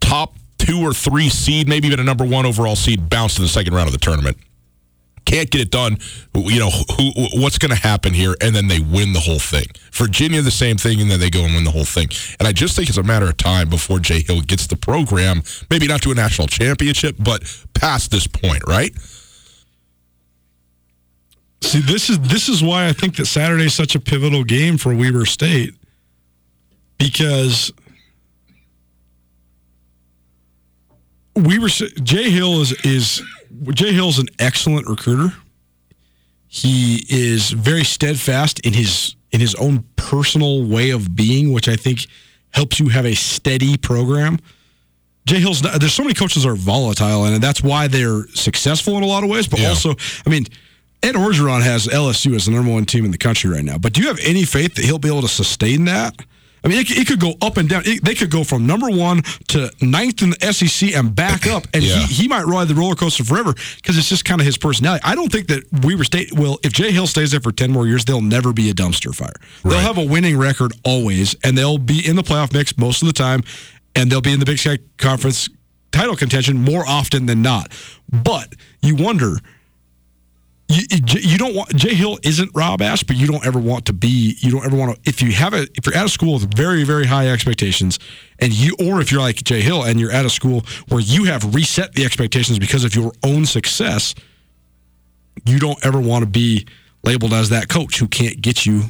top 0.00 0.34
two 0.58 0.82
or 0.82 0.92
three 0.92 1.30
seed, 1.30 1.66
maybe 1.66 1.86
even 1.86 1.98
a 1.98 2.04
number 2.04 2.26
one 2.26 2.44
overall 2.44 2.76
seed, 2.76 3.08
bounce 3.08 3.38
in 3.38 3.42
the 3.42 3.48
second 3.48 3.74
round 3.74 3.88
of 3.88 3.92
the 3.92 3.98
tournament. 3.98 4.36
Can't 5.26 5.50
get 5.50 5.60
it 5.60 5.70
done. 5.70 5.98
You 6.34 6.60
know 6.60 6.70
who, 6.70 7.10
what's 7.42 7.58
going 7.58 7.70
to 7.70 7.80
happen 7.80 8.14
here, 8.14 8.34
and 8.40 8.54
then 8.54 8.68
they 8.68 8.80
win 8.80 9.12
the 9.12 9.20
whole 9.20 9.40
thing. 9.40 9.66
Virginia, 9.92 10.40
the 10.40 10.50
same 10.50 10.76
thing, 10.76 11.00
and 11.00 11.10
then 11.10 11.20
they 11.20 11.30
go 11.30 11.40
and 11.40 11.54
win 11.54 11.64
the 11.64 11.70
whole 11.72 11.84
thing. 11.84 12.08
And 12.38 12.46
I 12.46 12.52
just 12.52 12.76
think 12.76 12.88
it's 12.88 12.96
a 12.96 13.02
matter 13.02 13.26
of 13.26 13.36
time 13.36 13.68
before 13.68 13.98
Jay 13.98 14.22
Hill 14.22 14.40
gets 14.40 14.68
the 14.68 14.76
program, 14.76 15.42
maybe 15.68 15.88
not 15.88 16.00
to 16.02 16.12
a 16.12 16.14
national 16.14 16.46
championship, 16.46 17.16
but 17.18 17.42
past 17.74 18.12
this 18.12 18.26
point, 18.26 18.62
right? 18.66 18.94
See, 21.62 21.80
this 21.80 22.08
is 22.08 22.20
this 22.20 22.48
is 22.48 22.62
why 22.62 22.86
I 22.86 22.92
think 22.92 23.16
that 23.16 23.26
Saturday 23.26 23.66
is 23.66 23.74
such 23.74 23.96
a 23.96 24.00
pivotal 24.00 24.44
game 24.44 24.78
for 24.78 24.94
Weber 24.94 25.26
State 25.26 25.74
because 26.98 27.72
Weber 31.34 31.68
Jay 31.68 32.30
Hill 32.30 32.60
is 32.60 32.72
is 32.84 33.22
Jay 33.72 33.92
Hill 33.92 34.08
is 34.08 34.18
an 34.18 34.28
excellent 34.38 34.86
recruiter. 34.88 35.34
He 36.48 37.04
is 37.08 37.50
very 37.50 37.84
steadfast 37.84 38.60
in 38.60 38.72
his 38.72 39.16
in 39.32 39.40
his 39.40 39.54
own 39.56 39.84
personal 39.96 40.64
way 40.64 40.90
of 40.90 41.14
being, 41.14 41.52
which 41.52 41.68
I 41.68 41.76
think 41.76 42.06
helps 42.50 42.80
you 42.80 42.88
have 42.88 43.04
a 43.04 43.14
steady 43.14 43.76
program. 43.76 44.38
Jay 45.26 45.40
Hill's 45.40 45.62
not, 45.62 45.80
there's 45.80 45.92
so 45.92 46.04
many 46.04 46.14
coaches 46.14 46.44
that 46.44 46.48
are 46.48 46.54
volatile, 46.54 47.24
and 47.24 47.42
that's 47.42 47.62
why 47.62 47.88
they're 47.88 48.28
successful 48.28 48.96
in 48.96 49.02
a 49.02 49.06
lot 49.06 49.24
of 49.24 49.30
ways. 49.30 49.48
But 49.48 49.60
yeah. 49.60 49.70
also, 49.70 49.96
I 50.24 50.30
mean, 50.30 50.46
Ed 51.02 51.16
Orgeron 51.16 51.62
has 51.62 51.88
LSU 51.88 52.34
as 52.36 52.46
the 52.46 52.52
number 52.52 52.72
one 52.72 52.84
team 52.84 53.04
in 53.04 53.10
the 53.10 53.18
country 53.18 53.50
right 53.50 53.64
now. 53.64 53.76
But 53.76 53.92
do 53.92 54.00
you 54.00 54.06
have 54.06 54.20
any 54.22 54.44
faith 54.44 54.76
that 54.76 54.84
he'll 54.84 54.98
be 54.98 55.08
able 55.08 55.22
to 55.22 55.28
sustain 55.28 55.84
that? 55.86 56.14
I 56.66 56.68
mean, 56.68 56.80
it, 56.80 56.90
it 56.90 57.06
could 57.06 57.20
go 57.20 57.34
up 57.40 57.58
and 57.58 57.68
down. 57.68 57.82
It, 57.86 58.04
they 58.04 58.16
could 58.16 58.28
go 58.28 58.42
from 58.42 58.66
number 58.66 58.90
one 58.90 59.22
to 59.48 59.70
ninth 59.80 60.20
in 60.20 60.30
the 60.30 60.52
SEC 60.52 60.96
and 60.96 61.14
back 61.14 61.46
up, 61.46 61.62
and 61.72 61.84
yeah. 61.84 61.98
he, 61.98 62.22
he 62.22 62.28
might 62.28 62.42
ride 62.42 62.66
the 62.66 62.74
roller 62.74 62.96
coaster 62.96 63.22
forever 63.22 63.54
because 63.76 63.96
it's 63.96 64.08
just 64.08 64.24
kind 64.24 64.40
of 64.40 64.44
his 64.44 64.58
personality. 64.58 65.00
I 65.04 65.14
don't 65.14 65.30
think 65.30 65.46
that 65.46 65.62
Weber 65.84 66.02
State 66.02 66.32
will, 66.32 66.58
if 66.64 66.72
Jay 66.72 66.90
Hill 66.90 67.06
stays 67.06 67.30
there 67.30 67.38
for 67.38 67.52
10 67.52 67.70
more 67.70 67.86
years, 67.86 68.04
they'll 68.04 68.20
never 68.20 68.52
be 68.52 68.68
a 68.68 68.74
dumpster 68.74 69.14
fire. 69.14 69.30
Right. 69.62 69.70
They'll 69.70 69.80
have 69.80 69.96
a 69.96 70.04
winning 70.04 70.36
record 70.36 70.72
always, 70.84 71.36
and 71.44 71.56
they'll 71.56 71.78
be 71.78 72.04
in 72.04 72.16
the 72.16 72.24
playoff 72.24 72.52
mix 72.52 72.76
most 72.76 73.00
of 73.00 73.06
the 73.06 73.14
time, 73.14 73.44
and 73.94 74.10
they'll 74.10 74.20
be 74.20 74.32
in 74.32 74.40
the 74.40 74.46
Big 74.46 74.58
Sky 74.58 74.78
Conference 74.98 75.48
title 75.92 76.16
contention 76.16 76.56
more 76.56 76.84
often 76.84 77.26
than 77.26 77.42
not. 77.42 77.70
But 78.10 78.54
you 78.82 78.96
wonder– 78.96 79.36
you, 80.68 80.82
you 81.20 81.38
don't 81.38 81.54
want 81.54 81.74
Jay 81.76 81.94
Hill 81.94 82.18
isn't 82.24 82.50
Rob 82.54 82.82
Ash, 82.82 83.04
but 83.04 83.16
you 83.16 83.26
don't 83.26 83.46
ever 83.46 83.58
want 83.58 83.86
to 83.86 83.92
be. 83.92 84.36
You 84.40 84.50
don't 84.50 84.64
ever 84.64 84.76
want 84.76 84.94
to. 84.94 85.08
If 85.08 85.22
you 85.22 85.32
have 85.32 85.54
a, 85.54 85.62
if 85.74 85.86
you're 85.86 85.94
at 85.94 86.06
a 86.06 86.08
school 86.08 86.34
with 86.34 86.54
very 86.56 86.82
very 86.82 87.06
high 87.06 87.28
expectations, 87.28 87.98
and 88.40 88.52
you, 88.52 88.76
or 88.80 89.00
if 89.00 89.12
you're 89.12 89.20
like 89.20 89.36
Jay 89.44 89.60
Hill 89.60 89.84
and 89.84 90.00
you're 90.00 90.10
at 90.10 90.24
a 90.24 90.30
school 90.30 90.64
where 90.88 91.00
you 91.00 91.24
have 91.24 91.54
reset 91.54 91.92
the 91.92 92.04
expectations 92.04 92.58
because 92.58 92.84
of 92.84 92.96
your 92.96 93.12
own 93.24 93.46
success, 93.46 94.14
you 95.44 95.60
don't 95.60 95.84
ever 95.86 96.00
want 96.00 96.24
to 96.24 96.30
be 96.30 96.66
labeled 97.04 97.32
as 97.32 97.50
that 97.50 97.68
coach 97.68 97.98
who 97.98 98.08
can't 98.08 98.40
get 98.40 98.66
you 98.66 98.82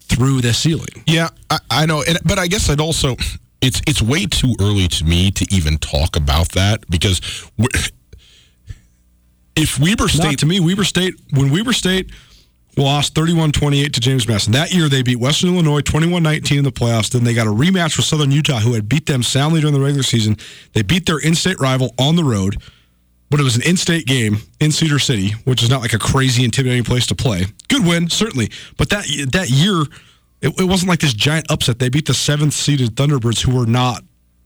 through 0.00 0.40
the 0.40 0.52
ceiling. 0.52 1.04
Yeah, 1.06 1.28
I, 1.48 1.58
I 1.70 1.86
know, 1.86 2.02
and, 2.06 2.18
but 2.24 2.38
I 2.38 2.48
guess 2.48 2.68
I'd 2.68 2.80
also. 2.80 3.16
It's 3.62 3.82
it's 3.86 4.00
way 4.00 4.24
too 4.24 4.56
early 4.58 4.88
to 4.88 5.04
me 5.04 5.30
to 5.32 5.46
even 5.54 5.76
talk 5.76 6.16
about 6.16 6.52
that 6.52 6.88
because 6.90 7.20
if 9.56 9.78
Weber 9.78 10.08
State 10.08 10.24
Not 10.24 10.38
to 10.38 10.46
me, 10.46 10.60
Weber 10.60 10.84
State 10.84 11.14
when 11.32 11.50
Weber 11.50 11.72
State 11.72 12.10
lost 12.76 13.14
31-28 13.14 13.92
to 13.92 14.00
James 14.00 14.28
Madison. 14.28 14.52
That 14.52 14.72
year 14.72 14.88
they 14.88 15.02
beat 15.02 15.16
Western 15.16 15.52
Illinois 15.54 15.80
21-19 15.80 16.58
in 16.58 16.64
the 16.64 16.70
playoffs. 16.70 17.10
Then 17.10 17.24
they 17.24 17.34
got 17.34 17.46
a 17.46 17.50
rematch 17.50 17.96
with 17.96 18.06
Southern 18.06 18.30
Utah 18.30 18.60
who 18.60 18.74
had 18.74 18.88
beat 18.88 19.06
them 19.06 19.22
soundly 19.22 19.60
during 19.60 19.74
the 19.74 19.80
regular 19.80 20.04
season. 20.04 20.36
They 20.72 20.82
beat 20.82 21.04
their 21.04 21.18
in-state 21.18 21.58
rival 21.58 21.94
on 21.98 22.16
the 22.16 22.24
road. 22.24 22.56
But 23.28 23.38
it 23.38 23.44
was 23.44 23.54
an 23.54 23.62
in-state 23.62 24.06
game 24.06 24.38
in 24.58 24.72
Cedar 24.72 24.98
City, 24.98 25.30
which 25.44 25.62
is 25.62 25.70
not 25.70 25.82
like 25.82 25.92
a 25.92 26.00
crazy 26.00 26.44
intimidating 26.44 26.82
place 26.82 27.06
to 27.08 27.14
play. 27.14 27.46
Good 27.68 27.86
win, 27.86 28.10
certainly. 28.10 28.50
But 28.76 28.90
that 28.90 29.06
that 29.32 29.50
year 29.50 29.84
it, 30.40 30.58
it 30.58 30.64
wasn't 30.64 30.88
like 30.88 31.00
this 31.00 31.14
giant 31.14 31.50
upset. 31.50 31.78
They 31.78 31.88
beat 31.88 32.06
the 32.06 32.14
seventh 32.14 32.54
seeded 32.54 32.96
Thunderbirds 32.96 33.40
who 33.42 33.56
were 33.56 33.66
not 33.66 34.02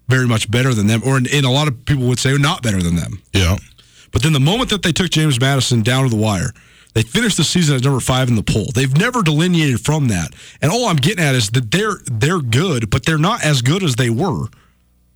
very 0.09 0.27
much 0.27 0.51
better 0.51 0.75
than 0.75 0.87
them, 0.87 1.03
or 1.05 1.17
in, 1.17 1.27
in 1.27 1.45
a 1.45 1.51
lot 1.51 1.69
of 1.69 1.85
people 1.87 2.07
would 2.09 2.19
say 2.19 2.37
not 2.37 2.63
better 2.63 2.83
than 2.83 2.97
them. 2.97 3.23
Yeah. 3.33 3.57
But 4.15 4.23
then 4.23 4.33
the 4.33 4.41
moment 4.41 4.71
that 4.71 4.83
they 4.83 4.93
took 4.93 5.11
James 5.11 5.39
Madison 5.39 5.83
down 5.83 6.05
to 6.05 6.09
the 6.09 6.17
wire, 6.17 6.53
they 6.95 7.03
finished 7.03 7.37
the 7.37 7.45
season 7.45 7.75
as 7.75 7.83
number 7.83 8.01
five 8.01 8.29
in 8.29 8.37
the 8.37 8.43
poll. 8.43 8.67
They've 8.73 8.97
never 8.97 9.23
delineated 9.23 9.81
from 9.81 10.09
that. 10.09 10.33
And 10.63 10.71
all 10.71 10.87
I'm 10.87 10.97
getting 10.97 11.23
at 11.23 11.35
is 11.35 11.51
that 11.51 11.71
they're 11.71 11.99
they're 12.07 12.41
good, 12.41 12.89
but 12.89 13.05
they're 13.05 13.19
not 13.19 13.45
as 13.45 13.61
good 13.61 13.83
as 13.83 13.97
they 13.97 14.09
were. 14.09 14.47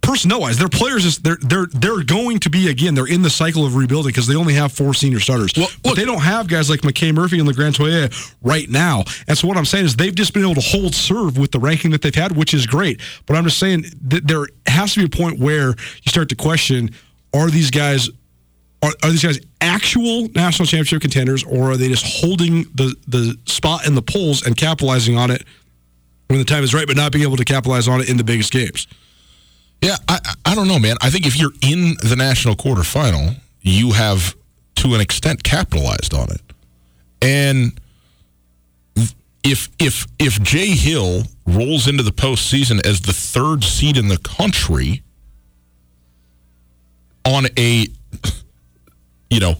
Personnel 0.01 0.41
wise, 0.41 0.59
their 0.59 0.69
players 0.69 1.05
is 1.05 1.19
they're 1.19 1.39
they're 1.41 1.67
they're 1.67 2.03
going 2.03 2.41
to 2.41 2.51
be 2.51 2.69
again. 2.69 2.95
They're 2.95 3.07
in 3.07 3.23
the 3.23 3.31
cycle 3.31 3.65
of 3.65 3.77
rebuilding 3.77 4.11
because 4.11 4.27
they 4.27 4.35
only 4.35 4.55
have 4.55 4.73
four 4.73 4.95
senior 4.95 5.21
starters. 5.21 5.53
Well, 5.57 5.69
but 5.85 5.95
they 5.95 6.05
don't 6.05 6.23
have 6.23 6.49
guys 6.49 6.69
like 6.69 6.81
McKay 6.81 7.15
Murphy 7.15 7.39
and 7.39 7.47
LeGrand 7.47 7.77
Toye 7.77 8.09
right 8.43 8.69
now. 8.69 9.05
And 9.29 9.39
so 9.39 9.47
what 9.47 9.57
I'm 9.57 9.65
saying 9.65 9.85
is 9.85 9.95
they've 9.95 10.15
just 10.15 10.35
been 10.35 10.43
able 10.43 10.55
to 10.57 10.61
hold 10.61 10.95
serve 10.95 11.39
with 11.39 11.53
the 11.53 11.61
ranking 11.61 11.93
that 11.93 12.03
they've 12.03 12.15
had, 12.15 12.37
which 12.37 12.55
is 12.55 12.67
great. 12.67 13.01
But 13.27 13.37
I'm 13.37 13.45
just 13.45 13.59
saying 13.59 13.85
that 14.09 14.27
there 14.27 14.47
has 14.67 14.95
to 14.95 15.01
be 15.01 15.07
a 15.07 15.09
point 15.09 15.39
where 15.39 15.69
you 15.69 16.09
start 16.09 16.29
to 16.31 16.37
question: 16.37 16.91
Are 17.35 17.51
these 17.51 17.71
guys 17.71 18.11
are, 18.83 18.93
are 19.03 19.11
these 19.11 19.23
guys 19.23 19.41
actual 19.61 20.29
national 20.35 20.67
championship 20.67 21.01
contenders, 21.01 21.45
or 21.45 21.73
are 21.73 21.77
they 21.77 21.89
just 21.89 22.21
holding 22.21 22.63
the 22.75 22.95
the 23.07 23.37
spot 23.47 23.87
in 23.87 23.95
the 23.95 24.03
polls 24.03 24.47
and 24.47 24.57
capitalizing 24.57 25.17
on 25.17 25.31
it 25.31 25.45
when 26.29 26.39
the 26.39 26.45
time 26.45 26.63
is 26.63 26.75
right, 26.75 26.87
but 26.87 26.97
not 26.97 27.13
being 27.13 27.25
able 27.25 27.37
to 27.37 27.45
capitalize 27.45 27.89
on 27.89 28.01
it 28.01 28.09
in 28.09 28.17
the 28.17 28.25
biggest 28.25 28.53
games? 28.53 28.87
Yeah, 29.83 29.97
I 30.09 30.19
I 30.45 30.55
don't 30.55 30.69
know, 30.69 30.79
man. 30.79 30.97
I 31.01 31.11
think 31.11 31.27
if 31.27 31.39
you're 31.39 31.53
in 31.63 31.97
the 32.03 32.17
national 32.17 32.55
quarterfinal, 32.55 33.37
you 33.61 33.93
have 33.93 34.37
to 34.77 34.95
an 34.95 35.01
extent 35.01 35.43
capitalized 35.43 36.15
on 36.15 36.31
it, 36.31 36.41
and 37.21 37.81
if 39.43 39.69
if 39.79 40.07
if 40.19 40.41
Jay 40.43 40.69
Hill 40.69 41.23
rolls 41.47 41.89
into 41.89 42.03
the 42.03 42.13
postseason 42.13 42.85
as 42.87 43.01
the 43.01 43.13
third 43.13 43.65
seed 43.65 43.97
in 43.97 44.09
the 44.09 44.19
country 44.19 45.03
on 47.25 47.47
a 47.59 47.87
you 49.31 49.41
know, 49.41 49.57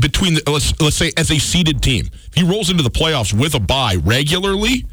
between 0.00 0.34
the, 0.34 0.42
let's 0.50 0.78
let's 0.80 0.96
say 0.96 1.12
as 1.16 1.30
a 1.30 1.38
seeded 1.38 1.82
team, 1.82 2.08
if 2.12 2.34
he 2.34 2.42
rolls 2.42 2.70
into 2.70 2.82
the 2.82 2.90
playoffs 2.90 3.32
with 3.32 3.54
a 3.54 3.60
bye 3.60 3.96
regularly, 4.02 4.84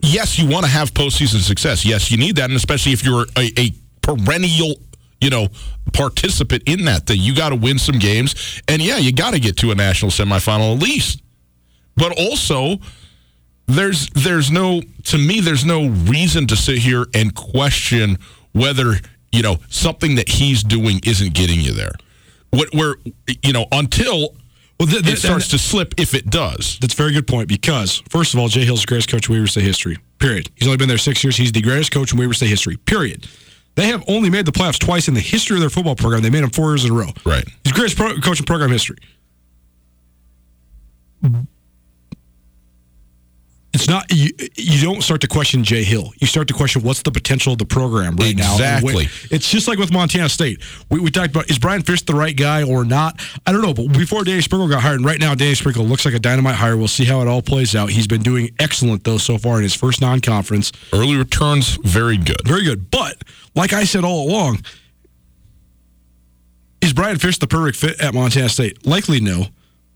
yes, 0.00 0.38
you 0.38 0.48
want 0.48 0.64
to 0.64 0.70
have 0.70 0.92
postseason 0.92 1.40
success. 1.40 1.84
Yes, 1.84 2.10
you 2.10 2.16
need 2.16 2.36
that, 2.36 2.44
and 2.44 2.54
especially 2.54 2.92
if 2.92 3.04
you're 3.04 3.26
a, 3.36 3.52
a 3.58 3.70
perennial, 4.02 4.74
you 5.20 5.30
know, 5.30 5.48
participant 5.92 6.64
in 6.66 6.84
that 6.86 7.06
thing, 7.06 7.20
you 7.20 7.34
got 7.34 7.50
to 7.50 7.56
win 7.56 7.78
some 7.78 7.98
games, 7.98 8.62
and 8.68 8.82
yeah, 8.82 8.98
you 8.98 9.12
got 9.12 9.32
to 9.34 9.40
get 9.40 9.56
to 9.58 9.70
a 9.70 9.74
national 9.74 10.10
semifinal 10.10 10.74
at 10.74 10.82
least. 10.82 11.22
But 11.96 12.18
also, 12.18 12.76
there's 13.66 14.08
there's 14.10 14.50
no 14.50 14.82
to 15.04 15.18
me 15.18 15.40
there's 15.40 15.64
no 15.64 15.88
reason 15.88 16.46
to 16.48 16.56
sit 16.56 16.78
here 16.78 17.06
and 17.14 17.34
question 17.34 18.18
whether 18.52 18.96
you 19.32 19.42
know 19.42 19.58
something 19.68 20.16
that 20.16 20.28
he's 20.28 20.62
doing 20.62 21.00
isn't 21.04 21.34
getting 21.34 21.60
you 21.60 21.72
there. 21.72 21.92
What 22.56 22.74
where 22.74 22.96
you 23.42 23.52
know 23.52 23.66
until 23.72 24.34
well, 24.78 24.88
th- 24.88 25.02
th- 25.04 25.14
it 25.14 25.20
starts 25.20 25.48
to 25.48 25.58
slip 25.58 25.94
if 25.98 26.14
it 26.14 26.28
does. 26.28 26.78
That's 26.80 26.94
a 26.94 26.96
very 26.96 27.12
good 27.12 27.26
point 27.26 27.48
because, 27.48 28.02
first 28.08 28.34
of 28.34 28.40
all, 28.40 28.48
Jay 28.48 28.64
Hill's 28.64 28.82
the 28.82 28.86
greatest 28.86 29.08
coach 29.10 29.28
in 29.28 29.34
Weber 29.34 29.46
State 29.46 29.64
history. 29.64 29.98
Period. 30.18 30.50
He's 30.54 30.68
only 30.68 30.76
been 30.76 30.88
there 30.88 30.98
six 30.98 31.22
years. 31.24 31.36
He's 31.36 31.52
the 31.52 31.62
greatest 31.62 31.92
coach 31.92 32.12
in 32.12 32.18
Weber 32.18 32.34
State 32.34 32.48
history. 32.48 32.76
Period. 32.76 33.26
They 33.74 33.88
have 33.88 34.02
only 34.08 34.30
made 34.30 34.46
the 34.46 34.52
playoffs 34.52 34.78
twice 34.78 35.06
in 35.08 35.14
the 35.14 35.20
history 35.20 35.56
of 35.56 35.60
their 35.60 35.70
football 35.70 35.94
program. 35.96 36.22
They 36.22 36.30
made 36.30 36.42
them 36.42 36.50
four 36.50 36.70
years 36.70 36.84
in 36.84 36.90
a 36.90 36.94
row. 36.94 37.10
Right. 37.24 37.44
He's 37.64 37.72
the 37.72 37.78
greatest 37.78 37.96
pro- 37.96 38.18
coach 38.20 38.38
in 38.40 38.46
program 38.46 38.70
history. 38.70 38.96
It's 43.86 43.92
not 43.92 44.12
you, 44.12 44.30
you 44.56 44.84
don't 44.84 45.02
start 45.02 45.20
to 45.20 45.28
question 45.28 45.62
Jay 45.62 45.84
Hill. 45.84 46.12
You 46.18 46.26
start 46.26 46.48
to 46.48 46.54
question 46.54 46.82
what's 46.82 47.02
the 47.02 47.12
potential 47.12 47.52
of 47.52 47.58
the 47.58 47.64
program 47.64 48.16
right 48.16 48.32
exactly. 48.32 48.94
now. 48.94 49.00
Exactly. 49.00 49.36
It's 49.36 49.48
just 49.48 49.68
like 49.68 49.78
with 49.78 49.92
Montana 49.92 50.28
State. 50.28 50.60
We, 50.90 50.98
we 50.98 51.10
talked 51.10 51.30
about 51.30 51.48
is 51.48 51.58
Brian 51.60 51.82
Fish 51.82 52.02
the 52.02 52.14
right 52.14 52.36
guy 52.36 52.64
or 52.64 52.84
not? 52.84 53.20
I 53.46 53.52
don't 53.52 53.62
know. 53.62 53.74
But 53.74 53.96
before 53.96 54.24
Danny 54.24 54.40
Sprinkle 54.40 54.68
got 54.68 54.82
hired, 54.82 54.96
and 54.96 55.04
right 55.04 55.20
now 55.20 55.36
Danny 55.36 55.54
Sprinkle 55.54 55.84
looks 55.84 56.04
like 56.04 56.14
a 56.14 56.18
dynamite 56.18 56.56
hire. 56.56 56.76
We'll 56.76 56.88
see 56.88 57.04
how 57.04 57.20
it 57.20 57.28
all 57.28 57.42
plays 57.42 57.76
out. 57.76 57.90
He's 57.90 58.08
been 58.08 58.22
doing 58.22 58.50
excellent 58.58 59.04
though 59.04 59.18
so 59.18 59.38
far 59.38 59.58
in 59.58 59.62
his 59.62 59.74
first 59.74 60.00
non-conference. 60.00 60.72
Early 60.92 61.16
returns 61.16 61.78
very 61.84 62.16
good. 62.16 62.42
Very 62.44 62.64
good. 62.64 62.90
But 62.90 63.22
like 63.54 63.72
I 63.72 63.84
said 63.84 64.02
all 64.02 64.28
along, 64.28 64.62
is 66.80 66.92
Brian 66.92 67.18
Fish 67.18 67.38
the 67.38 67.46
perfect 67.46 67.78
fit 67.78 68.00
at 68.00 68.14
Montana 68.14 68.48
State? 68.48 68.84
Likely 68.84 69.20
no. 69.20 69.46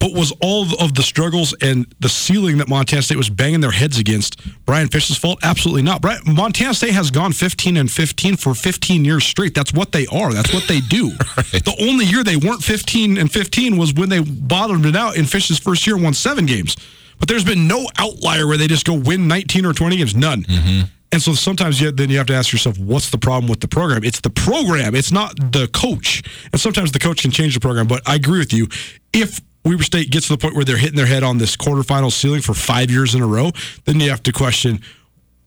But 0.01 0.15
was 0.15 0.33
all 0.41 0.67
of 0.81 0.95
the 0.95 1.03
struggles 1.03 1.55
and 1.61 1.87
the 2.01 2.09
ceiling 2.09 2.57
that 2.59 2.69
Montana 2.69 3.03
State 3.03 3.19
was 3.19 3.29
banging 3.29 3.61
their 3.61 3.71
heads 3.71 3.99
against 3.99 4.41
Brian 4.65 4.89
Fish's 4.89 5.19
fault? 5.19 5.39
Absolutely 5.43 5.83
not. 5.83 6.01
Brian, 6.01 6.23
Montana 6.27 6.73
State 6.73 6.95
has 6.95 7.11
gone 7.11 7.33
15 7.33 7.77
and 7.77 7.91
15 7.91 8.37
for 8.37 8.55
15 8.55 9.05
years 9.05 9.25
straight. 9.25 9.55
That's 9.55 9.75
what 9.75 9.93
they 9.93 10.07
are. 10.07 10.33
That's 10.33 10.55
what 10.55 10.67
they 10.67 10.81
do. 10.81 11.09
right. 11.37 11.65
The 11.65 11.77
only 11.81 12.07
year 12.07 12.25
they 12.25 12.37
weren't 12.37 12.65
15 12.65 13.19
and 13.19 13.31
15 13.31 13.77
was 13.77 13.93
when 13.93 14.09
they 14.09 14.21
bottomed 14.21 14.87
it 14.87 14.97
out 14.97 15.17
in 15.17 15.27
Fish's 15.27 15.59
first 15.59 15.87
year 15.87 15.97
and 15.97 16.05
won 16.05 16.15
seven 16.15 16.47
games. 16.47 16.77
But 17.19 17.29
there's 17.29 17.45
been 17.45 17.69
no 17.69 17.87
outlier 17.99 18.47
where 18.47 18.57
they 18.57 18.67
just 18.67 18.87
go 18.87 18.95
win 18.95 19.29
19 19.29 19.67
or 19.67 19.75
20 19.75 19.97
games. 19.99 20.17
None. 20.17 20.45
Mm-hmm. 20.45 20.87
And 21.13 21.21
so 21.21 21.35
sometimes 21.35 21.81
you, 21.81 21.91
then 21.91 22.09
you 22.09 22.19
have 22.19 22.29
to 22.29 22.35
ask 22.35 22.53
yourself, 22.53 22.79
what's 22.79 23.11
the 23.11 23.19
problem 23.19 23.51
with 23.51 23.61
the 23.61 23.69
program? 23.69 24.05
It's 24.05 24.21
the 24.21 24.31
program. 24.31 24.95
It's 24.95 25.13
not 25.13 25.37
the 25.37 25.69
coach. 25.75 26.23
And 26.53 26.61
sometimes 26.61 26.93
the 26.93 27.01
coach 27.01 27.23
can 27.23 27.31
change 27.31 27.55
the 27.55 27.61
program. 27.61 27.87
But 27.89 28.09
I 28.09 28.15
agree 28.15 28.39
with 28.39 28.53
you. 28.53 28.69
If 29.13 29.41
Weber 29.65 29.83
State 29.83 30.11
gets 30.11 30.29
to 30.29 30.35
the 30.35 30.39
point 30.39 30.55
where 30.55 30.65
they're 30.65 30.79
hitting 30.79 30.97
their 30.97 31.07
head 31.07 31.23
on 31.23 31.39
this 31.39 31.57
quarterfinal 31.57 32.11
ceiling 32.11 32.41
for 32.41 32.55
five 32.55 32.91
years 32.91 33.15
in 33.15 33.23
a 33.23 33.27
row, 33.27 33.51
then 33.85 34.01
you 34.01 34.11
have 34.11 34.23
to 34.25 34.33
question, 34.33 34.81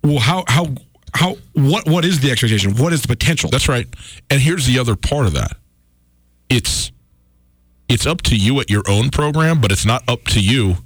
well, 0.03 0.19
how 0.19 0.43
how 0.47 0.67
how 1.15 1.35
what 1.53 1.87
what 1.87 2.05
is 2.05 2.19
the 2.19 2.31
expectation? 2.31 2.75
What 2.75 2.93
is 2.93 3.01
the 3.01 3.07
potential? 3.07 3.49
That's 3.49 3.67
right. 3.67 3.87
And 4.29 4.41
here's 4.41 4.65
the 4.65 4.79
other 4.79 4.95
part 4.95 5.25
of 5.25 5.33
that. 5.33 5.57
It's 6.49 6.91
it's 7.89 8.05
up 8.05 8.21
to 8.23 8.35
you 8.35 8.59
at 8.59 8.69
your 8.69 8.83
own 8.87 9.09
program, 9.09 9.61
but 9.61 9.71
it's 9.71 9.85
not 9.85 10.03
up 10.07 10.25
to 10.25 10.41
you 10.41 10.77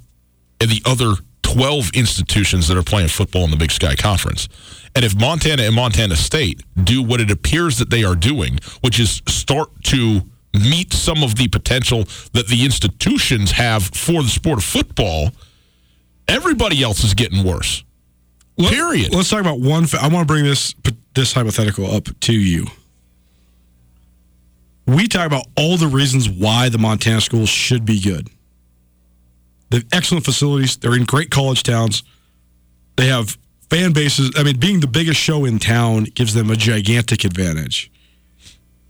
and 0.60 0.70
the 0.70 0.82
other 0.84 1.14
12 1.42 1.90
institutions 1.94 2.68
that 2.68 2.76
are 2.76 2.82
playing 2.82 3.08
football 3.08 3.44
in 3.44 3.50
the 3.50 3.56
Big 3.56 3.70
Sky 3.70 3.94
Conference. 3.94 4.48
And 4.94 5.04
if 5.04 5.18
Montana 5.18 5.62
and 5.62 5.74
Montana 5.74 6.16
State 6.16 6.62
do 6.82 7.02
what 7.02 7.20
it 7.20 7.30
appears 7.30 7.78
that 7.78 7.90
they 7.90 8.04
are 8.04 8.14
doing, 8.14 8.58
which 8.80 8.98
is 9.00 9.22
start 9.26 9.68
to 9.84 10.22
meet 10.54 10.92
some 10.92 11.22
of 11.22 11.36
the 11.36 11.48
potential 11.48 12.04
that 12.32 12.48
the 12.48 12.64
institutions 12.64 13.52
have 13.52 13.84
for 13.84 14.22
the 14.22 14.28
sport 14.28 14.58
of 14.58 14.64
football, 14.64 15.30
everybody 16.26 16.82
else 16.82 17.04
is 17.04 17.14
getting 17.14 17.44
worse. 17.44 17.84
Let, 18.56 18.72
Period. 18.72 19.14
Let's 19.14 19.30
talk 19.30 19.40
about 19.40 19.60
one. 19.60 19.86
I 20.00 20.08
want 20.08 20.26
to 20.26 20.32
bring 20.32 20.44
this 20.44 20.74
this 21.14 21.32
hypothetical 21.32 21.86
up 21.90 22.08
to 22.20 22.32
you. 22.32 22.66
We 24.86 25.06
talk 25.06 25.26
about 25.26 25.46
all 25.56 25.76
the 25.76 25.86
reasons 25.86 26.28
why 26.28 26.68
the 26.68 26.78
Montana 26.78 27.20
schools 27.20 27.48
should 27.48 27.84
be 27.84 28.00
good. 28.00 28.28
They 29.70 29.78
have 29.78 29.86
excellent 29.92 30.24
facilities. 30.24 30.76
They're 30.76 30.96
in 30.96 31.04
great 31.04 31.30
college 31.30 31.62
towns. 31.62 32.02
They 32.96 33.06
have 33.08 33.36
fan 33.70 33.92
bases. 33.92 34.32
I 34.36 34.42
mean, 34.42 34.58
being 34.58 34.80
the 34.80 34.86
biggest 34.86 35.20
show 35.20 35.44
in 35.44 35.58
town 35.58 36.04
gives 36.04 36.34
them 36.34 36.50
a 36.50 36.56
gigantic 36.56 37.24
advantage. 37.24 37.92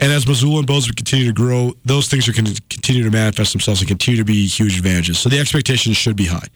And 0.01 0.13
as 0.13 0.27
Missoula 0.27 0.59
and 0.59 0.67
Bozeman 0.67 0.95
continue 0.95 1.27
to 1.27 1.33
grow, 1.33 1.73
those 1.85 2.09
things 2.09 2.29
are 2.29 2.33
going 2.33 2.45
to 2.45 2.63
continue 2.71 3.03
to 3.03 3.11
manifest 3.11 3.53
themselves 3.53 3.81
and 3.81 3.89
continue 3.89 4.19
to 4.19 4.25
be 4.25 4.47
huge 4.47 4.79
advantages. 4.79 5.19
So 5.19 5.29
the 5.29 5.41
expectations 5.41 5.97
should 5.97 6.17
be 6.17 6.27
high. 6.27 6.47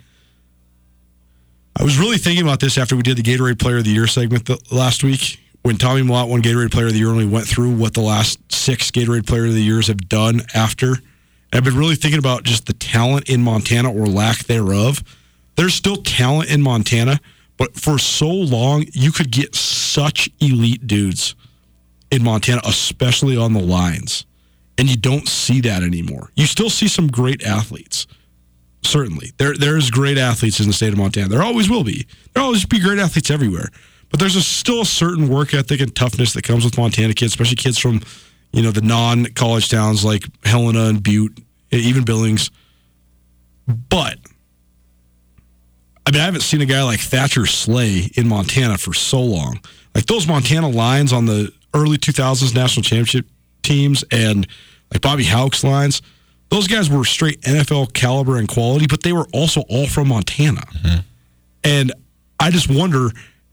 I 1.74 1.82
was 1.82 1.98
really 1.98 2.18
thinking 2.18 2.44
about 2.44 2.60
this 2.60 2.78
after 2.78 2.94
we 2.94 3.02
did 3.02 3.16
the 3.16 3.22
Gatorade 3.22 3.58
Player 3.58 3.78
of 3.78 3.84
the 3.84 3.90
Year 3.90 4.06
segment 4.06 4.46
the, 4.46 4.60
last 4.70 5.02
week 5.02 5.40
when 5.62 5.76
Tommy 5.76 6.02
Mellott 6.02 6.28
won 6.28 6.42
Gatorade 6.42 6.70
Player 6.70 6.86
of 6.86 6.92
the 6.92 6.98
Year 6.98 7.14
we 7.14 7.26
went 7.26 7.46
through 7.46 7.74
what 7.74 7.94
the 7.94 8.00
last 8.00 8.38
six 8.52 8.90
Gatorade 8.90 9.26
Player 9.26 9.46
of 9.46 9.54
the 9.54 9.62
Years 9.62 9.88
have 9.88 10.08
done 10.08 10.42
after. 10.54 10.88
And 10.88 11.54
I've 11.54 11.64
been 11.64 11.76
really 11.76 11.96
thinking 11.96 12.18
about 12.18 12.44
just 12.44 12.66
the 12.66 12.74
talent 12.74 13.28
in 13.28 13.42
Montana 13.42 13.92
or 13.92 14.06
lack 14.06 14.44
thereof. 14.44 15.02
There's 15.56 15.74
still 15.74 15.96
talent 15.96 16.50
in 16.50 16.62
Montana, 16.62 17.20
but 17.56 17.74
for 17.74 17.98
so 17.98 18.28
long, 18.28 18.84
you 18.92 19.10
could 19.10 19.30
get 19.30 19.54
such 19.54 20.30
elite 20.40 20.86
dudes 20.86 21.34
in 22.12 22.22
Montana, 22.22 22.60
especially 22.64 23.36
on 23.36 23.54
the 23.54 23.60
lines. 23.60 24.26
And 24.78 24.88
you 24.88 24.96
don't 24.96 25.26
see 25.26 25.60
that 25.62 25.82
anymore. 25.82 26.30
You 26.36 26.46
still 26.46 26.70
see 26.70 26.86
some 26.86 27.08
great 27.08 27.42
athletes. 27.42 28.06
Certainly. 28.82 29.32
There 29.38 29.54
there's 29.54 29.90
great 29.90 30.18
athletes 30.18 30.60
in 30.60 30.66
the 30.66 30.72
state 30.72 30.92
of 30.92 30.98
Montana. 30.98 31.28
There 31.28 31.42
always 31.42 31.70
will 31.70 31.84
be. 31.84 32.06
There'll 32.32 32.46
always 32.46 32.66
be 32.66 32.80
great 32.80 32.98
athletes 32.98 33.30
everywhere. 33.30 33.68
But 34.10 34.20
there's 34.20 34.36
a, 34.36 34.42
still 34.42 34.82
a 34.82 34.86
certain 34.86 35.28
work 35.28 35.54
ethic 35.54 35.80
and 35.80 35.94
toughness 35.94 36.34
that 36.34 36.44
comes 36.44 36.64
with 36.64 36.76
Montana 36.76 37.14
kids, 37.14 37.32
especially 37.32 37.56
kids 37.56 37.78
from, 37.78 38.02
you 38.52 38.60
know, 38.60 38.70
the 38.70 38.82
non-college 38.82 39.70
towns 39.70 40.04
like 40.04 40.24
Helena 40.44 40.84
and 40.84 41.02
Butte, 41.02 41.38
even 41.70 42.04
Billings. 42.04 42.50
But 43.66 44.18
I 46.04 46.10
mean, 46.10 46.20
I 46.20 46.24
haven't 46.24 46.42
seen 46.42 46.60
a 46.60 46.66
guy 46.66 46.82
like 46.82 47.00
Thatcher 47.00 47.42
Szalay 47.42 48.18
in 48.18 48.28
Montana 48.28 48.76
for 48.76 48.92
so 48.92 49.22
long. 49.22 49.60
Like 49.94 50.06
those 50.06 50.26
Montana 50.26 50.68
lines 50.68 51.12
on 51.12 51.26
the 51.26 51.52
early 51.74 51.98
2000s 51.98 52.54
national 52.54 52.82
championship 52.82 53.26
teams 53.62 54.04
and 54.10 54.46
like 54.92 55.00
Bobby 55.00 55.24
Hauck's 55.24 55.64
lines, 55.64 56.02
those 56.50 56.68
guys 56.68 56.90
were 56.90 57.04
straight 57.04 57.40
NFL 57.42 57.94
caliber 57.94 58.36
and 58.36 58.46
quality, 58.46 58.86
but 58.86 59.02
they 59.02 59.12
were 59.12 59.26
also 59.32 59.62
all 59.68 59.86
from 59.86 60.08
Montana. 60.08 60.60
Mm-hmm. 60.60 61.00
And 61.64 61.92
I 62.38 62.50
just 62.50 62.70
wonder 62.70 63.10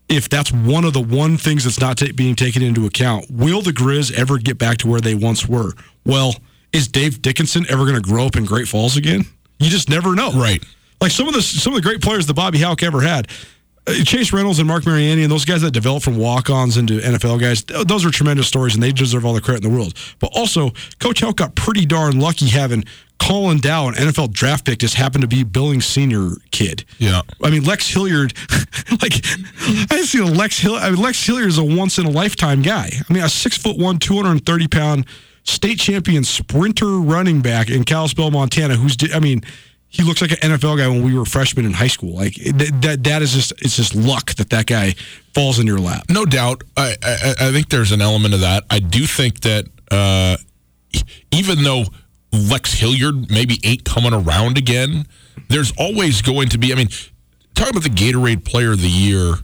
if 0.09 0.27
that's 0.27 0.51
one 0.51 0.83
of 0.83 0.93
the 0.93 1.01
one 1.01 1.37
things 1.37 1.63
that's 1.63 1.79
not 1.79 1.97
t- 1.97 2.11
being 2.11 2.35
taken 2.35 2.61
into 2.61 2.85
account. 2.85 3.27
Will 3.29 3.61
the 3.61 3.71
Grizz 3.71 4.11
ever 4.13 4.37
get 4.37 4.57
back 4.57 4.79
to 4.79 4.87
where 4.87 4.99
they 4.99 5.15
once 5.15 5.47
were? 5.47 5.73
Well, 6.05 6.35
is 6.73 6.87
Dave 6.87 7.21
Dickenson 7.21 7.65
ever 7.69 7.83
going 7.85 7.95
to 7.95 8.01
grow 8.01 8.25
up 8.25 8.35
in 8.35 8.45
Great 8.45 8.67
Falls 8.67 8.97
again? 8.97 9.23
You 9.59 9.69
just 9.69 9.89
never 9.89 10.15
know. 10.15 10.31
Right. 10.31 10.63
Like 10.99 11.11
some 11.11 11.27
of 11.27 11.33
the 11.33 11.41
some 11.41 11.73
of 11.73 11.81
the 11.81 11.87
great 11.87 12.01
players 12.01 12.27
that 12.27 12.33
Bobby 12.33 12.59
Hauck 12.59 12.83
ever 12.83 13.01
had, 13.01 13.29
Uh, 13.89 14.03
Chase 14.03 14.31
Reynolds 14.31 14.59
and 14.59 14.67
Mark 14.67 14.85
Mariani 14.85 15.23
and 15.23 15.31
those 15.31 15.45
guys 15.45 15.61
that 15.61 15.71
developed 15.71 16.05
from 16.05 16.17
walk-ons 16.17 16.77
into 16.77 16.99
NFL 16.99 17.39
guys, 17.39 17.63
those 17.85 18.05
are 18.05 18.11
tremendous 18.11 18.47
stories 18.47 18.75
and 18.75 18.83
they 18.83 18.91
deserve 18.91 19.25
all 19.25 19.33
the 19.33 19.41
credit 19.41 19.63
in 19.63 19.71
the 19.71 19.75
world. 19.75 19.93
But 20.19 20.31
also, 20.35 20.71
Coach 20.99 21.21
Hauck 21.21 21.37
got 21.37 21.55
pretty 21.55 21.85
darn 21.85 22.19
lucky 22.19 22.47
having 22.47 22.83
Colin 23.19 23.59
Dow, 23.59 23.87
an 23.87 23.95
NFL 23.95 24.31
draft 24.31 24.65
pick, 24.65 24.79
just 24.79 24.95
happened 24.95 25.23
to 25.23 25.27
be 25.27 25.43
Billings 25.43 25.85
senior 25.85 26.31
kid. 26.51 26.85
Yeah. 26.99 27.21
I 27.43 27.49
mean, 27.49 27.63
Lex 27.63 27.87
Hilliard, 27.87 28.33
like, 29.01 29.13
I 29.91 30.01
see 30.05 30.21
Lex 30.21 30.59
Hill. 30.59 30.75
I 30.75 30.91
mean, 30.91 31.01
Lex 31.01 31.25
Hilliard 31.25 31.49
is 31.49 31.57
a 31.57 31.63
once 31.63 31.97
in 31.97 32.05
a 32.05 32.09
lifetime 32.09 32.61
guy. 32.61 32.89
I 33.09 33.13
mean, 33.13 33.23
a 33.23 33.29
six 33.29 33.57
foot 33.57 33.77
one, 33.77 33.99
230 33.99 34.67
pound 34.67 35.05
state 35.43 35.79
champion 35.79 36.23
sprinter 36.23 36.99
running 36.99 37.41
back 37.41 37.69
in 37.69 37.83
Kalispell, 37.83 38.31
Montana, 38.31 38.75
who's, 38.75 38.95
I 39.13 39.19
mean, 39.19 39.41
he 39.89 40.03
looks 40.03 40.21
like 40.21 40.31
an 40.31 40.37
NFL 40.37 40.77
guy 40.77 40.87
when 40.87 41.03
we 41.03 41.17
were 41.17 41.25
freshmen 41.25 41.65
in 41.65 41.73
high 41.73 41.87
school. 41.87 42.13
Like 42.13 42.35
that, 42.35 42.99
that 43.03 43.21
is 43.23 43.33
just 43.33 43.51
it's 43.63 43.75
just 43.75 43.95
luck 43.95 44.35
that 44.35 44.51
that 44.51 44.67
guy 44.67 44.93
falls 45.33 45.57
in 45.59 45.65
your 45.65 45.79
lap. 45.79 46.03
No 46.09 46.25
doubt. 46.25 46.63
I, 46.77 46.95
I, 47.03 47.35
I 47.39 47.51
think 47.51 47.69
there's 47.69 47.91
an 47.91 48.01
element 48.01 48.35
of 48.35 48.41
that. 48.41 48.65
I 48.69 48.79
do 48.79 49.07
think 49.07 49.41
that 49.41 49.65
uh, 49.89 50.37
even 51.31 51.63
though 51.63 51.85
Lex 52.31 52.73
Hilliard 52.73 53.31
maybe 53.31 53.59
ain't 53.63 53.83
coming 53.83 54.13
around 54.13 54.59
again, 54.59 55.07
there's 55.49 55.73
always 55.77 56.21
going 56.21 56.49
to 56.49 56.59
be. 56.59 56.71
I 56.71 56.75
mean, 56.75 56.89
talking 57.55 57.75
about 57.75 57.83
the 57.83 57.89
Gatorade 57.89 58.45
Player 58.45 58.73
of 58.73 58.81
the 58.81 58.89
Year. 58.89 59.35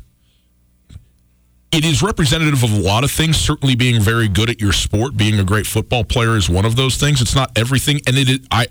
It 1.72 1.84
is 1.84 2.02
representative 2.02 2.64
of 2.64 2.72
a 2.72 2.80
lot 2.80 3.04
of 3.04 3.12
things. 3.12 3.36
Certainly, 3.36 3.76
being 3.76 4.00
very 4.00 4.30
good 4.30 4.50
at 4.50 4.62
your 4.62 4.72
sport, 4.72 5.18
being 5.18 5.38
a 5.40 5.44
great 5.44 5.68
football 5.68 6.06
player 6.06 6.38
is 6.38 6.50
one 6.50 6.64
of 6.64 6.78
those 6.78 6.96
things. 6.96 7.22
It's 7.22 7.36
not 7.36 7.52
everything, 7.58 8.00
and 8.08 8.16
it. 8.16 8.42
I 8.50 8.68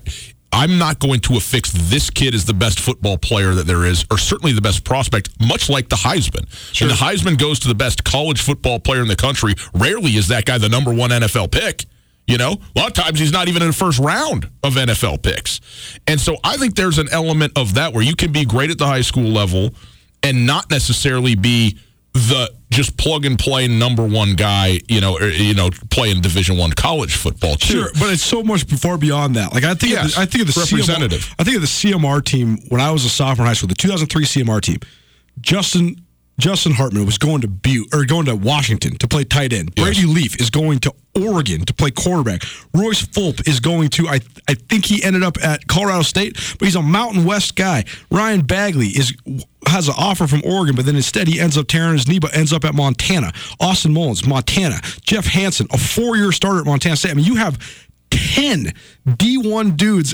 I'm 0.55 0.77
not 0.77 0.99
going 0.99 1.19
to 1.21 1.35
affix 1.35 1.73
this 1.73 2.09
kid 2.09 2.33
as 2.33 2.45
the 2.45 2.53
best 2.53 2.79
football 2.79 3.17
player 3.17 3.53
that 3.53 3.67
there 3.67 3.83
is, 3.83 4.05
or 4.09 4.17
certainly 4.17 4.53
the 4.53 4.61
best 4.61 4.85
prospect, 4.85 5.29
much 5.45 5.69
like 5.69 5.89
the 5.89 5.97
Heisman. 5.97 6.49
Sure. 6.73 6.87
And 6.87 6.97
the 6.97 7.03
Heisman 7.03 7.37
goes 7.37 7.59
to 7.59 7.67
the 7.67 7.75
best 7.75 8.05
college 8.05 8.41
football 8.41 8.79
player 8.79 9.01
in 9.01 9.09
the 9.09 9.17
country. 9.17 9.53
Rarely 9.73 10.11
is 10.11 10.29
that 10.29 10.45
guy 10.45 10.57
the 10.57 10.69
number 10.69 10.93
one 10.93 11.09
NFL 11.09 11.51
pick. 11.51 11.83
You 12.25 12.37
know, 12.37 12.53
a 12.53 12.79
lot 12.79 12.87
of 12.87 12.93
times 12.93 13.19
he's 13.19 13.33
not 13.33 13.49
even 13.49 13.63
in 13.63 13.67
the 13.67 13.73
first 13.73 13.99
round 13.99 14.49
of 14.63 14.75
NFL 14.75 15.21
picks. 15.21 15.59
And 16.07 16.21
so 16.21 16.37
I 16.41 16.55
think 16.55 16.75
there's 16.75 16.99
an 16.99 17.09
element 17.11 17.51
of 17.57 17.73
that 17.73 17.91
where 17.91 18.01
you 18.01 18.15
can 18.15 18.31
be 18.31 18.45
great 18.45 18.71
at 18.71 18.77
the 18.77 18.87
high 18.87 19.01
school 19.01 19.29
level 19.29 19.71
and 20.23 20.47
not 20.47 20.71
necessarily 20.71 21.35
be 21.35 21.77
the 22.13 22.49
just 22.75 22.97
plug 22.97 23.25
and 23.25 23.39
play 23.39 23.67
number 23.67 24.05
one 24.05 24.33
guy, 24.33 24.79
you 24.87 25.01
know, 25.01 25.17
or, 25.17 25.29
you 25.29 25.53
know, 25.53 25.69
playing 25.89 26.21
Division 26.21 26.57
One 26.57 26.71
college 26.71 27.15
football. 27.15 27.55
Too. 27.55 27.73
Sure, 27.73 27.89
but 27.99 28.11
it's 28.11 28.23
so 28.23 28.43
much 28.43 28.65
far 28.65 28.97
beyond 28.97 29.35
that. 29.35 29.53
Like 29.53 29.63
I 29.63 29.73
think, 29.73 29.93
yes, 29.93 30.05
of 30.09 30.15
the, 30.15 30.21
I 30.21 30.25
think 30.25 30.47
of 30.47 30.53
the 30.53 30.59
representative. 30.59 31.21
CMR, 31.21 31.35
I 31.39 31.43
think 31.43 31.55
of 31.55 31.61
the 31.61 31.67
CMR 31.67 32.23
team 32.23 32.59
when 32.69 32.81
I 32.81 32.91
was 32.91 33.05
a 33.05 33.09
sophomore 33.09 33.45
in 33.45 33.47
high 33.47 33.53
school, 33.53 33.69
the 33.69 33.75
2003 33.75 34.25
CMR 34.25 34.61
team. 34.61 34.79
Justin 35.41 36.04
Justin 36.37 36.73
Hartman 36.73 37.05
was 37.05 37.17
going 37.17 37.41
to 37.41 37.47
Butte 37.47 37.93
or 37.93 38.05
going 38.05 38.25
to 38.25 38.35
Washington 38.35 38.97
to 38.97 39.07
play 39.07 39.23
tight 39.23 39.53
end. 39.53 39.71
Yes. 39.75 39.85
Brady 39.85 40.05
Leaf 40.05 40.39
is 40.39 40.49
going 40.49 40.79
to 40.79 40.93
Oregon 41.15 41.63
to 41.65 41.73
play 41.73 41.91
quarterback. 41.91 42.43
Royce 42.73 43.05
Fulp 43.05 43.47
is 43.47 43.59
going 43.59 43.89
to 43.89 44.07
I 44.07 44.19
I 44.47 44.55
think 44.55 44.85
he 44.85 45.01
ended 45.03 45.23
up 45.23 45.37
at 45.43 45.67
Colorado 45.67 46.01
State, 46.01 46.33
but 46.59 46.65
he's 46.65 46.75
a 46.75 46.81
Mountain 46.81 47.23
West 47.23 47.55
guy. 47.55 47.85
Ryan 48.11 48.41
Bagley 48.41 48.87
is 48.87 49.13
has 49.67 49.87
an 49.87 49.95
offer 49.97 50.27
from 50.27 50.41
Oregon, 50.45 50.75
but 50.75 50.85
then 50.85 50.95
instead 50.95 51.27
he 51.27 51.39
ends 51.39 51.57
up 51.57 51.67
tearing 51.67 51.93
his 51.93 52.07
knee, 52.07 52.19
but 52.19 52.35
ends 52.35 52.53
up 52.53 52.65
at 52.65 52.75
Montana. 52.75 53.31
Austin 53.59 53.93
Mullins, 53.93 54.27
Montana. 54.27 54.79
Jeff 55.01 55.25
Hanson, 55.25 55.67
a 55.71 55.77
four-year 55.77 56.31
starter 56.31 56.59
at 56.59 56.65
Montana 56.65 56.95
State. 56.97 57.11
I 57.11 57.13
mean, 57.13 57.25
you 57.25 57.35
have 57.35 57.57
ten 58.11 58.73
D1 59.07 59.77
dudes 59.77 60.13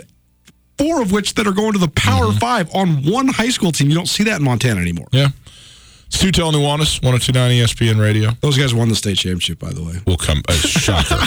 four 0.77 1.01
of 1.01 1.11
which 1.11 1.35
that 1.35 1.47
are 1.47 1.51
going 1.51 1.73
to 1.73 1.79
the 1.79 1.89
Power 1.89 2.27
mm-hmm. 2.27 2.37
Five 2.37 2.73
on 2.73 3.03
one 3.03 3.27
high 3.27 3.49
school 3.49 3.71
team. 3.71 3.89
You 3.89 3.95
don't 3.95 4.07
see 4.07 4.23
that 4.25 4.39
in 4.39 4.43
Montana 4.43 4.79
anymore. 4.81 5.07
Yeah. 5.11 5.29
Stu 6.11 6.31
Tell 6.31 6.51
Nuanez, 6.51 7.01
1029 7.01 7.51
ESPN 7.51 7.99
Radio. 7.99 8.31
Those 8.41 8.57
guys 8.57 8.73
won 8.75 8.89
the 8.89 8.95
state 8.95 9.17
championship, 9.17 9.59
by 9.59 9.71
the 9.71 9.83
way. 9.83 9.95
We'll 10.05 10.17
come, 10.17 10.43
uh, 10.47 10.53
shocker. 10.53 11.17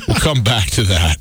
we'll 0.08 0.20
come 0.20 0.44
back 0.44 0.70
to 0.72 0.82
that 0.84 1.16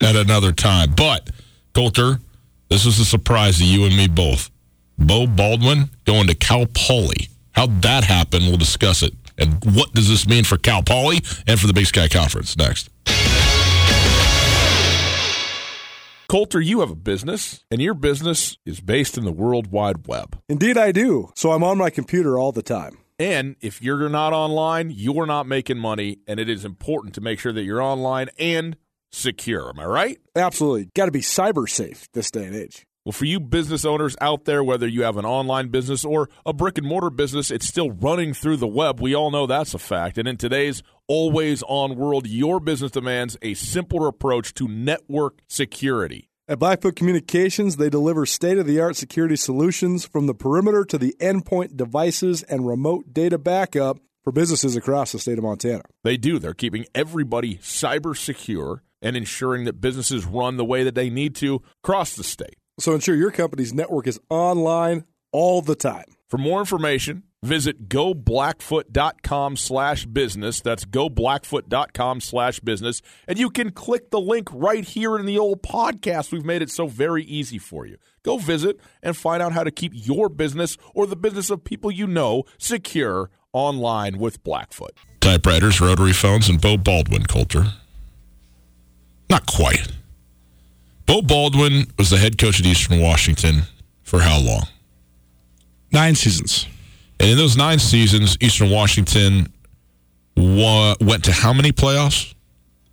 at 0.00 0.14
another 0.14 0.52
time. 0.52 0.92
But, 0.94 1.30
Colter, 1.74 2.20
this 2.68 2.86
is 2.86 3.00
a 3.00 3.04
surprise 3.04 3.58
to 3.58 3.64
you 3.64 3.84
and 3.84 3.96
me 3.96 4.06
both. 4.06 4.50
Beau 4.98 5.26
Baldwin 5.26 5.90
going 6.04 6.26
to 6.28 6.34
Cal 6.34 6.66
Poly. 6.66 7.28
How'd 7.52 7.82
that 7.82 8.04
happen? 8.04 8.42
We'll 8.42 8.56
discuss 8.58 9.02
it. 9.02 9.14
And 9.38 9.54
what 9.74 9.92
does 9.92 10.08
this 10.08 10.28
mean 10.28 10.44
for 10.44 10.58
Cal 10.58 10.82
Poly 10.82 11.20
and 11.46 11.58
for 11.58 11.66
the 11.66 11.72
Big 11.72 11.86
Sky 11.86 12.08
Conference 12.08 12.56
next? 12.56 12.90
Colter, 16.28 16.60
you 16.60 16.80
have 16.80 16.90
a 16.90 16.94
business, 16.94 17.64
and 17.70 17.80
your 17.80 17.94
business 17.94 18.58
is 18.66 18.82
based 18.82 19.16
in 19.16 19.24
the 19.24 19.32
World 19.32 19.68
Wide 19.68 20.06
Web. 20.06 20.38
Indeed, 20.46 20.76
I 20.76 20.92
do. 20.92 21.32
So 21.34 21.52
I'm 21.52 21.64
on 21.64 21.78
my 21.78 21.88
computer 21.88 22.38
all 22.38 22.52
the 22.52 22.62
time. 22.62 22.98
And 23.18 23.56
if 23.62 23.80
you're 23.80 24.10
not 24.10 24.34
online, 24.34 24.92
you're 24.94 25.24
not 25.24 25.46
making 25.46 25.78
money, 25.78 26.18
and 26.26 26.38
it 26.38 26.50
is 26.50 26.66
important 26.66 27.14
to 27.14 27.22
make 27.22 27.40
sure 27.40 27.54
that 27.54 27.62
you're 27.62 27.80
online 27.80 28.28
and 28.38 28.76
secure. 29.10 29.70
Am 29.70 29.80
I 29.80 29.86
right? 29.86 30.18
Absolutely. 30.36 30.90
Got 30.94 31.06
to 31.06 31.12
be 31.12 31.20
cyber 31.20 31.66
safe 31.66 32.08
this 32.12 32.30
day 32.30 32.44
and 32.44 32.54
age. 32.54 32.86
Well, 33.06 33.14
for 33.14 33.24
you 33.24 33.40
business 33.40 33.86
owners 33.86 34.14
out 34.20 34.44
there, 34.44 34.62
whether 34.62 34.86
you 34.86 35.04
have 35.04 35.16
an 35.16 35.24
online 35.24 35.68
business 35.68 36.04
or 36.04 36.28
a 36.44 36.52
brick 36.52 36.76
and 36.76 36.86
mortar 36.86 37.08
business, 37.08 37.50
it's 37.50 37.66
still 37.66 37.90
running 37.90 38.34
through 38.34 38.58
the 38.58 38.66
web. 38.66 39.00
We 39.00 39.14
all 39.14 39.30
know 39.30 39.46
that's 39.46 39.72
a 39.72 39.78
fact. 39.78 40.18
And 40.18 40.28
in 40.28 40.36
today's 40.36 40.82
always 41.08 41.62
on 41.64 41.96
world, 41.96 42.26
your 42.26 42.60
business 42.60 42.92
demands 42.92 43.36
a 43.42 43.54
simpler 43.54 44.06
approach 44.06 44.54
to 44.54 44.68
network 44.68 45.40
security. 45.48 46.28
At 46.46 46.58
Blackfoot 46.58 46.96
Communications, 46.96 47.76
they 47.76 47.90
deliver 47.90 48.24
state 48.24 48.56
of 48.56 48.66
the 48.66 48.80
art 48.80 48.96
security 48.96 49.36
solutions 49.36 50.06
from 50.06 50.26
the 50.26 50.34
perimeter 50.34 50.84
to 50.84 50.96
the 50.96 51.14
endpoint 51.20 51.76
devices 51.76 52.42
and 52.42 52.66
remote 52.66 53.12
data 53.12 53.36
backup 53.36 53.98
for 54.24 54.32
businesses 54.32 54.76
across 54.76 55.12
the 55.12 55.18
state 55.18 55.38
of 55.38 55.44
Montana. 55.44 55.82
They 56.04 56.16
do. 56.16 56.38
They're 56.38 56.54
keeping 56.54 56.86
everybody 56.94 57.56
cyber 57.56 58.16
secure 58.16 58.82
and 59.02 59.16
ensuring 59.16 59.64
that 59.64 59.80
businesses 59.80 60.24
run 60.24 60.56
the 60.56 60.64
way 60.64 60.84
that 60.84 60.94
they 60.94 61.10
need 61.10 61.34
to 61.36 61.62
across 61.84 62.16
the 62.16 62.24
state. 62.24 62.56
So 62.80 62.94
ensure 62.94 63.14
your 63.14 63.30
company's 63.30 63.74
network 63.74 64.06
is 64.06 64.20
online 64.30 65.04
all 65.32 65.62
the 65.62 65.74
time. 65.74 66.04
For 66.28 66.38
more 66.38 66.60
information, 66.60 67.24
visit 67.42 67.88
goblackfoot.com 67.88 69.56
slash 69.56 70.06
business. 70.06 70.60
That's 70.60 70.84
goblackfoot.com 70.84 72.20
slash 72.20 72.60
business. 72.60 73.02
And 73.26 73.38
you 73.38 73.50
can 73.50 73.70
click 73.70 74.10
the 74.10 74.20
link 74.20 74.48
right 74.52 74.84
here 74.84 75.16
in 75.18 75.26
the 75.26 75.38
old 75.38 75.62
podcast. 75.62 76.32
We've 76.32 76.44
made 76.44 76.62
it 76.62 76.70
so 76.70 76.86
very 76.86 77.24
easy 77.24 77.58
for 77.58 77.86
you. 77.86 77.96
Go 78.22 78.38
visit 78.38 78.78
and 79.02 79.16
find 79.16 79.42
out 79.42 79.52
how 79.52 79.64
to 79.64 79.70
keep 79.70 79.92
your 79.94 80.28
business 80.28 80.76
or 80.94 81.06
the 81.06 81.16
business 81.16 81.50
of 81.50 81.64
people 81.64 81.90
you 81.90 82.06
know 82.06 82.44
secure 82.58 83.30
online 83.52 84.18
with 84.18 84.42
Blackfoot. 84.42 84.92
Typewriters, 85.20 85.80
rotary 85.80 86.12
phones, 86.12 86.48
and 86.48 86.60
Beau 86.60 86.76
Baldwin 86.76 87.24
Colter. 87.24 87.72
Not 89.30 89.46
quite. 89.46 89.92
Beau 91.06 91.22
Baldwin 91.22 91.86
was 91.96 92.10
the 92.10 92.18
head 92.18 92.38
coach 92.38 92.60
at 92.60 92.66
Eastern 92.66 93.00
Washington 93.00 93.62
for 94.02 94.20
how 94.20 94.38
long? 94.40 94.68
Nine 95.90 96.14
seasons. 96.14 96.66
And 97.20 97.30
in 97.30 97.36
those 97.36 97.56
nine 97.56 97.78
seasons, 97.78 98.36
Eastern 98.40 98.70
Washington 98.70 99.52
wa- 100.36 100.96
went 101.00 101.24
to 101.24 101.32
how 101.32 101.52
many 101.52 101.72
playoffs? 101.72 102.34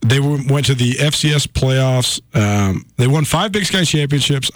They 0.01 0.19
went 0.19 0.65
to 0.67 0.75
the 0.75 0.93
FCS 0.93 1.47
playoffs. 1.47 2.21
Um, 2.35 2.85
they 2.97 3.07
won 3.07 3.25
five 3.25 3.51
Big 3.51 3.65
Sky 3.65 3.83
championships. 3.83 4.51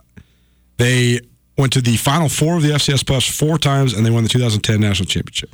They 0.77 1.21
went 1.57 1.73
to 1.73 1.81
the 1.81 1.97
final 1.97 2.29
four 2.29 2.55
of 2.55 2.63
the 2.63 2.69
FCS 2.69 3.03
playoffs 3.03 3.29
four 3.29 3.57
times, 3.57 3.93
and 3.93 4.05
they 4.05 4.11
won 4.11 4.23
the 4.23 4.29
2010 4.29 4.79
national 4.79 5.07
championship. 5.07 5.49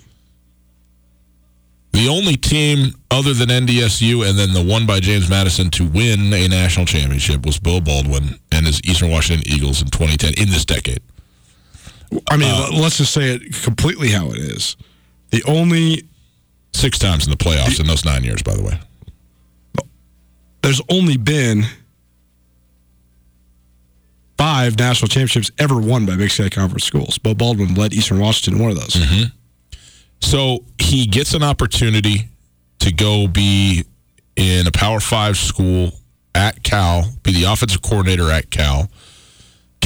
The 1.94 2.10
only 2.10 2.36
team 2.36 2.94
other 3.10 3.34
than 3.34 3.48
NDSU 3.48 4.28
and 4.28 4.38
then 4.38 4.52
the 4.52 4.62
one 4.62 4.86
by 4.86 5.00
James 5.00 5.30
Madison 5.30 5.70
to 5.72 5.86
win 5.86 6.34
a 6.34 6.48
national 6.50 6.86
championship 6.86 7.46
was 7.46 7.58
Beau 7.58 7.80
Baldwin 7.80 8.38
and 8.52 8.66
his 8.66 8.82
Eastern 8.84 9.10
Washington 9.10 9.50
Eagles 9.50 9.82
in 9.82 9.88
2010 9.88 10.34
in 10.38 10.50
this 10.50 10.66
decade. 10.66 11.00
I 12.30 12.38
mean, 12.38 12.50
uh, 12.52 12.82
let's 12.82 12.98
just 12.98 13.14
say 13.14 13.36
it 13.36 13.64
completely 13.64 14.10
how 14.10 14.30
it 14.30 14.38
is. 14.38 14.76
The 15.32 15.44
only 15.48 16.04
six 16.74 17.00
times 17.00 17.26
in 17.26 17.32
the 17.32 17.38
playoffs 17.38 17.78
the, 17.78 17.84
in 17.84 17.88
those 17.88 18.06
nine 18.06 18.24
years, 18.24 18.42
by 18.44 18.56
the 18.56 18.64
way. 18.64 18.80
There's 20.62 20.82
only 20.90 21.18
been 21.18 21.64
five 24.38 24.78
national 24.78 25.10
championships 25.10 25.52
ever 25.60 25.80
won 25.80 26.06
by 26.06 26.16
Big 26.16 26.32
Sky 26.32 26.50
Conference 26.50 26.84
schools. 26.84 27.18
Beau 27.18 27.34
Baldwin 27.34 27.76
led 27.76 27.94
Eastern 27.94 28.20
Washington 28.20 28.62
one 28.62 28.72
of 28.72 28.78
those. 28.78 28.94
Mm-hmm. 28.94 29.78
So 30.22 30.64
he 30.80 31.06
gets 31.06 31.34
an 31.34 31.44
opportunity 31.44 32.30
to 32.80 32.92
go 32.92 33.28
be 33.28 33.86
in 34.36 34.68
a 34.68 34.72
Power 34.72 35.00
Five 35.00 35.38
school 35.38 35.92
at 36.34 36.64
Cal, 36.64 37.12
be 37.24 37.32
the 37.32 37.44
offensive 37.46 37.82
coordinator 37.82 38.30
at 38.32 38.50
Cal. 38.50 38.90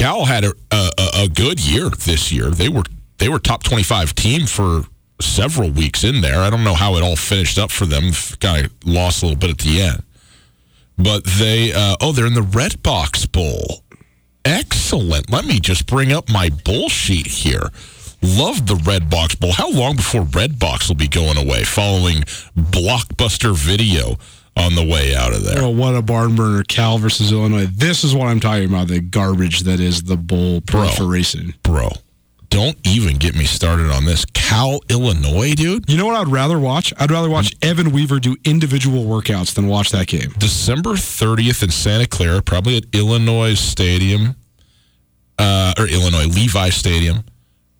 Cal 0.00 0.24
had 0.24 0.44
a, 0.44 0.54
a, 0.70 0.90
a 1.24 1.28
good 1.28 1.60
year 1.60 1.90
this 1.90 2.32
year. 2.32 2.48
They 2.48 2.70
were 2.70 2.84
they 3.18 3.28
were 3.28 3.38
top 3.38 3.62
twenty 3.62 3.82
five 3.82 4.14
team 4.14 4.46
for 4.46 4.84
several 5.20 5.70
weeks 5.70 6.04
in 6.04 6.22
there. 6.22 6.40
I 6.40 6.48
don't 6.48 6.64
know 6.64 6.72
how 6.72 6.96
it 6.96 7.02
all 7.02 7.16
finished 7.16 7.58
up 7.58 7.70
for 7.70 7.84
them. 7.84 8.12
Kind 8.40 8.64
of 8.64 8.72
lost 8.86 9.22
a 9.22 9.26
little 9.26 9.38
bit 9.38 9.50
at 9.50 9.58
the 9.58 9.82
end, 9.82 10.02
but 10.96 11.24
they 11.24 11.74
uh, 11.74 11.96
oh 12.00 12.12
they're 12.12 12.24
in 12.24 12.32
the 12.32 12.40
Redbox 12.40 13.30
Bowl. 13.30 13.84
Excellent. 14.42 15.30
Let 15.30 15.44
me 15.44 15.60
just 15.60 15.86
bring 15.86 16.12
up 16.12 16.30
my 16.30 16.48
bull 16.48 16.88
sheet 16.88 17.26
here. 17.26 17.68
Love 18.22 18.66
the 18.66 18.76
Redbox 18.76 19.38
Bowl. 19.38 19.52
How 19.52 19.70
long 19.70 19.96
before 19.96 20.22
Redbox 20.22 20.88
will 20.88 20.96
be 20.96 21.08
going 21.08 21.36
away 21.36 21.62
following 21.64 22.22
Blockbuster 22.56 23.54
Video 23.54 24.16
on 24.56 24.74
the 24.74 24.84
way 24.84 25.14
out 25.14 25.32
of 25.32 25.44
there? 25.44 25.62
Oh, 25.62 25.70
what 25.70 25.94
a 25.94 26.02
barn 26.02 26.34
burner. 26.34 26.62
Cal 26.64 26.98
versus 26.98 27.32
Illinois. 27.32 27.66
This 27.66 28.04
is 28.04 28.14
what 28.14 28.28
I'm 28.28 28.40
talking 28.40 28.64
about 28.64 28.88
the 28.88 29.00
garbage 29.00 29.60
that 29.60 29.80
is 29.80 30.02
the 30.02 30.16
bowl 30.16 30.60
bro, 30.60 30.88
for 30.88 31.06
racing. 31.06 31.54
Bro, 31.62 31.90
don't 32.50 32.76
even 32.84 33.16
get 33.16 33.36
me 33.36 33.44
started 33.44 33.90
on 33.90 34.04
this. 34.04 34.24
Cal, 34.24 34.80
Illinois, 34.88 35.54
dude. 35.54 35.88
You 35.88 35.96
know 35.96 36.06
what 36.06 36.16
I'd 36.16 36.32
rather 36.32 36.58
watch? 36.58 36.92
I'd 36.98 37.10
rather 37.10 37.30
watch 37.30 37.54
Evan 37.62 37.92
Weaver 37.92 38.18
do 38.18 38.36
individual 38.44 39.04
workouts 39.04 39.54
than 39.54 39.68
watch 39.68 39.90
that 39.90 40.08
game. 40.08 40.34
December 40.38 40.90
30th 40.90 41.62
in 41.62 41.70
Santa 41.70 42.06
Clara, 42.06 42.42
probably 42.42 42.76
at 42.76 42.84
Illinois 42.92 43.54
Stadium, 43.54 44.34
uh, 45.38 45.74
or 45.78 45.86
Illinois 45.86 46.26
Levi 46.26 46.70
Stadium. 46.70 47.24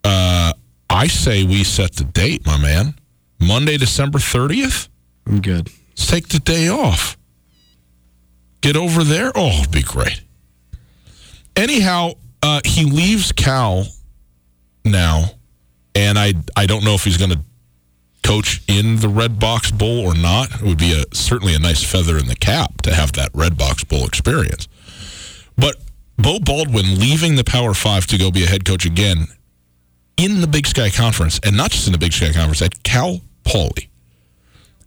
Uh, 0.03 0.53
I 0.89 1.07
say 1.07 1.43
we 1.43 1.63
set 1.63 1.95
the 1.95 2.05
date, 2.05 2.45
my 2.45 2.57
man. 2.57 2.95
Monday, 3.39 3.77
December 3.77 4.19
30th? 4.19 4.87
I'm 5.27 5.41
good. 5.41 5.69
Let's 6.01 6.09
take 6.09 6.29
the 6.29 6.39
day 6.39 6.67
off. 6.67 7.15
Get 8.61 8.75
over 8.75 9.03
there. 9.03 9.31
Oh, 9.35 9.59
it'd 9.59 9.71
be 9.71 9.83
great. 9.83 10.23
Anyhow, 11.55 12.13
uh, 12.41 12.61
he 12.65 12.85
leaves 12.85 13.31
Cal 13.31 13.85
now, 14.83 15.25
and 15.93 16.17
I 16.17 16.33
I 16.57 16.65
don't 16.65 16.83
know 16.83 16.95
if 16.95 17.03
he's 17.03 17.17
going 17.17 17.29
to 17.29 17.41
coach 18.23 18.63
in 18.67 18.95
the 18.95 19.09
Redbox 19.09 19.77
Bowl 19.77 19.99
or 19.99 20.15
not. 20.15 20.51
It 20.55 20.63
would 20.63 20.79
be 20.79 20.99
a 20.99 21.03
certainly 21.15 21.53
a 21.53 21.59
nice 21.59 21.83
feather 21.83 22.17
in 22.17 22.25
the 22.25 22.35
cap 22.35 22.81
to 22.81 22.95
have 22.95 23.11
that 23.13 23.31
Redbox 23.33 23.87
Bowl 23.87 24.07
experience. 24.07 24.67
But 25.55 25.75
Beau 26.17 26.39
Baldwin 26.39 26.99
leaving 26.99 27.35
the 27.35 27.43
Power 27.43 27.75
Five 27.75 28.07
to 28.07 28.17
go 28.17 28.31
be 28.31 28.43
a 28.43 28.47
head 28.47 28.65
coach 28.65 28.85
again 28.85 29.27
in 30.17 30.41
the 30.41 30.47
Big 30.47 30.65
Sky 30.65 30.89
Conference, 30.89 31.39
and 31.43 31.55
not 31.55 31.69
just 31.69 31.85
in 31.85 31.93
the 31.93 31.99
Big 31.99 32.13
Sky 32.13 32.33
Conference, 32.33 32.63
at 32.63 32.81
Cal 32.81 33.21
Poly. 33.43 33.91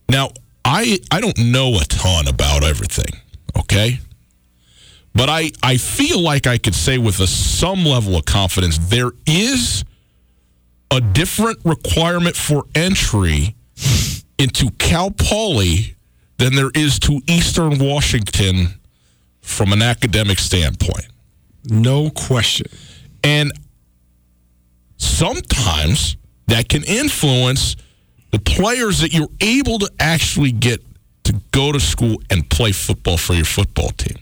Now, 0.09 0.31
I 0.65 0.99
I 1.11 1.21
don't 1.21 1.39
know 1.39 1.77
a 1.77 1.85
ton 1.85 2.29
about 2.29 2.65
everything, 2.65 3.21
okay? 3.57 3.99
But 5.15 5.29
I, 5.29 5.53
I 5.63 5.77
feel 5.77 6.21
like 6.21 6.47
I 6.47 6.59
could 6.59 6.75
say 6.75 6.99
with 6.99 7.21
a, 7.21 7.27
some 7.27 7.85
level 7.85 8.17
of 8.17 8.25
confidence 8.25 8.79
there 8.79 9.13
is 9.27 9.85
a 10.91 11.01
different 11.01 11.59
requirement 11.65 12.37
for 12.37 12.65
entry 12.75 13.55
into 14.39 14.71
Cal 14.73 15.11
Poly 15.11 15.95
than 16.39 16.57
there 16.57 16.71
is 16.75 16.99
to 17.01 17.21
Eastern 17.29 17.79
Washington 17.79 18.81
from 19.41 19.73
an 19.73 19.83
academic 19.83 20.39
standpoint. 20.39 21.07
No 21.65 22.11
question. 22.11 22.67
And 23.23 23.53
sometimes 24.97 26.17
that 26.49 26.69
can 26.69 26.83
influence 26.85 27.77
the 28.35 28.41
players 28.41 28.99
that 28.99 29.15
you're 29.15 29.29
able 29.41 29.79
to 29.79 29.89
actually 30.01 30.51
get 30.51 30.83
to 31.23 31.33
go 31.53 31.71
to 31.71 31.79
school 31.79 32.21
and 32.31 32.51
play 32.51 32.73
football 32.73 33.17
for 33.17 33.33
your 33.33 33.45
football 33.45 33.91
team. 33.91 34.17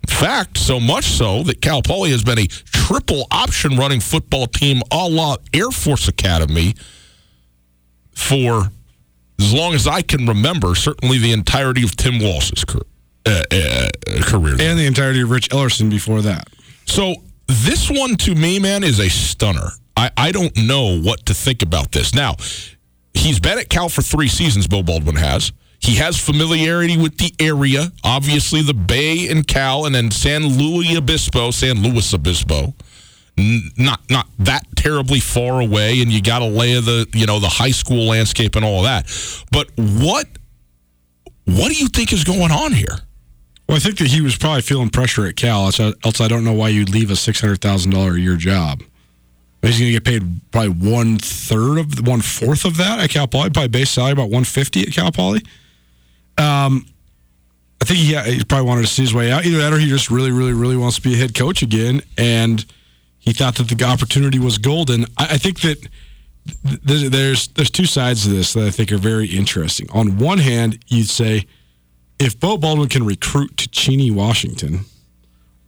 In 0.00 0.14
fact, 0.14 0.58
so 0.58 0.78
much 0.78 1.06
so 1.06 1.42
that 1.42 1.60
Cal 1.60 1.82
Poly 1.82 2.12
has 2.12 2.22
been 2.22 2.38
a 2.38 2.46
triple 2.46 3.26
option 3.32 3.76
running 3.76 3.98
football 3.98 4.46
team 4.46 4.80
a 4.92 5.08
la 5.08 5.38
Air 5.52 5.72
Force 5.72 6.06
Academy 6.06 6.74
for 8.14 8.70
as 9.40 9.52
long 9.52 9.74
as 9.74 9.88
I 9.88 10.02
can 10.02 10.26
remember, 10.26 10.76
certainly 10.76 11.18
the 11.18 11.32
entirety 11.32 11.82
of 11.82 11.96
Tim 11.96 12.20
Walsh's 12.20 12.64
career. 12.64 12.84
Uh, 13.26 13.42
uh, 13.50 13.88
career. 14.22 14.54
And 14.60 14.78
the 14.78 14.86
entirety 14.86 15.22
of 15.22 15.30
Rich 15.30 15.48
Ellerson 15.48 15.90
before 15.90 16.22
that. 16.22 16.48
So 16.86 17.16
this 17.48 17.90
one 17.90 18.14
to 18.18 18.36
me, 18.36 18.60
man, 18.60 18.84
is 18.84 19.00
a 19.00 19.08
stunner. 19.08 19.70
I, 19.96 20.10
I 20.16 20.30
don't 20.30 20.56
know 20.56 21.00
what 21.00 21.26
to 21.26 21.34
think 21.34 21.62
about 21.62 21.90
this. 21.90 22.14
Now, 22.14 22.36
he's 23.14 23.40
been 23.40 23.58
at 23.58 23.68
Cal 23.68 23.88
for 23.88 24.02
three 24.02 24.28
seasons, 24.28 24.66
Beau 24.66 24.82
Baldwin 24.82 25.16
has. 25.16 25.52
He 25.78 25.96
has 25.96 26.16
familiarity 26.16 26.96
with 26.96 27.18
the 27.18 27.34
area, 27.40 27.90
obviously 28.04 28.62
the 28.62 28.74
Bay 28.74 29.28
and 29.28 29.46
Cal, 29.46 29.84
and 29.84 29.94
then 29.94 30.12
San 30.12 30.46
Luis 30.46 30.96
Obispo, 30.96 31.50
San 31.50 31.82
Luis 31.82 32.14
Obispo. 32.14 32.74
not 33.76 34.00
not 34.08 34.28
that 34.38 34.64
terribly 34.76 35.18
far 35.18 35.60
away, 35.60 36.00
and 36.00 36.12
you 36.12 36.22
got 36.22 36.38
to 36.38 36.46
lay 36.46 36.74
the 36.74 37.08
you 37.14 37.26
know 37.26 37.40
the 37.40 37.48
high 37.48 37.70
school 37.70 38.06
landscape 38.06 38.54
and 38.54 38.64
all 38.64 38.82
that. 38.82 39.06
But 39.50 39.70
what 39.76 40.26
what 41.46 41.72
do 41.72 41.74
you 41.74 41.88
think 41.88 42.12
is 42.12 42.22
going 42.24 42.52
on 42.52 42.72
here? 42.72 42.98
Well, 43.68 43.76
I 43.76 43.80
think 43.80 43.98
that 43.98 44.08
he 44.08 44.20
was 44.20 44.36
probably 44.36 44.62
feeling 44.62 44.90
pressure 44.90 45.26
at 45.26 45.34
Cal. 45.34 45.66
Else, 45.66 46.20
I 46.20 46.28
don't 46.28 46.44
know 46.44 46.52
why 46.52 46.68
you'd 46.68 46.90
leave 46.90 47.10
a 47.10 47.16
six 47.16 47.40
hundred 47.40 47.60
thousand 47.60 47.92
dollar 47.92 48.14
a 48.14 48.20
year 48.20 48.36
job. 48.36 48.82
He's 49.62 49.78
going 49.78 49.92
to 49.92 50.00
get 50.00 50.04
paid 50.04 50.40
probably 50.50 50.90
one 50.90 51.18
third 51.18 51.78
of 51.78 52.06
one 52.06 52.20
fourth 52.20 52.64
of 52.64 52.76
that 52.78 52.98
at 52.98 53.10
Cal 53.10 53.28
Poly. 53.28 53.50
Probably 53.50 53.68
base 53.68 53.90
salary 53.90 54.12
about 54.12 54.28
one 54.28 54.44
fifty 54.44 54.82
at 54.82 54.92
Cal 54.92 55.12
Poly. 55.12 55.42
Um, 56.36 56.84
I 57.80 57.84
think 57.84 57.98
he, 57.98 58.16
he 58.32 58.44
probably 58.44 58.66
wanted 58.66 58.82
to 58.82 58.88
see 58.88 59.02
his 59.02 59.14
way 59.14 59.30
out. 59.30 59.44
Either 59.44 59.58
that, 59.58 59.72
or 59.72 59.78
he 59.78 59.88
just 59.88 60.10
really, 60.10 60.32
really, 60.32 60.52
really 60.52 60.76
wants 60.76 60.96
to 60.96 61.02
be 61.02 61.14
a 61.14 61.16
head 61.16 61.34
coach 61.34 61.62
again, 61.62 62.02
and 62.18 62.64
he 63.18 63.32
thought 63.32 63.54
that 63.56 63.68
the 63.68 63.84
opportunity 63.84 64.40
was 64.40 64.58
golden. 64.58 65.04
I, 65.16 65.34
I 65.34 65.38
think 65.38 65.60
that 65.60 65.80
th- 66.84 67.10
there's 67.10 67.48
there's 67.48 67.70
two 67.70 67.86
sides 67.86 68.24
to 68.24 68.30
this 68.30 68.54
that 68.54 68.64
I 68.64 68.70
think 68.70 68.90
are 68.90 68.98
very 68.98 69.26
interesting. 69.26 69.88
On 69.92 70.18
one 70.18 70.38
hand, 70.38 70.80
you'd 70.88 71.08
say 71.08 71.46
if 72.18 72.38
Beau 72.38 72.56
Baldwin 72.56 72.88
can 72.88 73.04
recruit 73.04 73.56
to 73.58 73.68
Cheney, 73.68 74.10
Washington, 74.10 74.86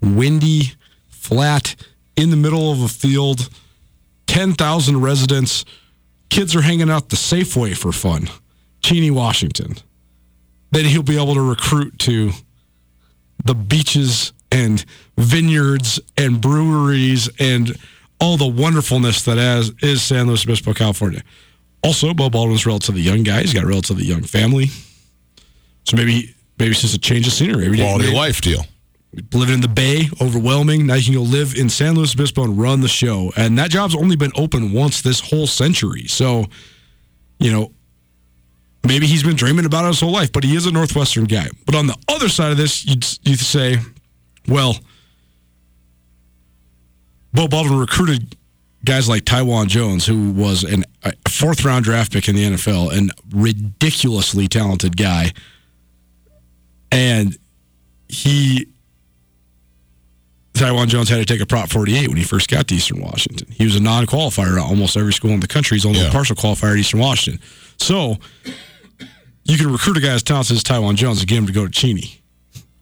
windy, 0.00 0.72
flat, 1.08 1.76
in 2.16 2.30
the 2.30 2.36
middle 2.36 2.72
of 2.72 2.82
a 2.82 2.88
field, 2.88 3.48
ten 4.34 4.52
thousand 4.52 5.00
residents, 5.00 5.64
kids 6.28 6.54
are 6.54 6.62
hanging 6.62 6.90
out 6.90 7.08
the 7.08 7.16
Safeway 7.16 7.76
for 7.76 7.92
fun, 7.92 8.28
Cheney, 8.80 9.10
Washington 9.10 9.76
then 10.74 10.84
he'll 10.84 11.02
be 11.02 11.16
able 11.16 11.34
to 11.34 11.40
recruit 11.40 11.98
to 12.00 12.32
the 13.44 13.54
beaches 13.54 14.32
and 14.50 14.84
vineyards 15.16 16.00
and 16.16 16.40
breweries 16.40 17.28
and 17.38 17.76
all 18.20 18.36
the 18.36 18.46
wonderfulness 18.46 19.22
that 19.24 19.38
as 19.38 19.72
is 19.82 20.02
San 20.02 20.26
Luis 20.26 20.44
Obispo, 20.44 20.72
California. 20.72 21.22
Also, 21.82 22.12
Beau 22.12 22.30
Baldwin's 22.30 22.66
relatively 22.66 23.02
young 23.02 23.22
guy. 23.22 23.42
He's 23.42 23.54
got 23.54 23.64
a 23.64 23.66
relatively 23.66 24.04
young 24.04 24.22
family. 24.22 24.66
So 25.84 25.96
maybe 25.96 26.34
maybe 26.58 26.72
it's 26.72 26.80
just 26.80 26.94
a 26.94 26.98
change 26.98 27.26
of 27.26 27.32
scenery. 27.32 27.68
Maybe 27.68 27.78
Quality 27.78 28.06
maybe, 28.06 28.16
life 28.16 28.40
deal. 28.40 28.66
Living 29.32 29.54
in 29.54 29.60
the 29.60 29.68
Bay, 29.68 30.08
overwhelming. 30.20 30.86
Now 30.86 30.94
you 30.94 31.04
can 31.04 31.14
go 31.14 31.22
live 31.22 31.54
in 31.54 31.68
San 31.68 31.94
Luis 31.94 32.14
Obispo 32.14 32.44
and 32.44 32.58
run 32.58 32.80
the 32.80 32.88
show. 32.88 33.32
And 33.36 33.58
that 33.58 33.70
job's 33.70 33.94
only 33.94 34.16
been 34.16 34.32
open 34.34 34.72
once 34.72 35.02
this 35.02 35.20
whole 35.20 35.46
century. 35.46 36.06
So, 36.06 36.46
you 37.38 37.52
know, 37.52 37.72
Maybe 38.86 39.06
he's 39.06 39.22
been 39.22 39.36
dreaming 39.36 39.64
about 39.64 39.84
it 39.84 39.88
his 39.88 40.00
whole 40.00 40.12
life, 40.12 40.30
but 40.30 40.44
he 40.44 40.54
is 40.54 40.66
a 40.66 40.70
Northwestern 40.70 41.24
guy. 41.24 41.48
But 41.64 41.74
on 41.74 41.86
the 41.86 41.96
other 42.06 42.28
side 42.28 42.52
of 42.52 42.58
this, 42.58 42.84
you'd, 42.84 43.04
you'd 43.22 43.38
say, 43.38 43.78
well, 44.46 44.76
Beau 47.32 47.48
Baldwin 47.48 47.78
recruited 47.78 48.36
guys 48.84 49.08
like 49.08 49.24
Taiwan 49.24 49.68
Jones, 49.68 50.04
who 50.04 50.32
was 50.32 50.64
an, 50.64 50.84
a 51.02 51.14
fourth 51.28 51.64
round 51.64 51.84
draft 51.84 52.12
pick 52.12 52.28
in 52.28 52.36
the 52.36 52.44
NFL 52.44 52.92
and 52.96 53.10
ridiculously 53.34 54.48
talented 54.48 54.98
guy. 54.98 55.32
And 56.92 57.36
he, 58.08 58.68
Taiwan 60.54 60.88
Jones 60.88 61.08
had 61.08 61.16
to 61.16 61.24
take 61.24 61.40
a 61.40 61.46
Prop 61.46 61.68
48 61.68 62.08
when 62.08 62.16
he 62.16 62.24
first 62.24 62.48
got 62.48 62.68
to 62.68 62.74
Eastern 62.74 63.00
Washington. 63.00 63.48
He 63.50 63.64
was 63.64 63.76
a 63.76 63.80
non 63.80 64.06
qualifier 64.06 64.56
at 64.56 64.62
almost 64.62 64.96
every 64.96 65.12
school 65.12 65.30
in 65.30 65.40
the 65.40 65.48
country. 65.48 65.76
He's 65.76 65.86
only 65.86 66.00
yeah. 66.00 66.08
a 66.08 66.12
partial 66.12 66.36
qualifier 66.36 66.72
at 66.72 66.76
Eastern 66.76 67.00
Washington. 67.00 67.42
So 67.78 68.16
you 69.44 69.58
can 69.58 69.70
recruit 69.70 69.96
a 69.96 70.00
guy 70.00 70.12
as 70.12 70.22
talented 70.22 70.56
as 70.56 70.62
Taiwan 70.62 70.96
Jones 70.96 71.20
and 71.20 71.28
get 71.28 71.38
him 71.38 71.46
to 71.46 71.52
go 71.52 71.66
to 71.66 71.70
Cheney. 71.70 72.20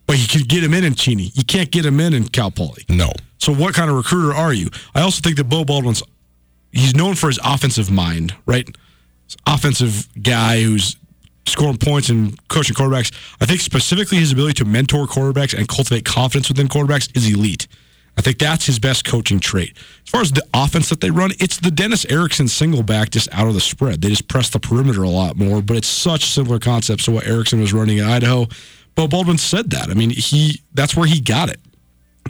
But 0.06 0.18
you 0.18 0.28
can 0.28 0.42
get 0.42 0.62
him 0.62 0.74
in 0.74 0.84
in 0.84 0.94
Cheney. 0.94 1.30
You 1.34 1.44
can't 1.44 1.70
get 1.70 1.86
him 1.86 1.98
in 1.98 2.12
in 2.12 2.28
Cal 2.28 2.50
Poly. 2.50 2.84
No. 2.88 3.10
So 3.38 3.54
what 3.54 3.74
kind 3.74 3.90
of 3.90 3.96
recruiter 3.96 4.34
are 4.34 4.52
you? 4.52 4.68
I 4.94 5.00
also 5.00 5.22
think 5.22 5.36
that 5.36 5.44
Beau 5.44 5.64
Baldwin's 5.64 6.02
he's 6.70 6.94
known 6.94 7.14
for 7.14 7.28
his 7.28 7.40
offensive 7.42 7.90
mind, 7.90 8.34
right? 8.44 8.68
offensive 9.46 10.08
guy 10.20 10.62
who's 10.62 10.96
scoring 11.46 11.78
points 11.78 12.08
and 12.08 12.36
coaching 12.48 12.74
quarterbacks. 12.74 13.12
I 13.40 13.46
think 13.46 13.60
specifically 13.60 14.18
his 14.18 14.32
ability 14.32 14.54
to 14.54 14.64
mentor 14.64 15.06
quarterbacks 15.06 15.56
and 15.56 15.68
cultivate 15.68 16.04
confidence 16.04 16.48
within 16.48 16.68
quarterbacks 16.68 17.14
is 17.16 17.32
elite. 17.32 17.66
I 18.16 18.20
think 18.20 18.38
that's 18.38 18.66
his 18.66 18.78
best 18.78 19.04
coaching 19.04 19.40
trait. 19.40 19.74
As 20.04 20.10
far 20.10 20.20
as 20.20 20.32
the 20.32 20.44
offense 20.52 20.90
that 20.90 21.00
they 21.00 21.10
run, 21.10 21.32
it's 21.40 21.58
the 21.58 21.70
Dennis 21.70 22.04
Erickson 22.06 22.46
single 22.46 22.82
back 22.82 23.10
just 23.10 23.32
out 23.32 23.48
of 23.48 23.54
the 23.54 23.60
spread. 23.60 24.02
They 24.02 24.10
just 24.10 24.28
press 24.28 24.50
the 24.50 24.60
perimeter 24.60 25.02
a 25.02 25.08
lot 25.08 25.36
more, 25.36 25.62
but 25.62 25.76
it's 25.78 25.88
such 25.88 26.26
similar 26.26 26.58
concepts 26.58 27.06
to 27.06 27.10
what 27.10 27.26
Erickson 27.26 27.60
was 27.60 27.72
running 27.72 27.98
in 27.98 28.04
Idaho. 28.04 28.46
Beau 28.94 29.08
Baldwin 29.08 29.38
said 29.38 29.70
that. 29.70 29.88
I 29.88 29.94
mean, 29.94 30.10
he 30.10 30.60
that's 30.74 30.94
where 30.94 31.06
he 31.06 31.20
got 31.20 31.48
it. 31.48 31.60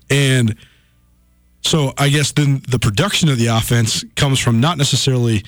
And 0.08 0.54
so 1.62 1.92
I 1.98 2.08
guess 2.08 2.30
then 2.32 2.62
the 2.68 2.78
production 2.78 3.28
of 3.28 3.38
the 3.38 3.48
offense 3.48 4.04
comes 4.14 4.38
from 4.38 4.60
not 4.60 4.78
necessarily 4.78 5.44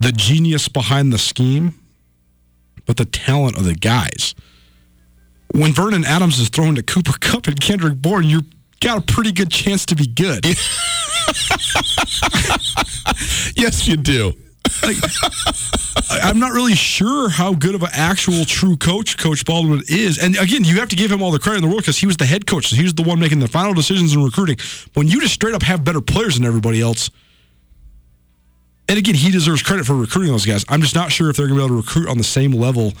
the 0.00 0.12
genius 0.12 0.68
behind 0.68 1.12
the 1.12 1.18
scheme, 1.18 1.74
but 2.86 2.96
the 2.96 3.04
talent 3.04 3.58
of 3.58 3.64
the 3.64 3.74
guys. 3.74 4.34
When 5.52 5.72
Vernon 5.72 6.04
Adams 6.04 6.38
is 6.38 6.48
thrown 6.48 6.74
to 6.76 6.82
Cooper 6.82 7.12
Kupp 7.20 7.46
and 7.46 7.60
Kendrick 7.60 7.96
Bourne, 7.96 8.24
you're 8.24 8.42
got 8.80 8.98
a 8.98 9.00
pretty 9.12 9.32
good 9.32 9.50
chance 9.50 9.86
to 9.86 9.94
be 9.94 10.06
good. 10.06 10.44
yes, 13.56 13.86
you 13.86 13.96
do. 13.96 14.32
like, 14.82 14.96
I'm 16.10 16.38
not 16.38 16.52
really 16.52 16.74
sure 16.74 17.28
how 17.28 17.54
good 17.54 17.74
of 17.74 17.82
an 17.82 17.90
actual 17.92 18.44
true 18.44 18.76
coach 18.76 19.16
Coach 19.16 19.44
Baldwin 19.44 19.82
is. 19.88 20.18
And 20.18 20.36
again, 20.36 20.64
you 20.64 20.78
have 20.80 20.88
to 20.90 20.96
give 20.96 21.10
him 21.10 21.22
all 21.22 21.30
the 21.30 21.38
credit 21.38 21.58
in 21.58 21.62
the 21.62 21.68
world 21.68 21.82
because 21.82 21.98
he 21.98 22.06
was 22.06 22.16
the 22.16 22.26
head 22.26 22.46
coach. 22.46 22.68
So 22.68 22.76
he 22.76 22.82
was 22.82 22.94
the 22.94 23.02
one 23.02 23.18
making 23.18 23.38
the 23.38 23.48
final 23.48 23.74
decisions 23.74 24.14
in 24.14 24.22
recruiting. 24.22 24.58
When 24.94 25.08
you 25.08 25.20
just 25.20 25.34
straight 25.34 25.54
up 25.54 25.62
have 25.62 25.84
better 25.84 26.00
players 26.00 26.36
than 26.36 26.44
everybody 26.44 26.80
else, 26.80 27.10
and 28.88 28.98
again, 28.98 29.14
he 29.14 29.30
deserves 29.30 29.62
credit 29.62 29.86
for 29.86 29.94
recruiting 29.94 30.32
those 30.32 30.46
guys. 30.46 30.64
I'm 30.68 30.80
just 30.80 30.94
not 30.94 31.10
sure 31.10 31.30
if 31.30 31.36
they're 31.36 31.48
going 31.48 31.58
to 31.58 31.66
be 31.66 31.74
able 31.74 31.82
to 31.82 31.86
recruit 31.86 32.08
on 32.08 32.18
the 32.18 32.24
same 32.24 32.52
level 32.52 32.92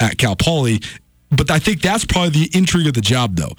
at 0.00 0.18
Cal 0.18 0.36
Poly. 0.36 0.80
But 1.30 1.50
I 1.50 1.58
think 1.58 1.82
that's 1.82 2.04
probably 2.04 2.30
the 2.30 2.50
intrigue 2.54 2.86
of 2.86 2.94
the 2.94 3.00
job, 3.00 3.36
though 3.36 3.54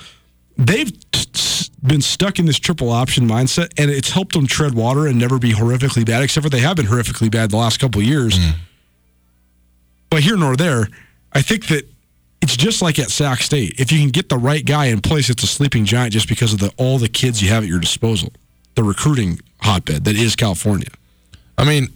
they've 0.57 0.91
t- 1.11 1.69
been 1.81 2.01
stuck 2.01 2.39
in 2.39 2.45
this 2.45 2.59
triple 2.59 2.89
option 2.89 3.27
mindset, 3.27 3.73
and 3.77 3.89
it's 3.89 4.09
helped 4.09 4.33
them 4.33 4.47
tread 4.47 4.73
water 4.73 5.07
and 5.07 5.19
never 5.19 5.39
be 5.39 5.51
horrifically 5.51 6.05
bad. 6.05 6.23
Except 6.23 6.43
for 6.43 6.49
they 6.49 6.59
have 6.59 6.77
been 6.77 6.85
horrifically 6.85 7.31
bad 7.31 7.51
the 7.51 7.57
last 7.57 7.79
couple 7.79 8.01
years. 8.01 8.37
Mm. 8.37 8.53
But 10.09 10.21
here 10.23 10.37
nor 10.37 10.55
there, 10.55 10.87
I 11.33 11.41
think 11.41 11.67
that 11.67 11.87
it's 12.41 12.55
just 12.55 12.81
like 12.81 12.99
at 12.99 13.09
Sac 13.09 13.39
State. 13.39 13.79
If 13.79 13.91
you 13.91 13.99
can 13.99 14.09
get 14.09 14.29
the 14.29 14.37
right 14.37 14.65
guy 14.65 14.85
in 14.85 15.01
place, 15.01 15.29
it's 15.29 15.43
a 15.43 15.47
sleeping 15.47 15.85
giant 15.85 16.13
just 16.13 16.27
because 16.27 16.53
of 16.53 16.59
the 16.59 16.71
all 16.77 16.97
the 16.97 17.09
kids 17.09 17.41
you 17.41 17.49
have 17.49 17.63
at 17.63 17.69
your 17.69 17.79
disposal. 17.79 18.31
The 18.75 18.83
recruiting 18.83 19.39
hotbed 19.61 20.05
that 20.05 20.15
is 20.15 20.35
California. 20.35 20.89
I 21.57 21.65
mean, 21.65 21.87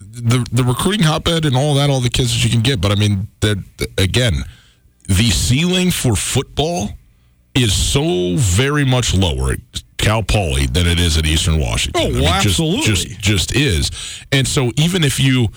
the 0.00 0.46
the 0.50 0.64
recruiting 0.64 1.02
hotbed 1.02 1.44
and 1.44 1.56
all 1.56 1.74
that, 1.74 1.90
all 1.90 2.00
the 2.00 2.10
kids 2.10 2.32
that 2.32 2.44
you 2.44 2.50
can 2.50 2.62
get. 2.62 2.80
But 2.80 2.92
I 2.92 2.94
mean, 2.94 3.28
that 3.40 3.58
again, 3.98 4.44
the 5.06 5.30
ceiling 5.30 5.90
for 5.90 6.16
football 6.16 6.90
is 7.54 7.72
so 7.72 8.36
very 8.36 8.84
much 8.84 9.14
lower 9.14 9.52
at 9.52 9.60
Cal 9.98 10.22
Poly 10.22 10.66
than 10.66 10.86
it 10.86 11.00
is 11.00 11.16
at 11.16 11.26
Eastern 11.26 11.58
Washington. 11.58 12.02
Oh, 12.02 12.08
I 12.08 12.12
mean, 12.12 12.24
absolutely. 12.24 12.82
Just, 12.82 13.08
just, 13.08 13.20
just 13.20 13.56
is. 13.56 13.90
And 14.30 14.46
so 14.46 14.70
even 14.76 15.04
if 15.04 15.18
you, 15.18 15.48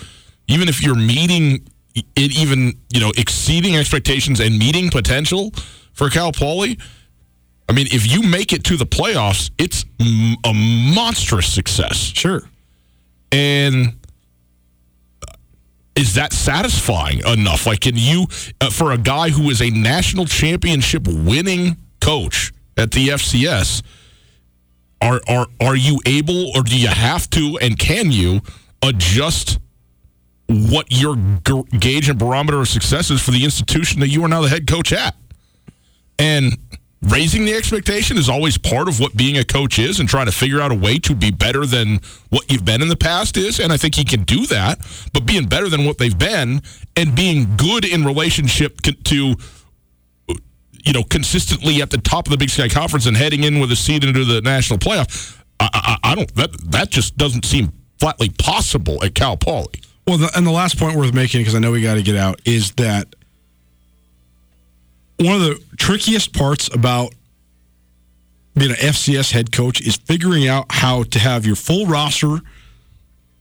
even 0.47 0.69
if 0.69 0.81
you're 0.81 0.95
meeting 0.95 1.67
it, 1.95 2.37
even 2.37 2.73
you 2.93 2.99
know 2.99 3.11
exceeding 3.17 3.75
expectations 3.75 4.39
and 4.39 4.57
meeting 4.57 4.89
potential 4.89 5.51
for 5.93 6.09
Cal 6.09 6.31
Poly. 6.31 6.77
I 7.67 7.71
mean, 7.71 7.85
if 7.91 8.11
you 8.11 8.23
make 8.23 8.51
it 8.51 8.63
to 8.63 8.77
the 8.77 8.85
playoffs, 8.85 9.51
it's 9.59 9.85
a 10.43 10.53
monstrous 10.53 11.53
success. 11.53 11.97
Sure. 11.97 12.41
And 13.31 13.93
is 15.95 16.15
that 16.15 16.33
satisfying 16.33 17.19
enough? 17.25 17.65
Like, 17.65 17.81
can 17.81 17.95
you, 17.95 18.27
uh, 18.61 18.69
for 18.69 18.91
a 18.91 18.97
guy 18.97 19.29
who 19.29 19.49
is 19.49 19.61
a 19.61 19.69
national 19.69 20.25
championship 20.25 21.07
winning 21.07 21.77
coach 21.99 22.53
at 22.77 22.91
the 22.91 23.09
FCS, 23.09 23.83
are 25.01 25.21
are 25.27 25.47
are 25.61 25.75
you 25.75 25.99
able, 26.05 26.51
or 26.55 26.63
do 26.63 26.77
you 26.77 26.87
have 26.87 27.29
to, 27.31 27.57
and 27.61 27.77
can 27.77 28.11
you 28.11 28.41
adjust 28.81 29.59
what 30.47 30.87
your 30.89 31.15
gauge 31.79 32.09
and 32.09 32.17
barometer 32.17 32.59
of 32.59 32.67
success 32.67 33.11
is 33.11 33.21
for 33.21 33.31
the 33.31 33.43
institution 33.43 33.99
that 33.99 34.07
you 34.07 34.23
are 34.23 34.27
now 34.27 34.41
the 34.41 34.49
head 34.49 34.67
coach 34.67 34.91
at? 34.91 35.15
And 36.17 36.57
raising 37.01 37.45
the 37.45 37.53
expectation 37.53 38.17
is 38.17 38.27
always 38.27 38.57
part 38.57 38.87
of 38.89 38.99
what 38.99 39.15
being 39.15 39.37
a 39.37 39.43
coach 39.43 39.79
is 39.79 39.99
and 39.99 40.09
trying 40.09 40.25
to 40.25 40.31
figure 40.31 40.59
out 40.59 40.71
a 40.71 40.75
way 40.75 40.99
to 40.99 41.15
be 41.15 41.31
better 41.31 41.65
than 41.65 41.99
what 42.29 42.51
you've 42.51 42.65
been 42.65 42.81
in 42.81 42.89
the 42.89 42.97
past 42.97 43.37
is 43.37 43.59
and 43.59 43.71
i 43.71 43.77
think 43.77 43.95
he 43.95 44.03
can 44.03 44.23
do 44.23 44.45
that. 44.47 44.79
But 45.13 45.25
being 45.25 45.47
better 45.47 45.69
than 45.69 45.85
what 45.85 45.97
they've 45.97 46.17
been 46.17 46.61
and 46.95 47.15
being 47.15 47.55
good 47.55 47.85
in 47.85 48.03
relationship 48.03 48.81
to 48.81 49.35
you 50.85 50.93
know 50.93 51.03
consistently 51.03 51.81
at 51.81 51.89
the 51.89 51.97
top 51.97 52.27
of 52.27 52.31
the 52.31 52.37
big 52.37 52.49
sky 52.49 52.67
conference 52.67 53.05
and 53.05 53.15
heading 53.15 53.43
in 53.43 53.59
with 53.59 53.71
a 53.71 53.75
seat 53.75 54.03
into 54.03 54.25
the 54.25 54.41
national 54.41 54.79
playoff 54.79 55.41
i, 55.59 55.69
I, 55.73 56.11
I 56.11 56.15
don't 56.15 56.33
that 56.35 56.51
that 56.71 56.89
just 56.89 57.17
doesn't 57.17 57.45
seem 57.45 57.71
flatly 57.99 58.29
possible 58.29 59.03
at 59.03 59.13
cal 59.13 59.35
poly. 59.35 59.81
Well 60.07 60.17
the, 60.17 60.31
and 60.35 60.47
the 60.47 60.51
last 60.51 60.77
point 60.77 60.97
worth 60.97 61.13
making 61.13 61.41
because 61.41 61.55
i 61.55 61.59
know 61.59 61.71
we 61.71 61.81
got 61.81 61.95
to 61.95 62.03
get 62.03 62.15
out 62.15 62.41
is 62.45 62.71
that 62.73 63.15
one 65.19 65.35
of 65.35 65.41
the 65.41 65.61
trickiest 65.77 66.33
parts 66.33 66.73
about 66.73 67.13
being 68.55 68.71
an 68.71 68.77
FCS 68.77 69.31
head 69.31 69.51
coach 69.51 69.81
is 69.81 69.95
figuring 69.95 70.47
out 70.47 70.65
how 70.69 71.03
to 71.03 71.19
have 71.19 71.45
your 71.45 71.55
full 71.55 71.85
roster 71.85 72.39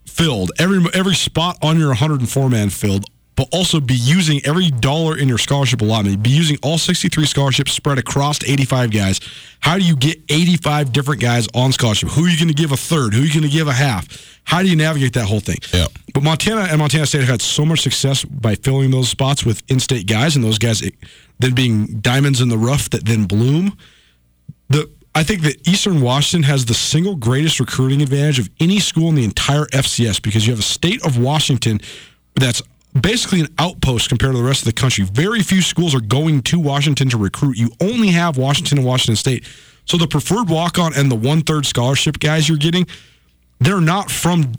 filled, 0.06 0.52
every 0.58 0.84
every 0.94 1.14
spot 1.14 1.56
on 1.62 1.78
your 1.78 1.88
104 1.88 2.50
man 2.50 2.70
filled, 2.70 3.04
but 3.36 3.48
also 3.52 3.80
be 3.80 3.94
using 3.94 4.40
every 4.44 4.70
dollar 4.70 5.16
in 5.16 5.28
your 5.28 5.38
scholarship 5.38 5.80
allotment, 5.80 6.22
be 6.22 6.30
using 6.30 6.58
all 6.62 6.76
63 6.76 7.24
scholarships 7.24 7.72
spread 7.72 7.98
across 7.98 8.42
85 8.42 8.90
guys. 8.90 9.20
How 9.60 9.78
do 9.78 9.84
you 9.84 9.94
get 9.94 10.18
85 10.28 10.92
different 10.92 11.20
guys 11.20 11.46
on 11.54 11.70
scholarship? 11.72 12.08
Who 12.10 12.24
are 12.24 12.28
you 12.28 12.36
going 12.36 12.48
to 12.48 12.54
give 12.54 12.72
a 12.72 12.76
third? 12.76 13.14
Who 13.14 13.22
are 13.22 13.24
you 13.24 13.32
going 13.32 13.48
to 13.48 13.56
give 13.56 13.68
a 13.68 13.72
half? 13.72 14.40
How 14.42 14.62
do 14.62 14.68
you 14.68 14.76
navigate 14.76 15.12
that 15.12 15.26
whole 15.26 15.40
thing? 15.40 15.58
Yeah. 15.72 15.86
But 16.14 16.24
Montana 16.24 16.62
and 16.62 16.78
Montana 16.78 17.06
State 17.06 17.20
have 17.20 17.28
had 17.28 17.42
so 17.42 17.64
much 17.64 17.82
success 17.82 18.24
by 18.24 18.56
filling 18.56 18.90
those 18.90 19.08
spots 19.08 19.44
with 19.44 19.62
in-state 19.68 20.06
guys, 20.06 20.34
and 20.34 20.44
those 20.44 20.58
guys 20.58 20.82
then 21.38 21.54
being 21.54 22.00
diamonds 22.00 22.40
in 22.40 22.48
the 22.48 22.58
rough 22.58 22.90
that 22.90 23.04
then 23.04 23.24
bloom. 23.24 23.76
The 24.68 24.90
I 25.14 25.24
think 25.24 25.42
that 25.42 25.66
Eastern 25.66 26.00
Washington 26.00 26.44
has 26.48 26.66
the 26.66 26.74
single 26.74 27.16
greatest 27.16 27.58
recruiting 27.58 28.02
advantage 28.02 28.38
of 28.38 28.50
any 28.60 28.78
school 28.78 29.08
in 29.08 29.14
the 29.14 29.24
entire 29.24 29.64
FCS 29.66 30.22
because 30.22 30.46
you 30.46 30.52
have 30.52 30.60
a 30.60 30.62
state 30.62 31.04
of 31.04 31.18
Washington 31.18 31.80
that's 32.36 32.62
basically 32.98 33.40
an 33.40 33.48
outpost 33.58 34.08
compared 34.08 34.34
to 34.34 34.38
the 34.38 34.44
rest 34.44 34.62
of 34.62 34.66
the 34.66 34.72
country. 34.72 35.04
Very 35.04 35.40
few 35.42 35.62
schools 35.62 35.94
are 35.94 36.00
going 36.00 36.42
to 36.42 36.58
Washington 36.58 37.08
to 37.10 37.18
recruit. 37.18 37.56
You 37.56 37.70
only 37.80 38.08
have 38.08 38.36
Washington 38.36 38.78
and 38.78 38.86
Washington 38.86 39.16
State. 39.16 39.44
So 39.86 39.96
the 39.96 40.06
preferred 40.06 40.48
walk 40.48 40.78
on 40.78 40.94
and 40.94 41.10
the 41.10 41.16
one 41.16 41.40
third 41.40 41.66
scholarship 41.66 42.18
guys 42.18 42.48
you're 42.48 42.58
getting, 42.58 42.86
they're 43.58 43.80
not 43.80 44.10
from 44.10 44.52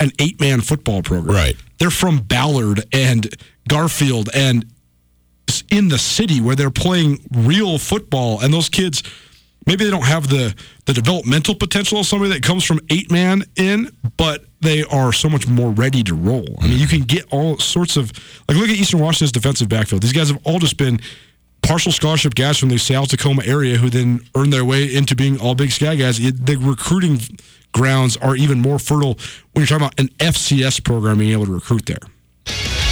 an 0.00 0.10
eight 0.18 0.40
man 0.40 0.60
football 0.60 1.02
program. 1.02 1.34
Right. 1.34 1.56
They're 1.78 1.90
from 1.90 2.18
Ballard 2.18 2.84
and 2.92 3.34
Garfield 3.68 4.28
and 4.34 4.66
in 5.72 5.88
the 5.88 5.98
city 5.98 6.40
where 6.40 6.54
they're 6.54 6.70
playing 6.70 7.18
real 7.32 7.78
football 7.78 8.40
and 8.40 8.52
those 8.52 8.68
kids 8.68 9.02
maybe 9.66 9.84
they 9.84 9.90
don't 9.90 10.04
have 10.04 10.28
the 10.28 10.54
the 10.84 10.92
developmental 10.92 11.54
potential 11.54 11.98
of 12.00 12.06
somebody 12.06 12.32
that 12.32 12.42
comes 12.42 12.64
from 12.64 12.80
eight 12.90 13.10
man 13.10 13.44
in, 13.56 13.88
but 14.16 14.44
they 14.60 14.82
are 14.84 15.12
so 15.12 15.28
much 15.28 15.46
more 15.46 15.70
ready 15.70 16.02
to 16.02 16.14
roll. 16.14 16.46
I 16.60 16.66
mean, 16.66 16.78
you 16.78 16.86
can 16.86 17.02
get 17.02 17.24
all 17.32 17.58
sorts 17.58 17.96
of 17.96 18.12
like 18.48 18.58
look 18.58 18.68
at 18.68 18.76
Eastern 18.76 19.00
Washington's 19.00 19.32
defensive 19.32 19.68
backfield. 19.68 20.02
These 20.02 20.12
guys 20.12 20.28
have 20.28 20.40
all 20.44 20.58
just 20.58 20.76
been 20.76 21.00
partial 21.62 21.92
scholarship 21.92 22.34
guys 22.34 22.58
from 22.58 22.68
the 22.68 22.78
South 22.78 23.08
Tacoma 23.08 23.42
area 23.46 23.76
who 23.76 23.88
then 23.88 24.20
earn 24.34 24.50
their 24.50 24.64
way 24.64 24.92
into 24.94 25.14
being 25.14 25.40
all 25.40 25.54
Big 25.54 25.70
Sky 25.70 25.94
guys. 25.94 26.18
The 26.18 26.56
recruiting 26.60 27.20
grounds 27.72 28.16
are 28.18 28.36
even 28.36 28.60
more 28.60 28.78
fertile 28.78 29.16
when 29.52 29.64
you're 29.64 29.66
talking 29.66 29.86
about 29.86 29.98
an 29.98 30.08
FCS 30.18 30.84
program 30.84 31.18
being 31.18 31.32
able 31.32 31.46
to 31.46 31.54
recruit 31.54 31.86
there. 31.86 32.91